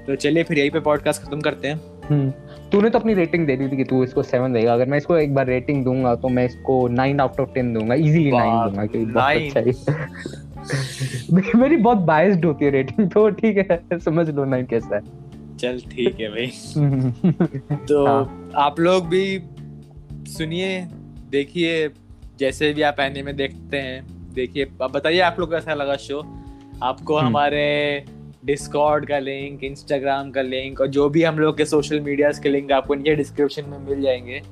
तो 0.07 0.15
चलिए 0.15 0.43
फिर 0.43 0.59
यहीं 0.59 0.71
पे 0.71 0.81
पॉडकास्ट 0.81 1.23
खत्म 1.23 1.41
करते 1.41 1.69
हैं। 1.69 1.81
हम्म 2.09 2.31
तूने 2.73 2.91
तो 2.91 2.99
अपनी 2.99 3.15
रेटिंग 3.15 3.47
दे 3.47 3.57
दी 3.57 3.69
थी 3.69 3.77
कि 3.77 3.85
तू 3.85 4.03
इसको 4.05 4.23
सेवन 4.23 4.53
देगा। 4.53 4.75
अगर 4.75 4.89
मैं 4.89 4.99
इसको 4.99 5.17
एक 5.17 5.35
बार 5.35 5.47
रेटिंग 5.47 5.85
दूँगा 5.85 6.15
तो 6.15 6.29
मैं 6.29 6.45
इसको 6.47 6.89
नाइन 6.89 7.21
आउट 7.21 7.41
ऑफ़ 7.41 7.51
टेन 7.51 7.73
दूँगा 7.75 7.95
इजीली 7.95 8.31
नाइन 8.31 8.53
दूँगा 8.65 8.87
क्योंकि 8.87 9.13
बहुत 9.13 9.37
अच्छा 9.37 9.61
है। 9.61 11.59
मेरी 11.61 11.77
बहुत 11.77 11.99
बायस्ड 11.99 12.45
होती 12.45 12.65
है 12.65 12.71
रेटिंग 12.71 13.11
तो 13.11 13.29
ठीक 13.31 13.57
है 13.57 13.99
समझ 13.99 14.29
लो 14.31 14.45
नाइन 14.45 14.67
कैसा 14.67 14.97
है। 14.97 15.03
चल 15.59 15.81
ठीक 15.91 16.21
है 16.21 16.29
भाई। 16.29 16.51
हम्म, 16.77 17.31
तो 17.89 18.07
हाँ। 18.07 18.51
आप 18.57 18.81
लोग 18.81 19.09
भी 19.09 19.43
सुनिए 20.29 20.81
देखिए 21.31 21.89
जैसे 22.39 22.73
भी 22.73 22.83
आप 22.83 23.01
एनिमे 23.01 23.33
देखते 23.33 23.77
हैं। 23.77 24.22
देखिए 24.35 24.67
अब 24.83 24.91
बताइए 24.91 25.21
आप 25.21 25.41
लोग 25.41 25.51
कैसा 25.51 25.75
लगा 25.75 25.97
शो 25.97 26.21
आपको 26.83 27.17
हम्म। 27.17 27.27
हमारे 27.27 28.05
डिस्कॉर्ड 28.45 29.07
का 29.09 29.19
लिंक 29.19 29.65
इंस्टाग्राम 29.65 30.31
का 30.31 30.43
लिंक 30.43 30.81
और 30.81 30.87
जो 30.87 31.09
भी 31.09 31.23
हम 31.23 31.39
लोग 31.39 31.57
के 31.57 31.65
सोशल 31.65 32.01
मीडियाज 32.01 32.39
के 32.39 32.49
लिंक 32.49 32.73
आपको 32.73 32.95
नीचे 32.95 33.15
डिस्क्रिप्शन 33.15 33.69
में 33.69 33.79
मिल 33.79 34.03
जाएँगे 34.03 34.43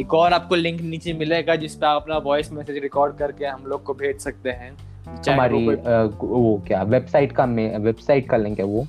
एक 0.00 0.14
और 0.14 0.32
आपको 0.32 0.54
लिंक 0.54 0.80
नीचे 0.80 1.12
मिलेगा 1.12 1.54
जिस 1.56 1.74
पे 1.74 1.86
आप 1.86 2.02
अपना 2.02 2.16
वॉइस 2.18 2.52
मैसेज 2.52 2.78
रिकॉर्ड 2.78 3.16
करके 3.16 3.44
हम 3.44 3.64
लोग 3.66 3.82
को 3.82 3.94
भेज 3.94 4.18
सकते 4.20 4.50
हैं 4.50 4.76
हमारी 5.28 5.66
वो 5.66 6.28
वो 6.28 6.62
क्या 6.66 6.82
वेबसाइट 6.84 7.32
का 7.32 7.44
वेबसाइट 7.44 8.28
का 8.28 8.36
लिंक 8.36 8.58
है 8.58 8.64
वो 8.64 8.86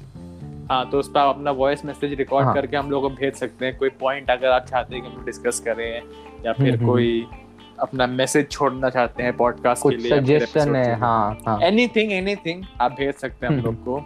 हाँ 0.70 0.90
तो 0.90 1.00
उस 1.00 1.10
पर 1.10 1.20
आप 1.20 1.36
अपना 1.36 1.52
वॉइस 1.52 1.84
मैसेज 1.86 2.14
रिकॉर्ड 2.14 2.46
हाँ। 2.46 2.54
करके 2.54 2.78
हम 2.78 2.90
लोग 2.92 3.02
को 3.02 3.10
भेज 3.10 3.34
सकते 3.34 3.66
हैं 3.66 3.78
कोई 3.78 3.90
पॉइंट 4.00 4.32
अगर 4.32 4.48
आप 4.48 4.66
चाहते 4.66 4.96
हैं 4.96 5.04
कि 5.04 5.10
हम 5.10 5.26
डिस्कस 5.26 5.60
करें 5.60 6.02
या 6.46 6.54
फिर 6.54 6.68
हम्म, 6.68 6.76
हम्म। 6.76 6.86
कोई 6.86 7.26
अपना 7.80 8.08
मैसेज 8.08 8.50
छोड़ना 8.52 8.90
चाहते 8.90 9.24
हैं 9.24 9.38
पॉडकास्ट 9.38 9.84
के 9.90 9.96
लिए 9.96 10.20
सजेशन 10.22 10.76
है 10.76 11.00
हाँ 11.00 11.40
हाँ। 11.48 11.60
एनीथिंग 11.62 12.12
एनीथिंग 12.12 12.64
आप 12.82 12.92
भेज 12.92 13.16
सकते 13.16 13.46
हैं 13.46 13.54
हम 13.54 13.60
हम्म, 13.60 13.66
लोग 13.66 13.84
को। 13.84 13.98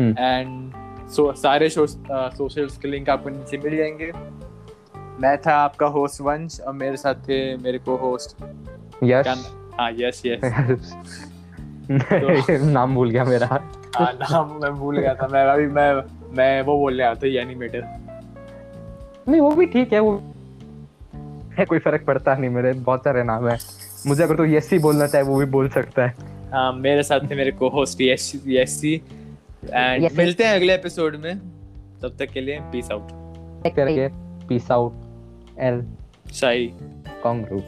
हम्म। 0.00 0.14
एंड 0.18 0.72
सो 1.08 1.32
सारे 1.32 1.68
सोशल्स 1.68 2.78
के 2.78 2.88
लिंक 2.88 3.10
आपको 3.10 3.30
नीचे 3.30 3.58
मिल 3.58 3.76
जाएँगे। 3.76 4.12
मैं 5.20 5.36
था 5.38 5.54
आपका 5.54 5.86
होस्ट 5.86 6.20
वंश 6.20 6.60
और 6.60 6.74
मेरे 6.74 6.96
साथ 6.96 7.14
थे 7.14 7.56
मेरे 7.56 7.78
को 7.78 7.96
होस्ट 7.96 8.44
यस 9.04 9.52
हाँ 9.80 9.92
यस 9.92 10.22
यस 10.26 10.40
तो- 12.02 12.60
नाम 12.62 12.94
भूल 12.94 13.10
गया 13.10 13.24
मेरा। 13.24 13.46
हाँ 13.96 14.12
नाम 14.12 14.60
मैं 14.62 14.72
भूल 14.74 14.98
गया 14.98 15.14
था। 15.14 15.28
मैं 15.28 15.44
अभी 15.44 15.66
मैं 15.66 15.94
मैं 16.36 16.62
वो 16.62 16.78
बोल 16.78 17.00
रहा 17.02 17.14
था 17.14 17.40
एनिमेटर 17.40 17.82
नहीं 19.28 19.40
वो 19.40 19.50
भी 19.50 19.66
ठीक 19.66 19.92
है 19.92 20.00
वो 20.00 20.29
है 21.60 21.66
कोई 21.66 21.78
फ़र्क 21.78 22.04
पड़ता 22.04 22.34
नहीं 22.34 22.50
मेरे 22.50 22.72
बहुत 22.72 23.00
सारे 23.00 23.22
नाम 23.22 23.48
है। 23.48 23.58
मुझे 24.06 24.22
अगर 24.22 24.36
तो 24.36 24.44
यस 24.44 24.68
सी 24.68 24.78
बोलना 24.78 25.06
चाहे 25.06 25.24
वो 25.24 25.38
भी 25.38 25.46
बोल 25.46 25.68
सकता 25.68 26.06
है। 26.06 26.14
हाँ 26.52 26.72
मेरे 26.72 27.02
साथ 27.02 27.30
थे 27.30 27.34
मेरे 27.34 27.52
को 27.52 27.68
होस्ट 27.68 28.00
यस्सी। 28.00 28.40
यस्सी। 28.56 28.94
एंड 29.74 30.08
मिलते 30.16 30.44
हैं 30.44 30.54
अगले 30.54 30.74
एपिसोड 30.74 31.16
में। 31.16 31.38
तब 32.02 32.16
तक 32.18 32.26
के 32.26 32.40
लिए 32.40 32.58
पीस 32.72 32.90
आउट 32.90 33.08
करके 33.76 34.08
पीस 34.46 34.70
आउट 34.70 35.58
एल 35.58 35.82
शाही 36.32 36.66
कॉन्ग्रू 37.22 37.62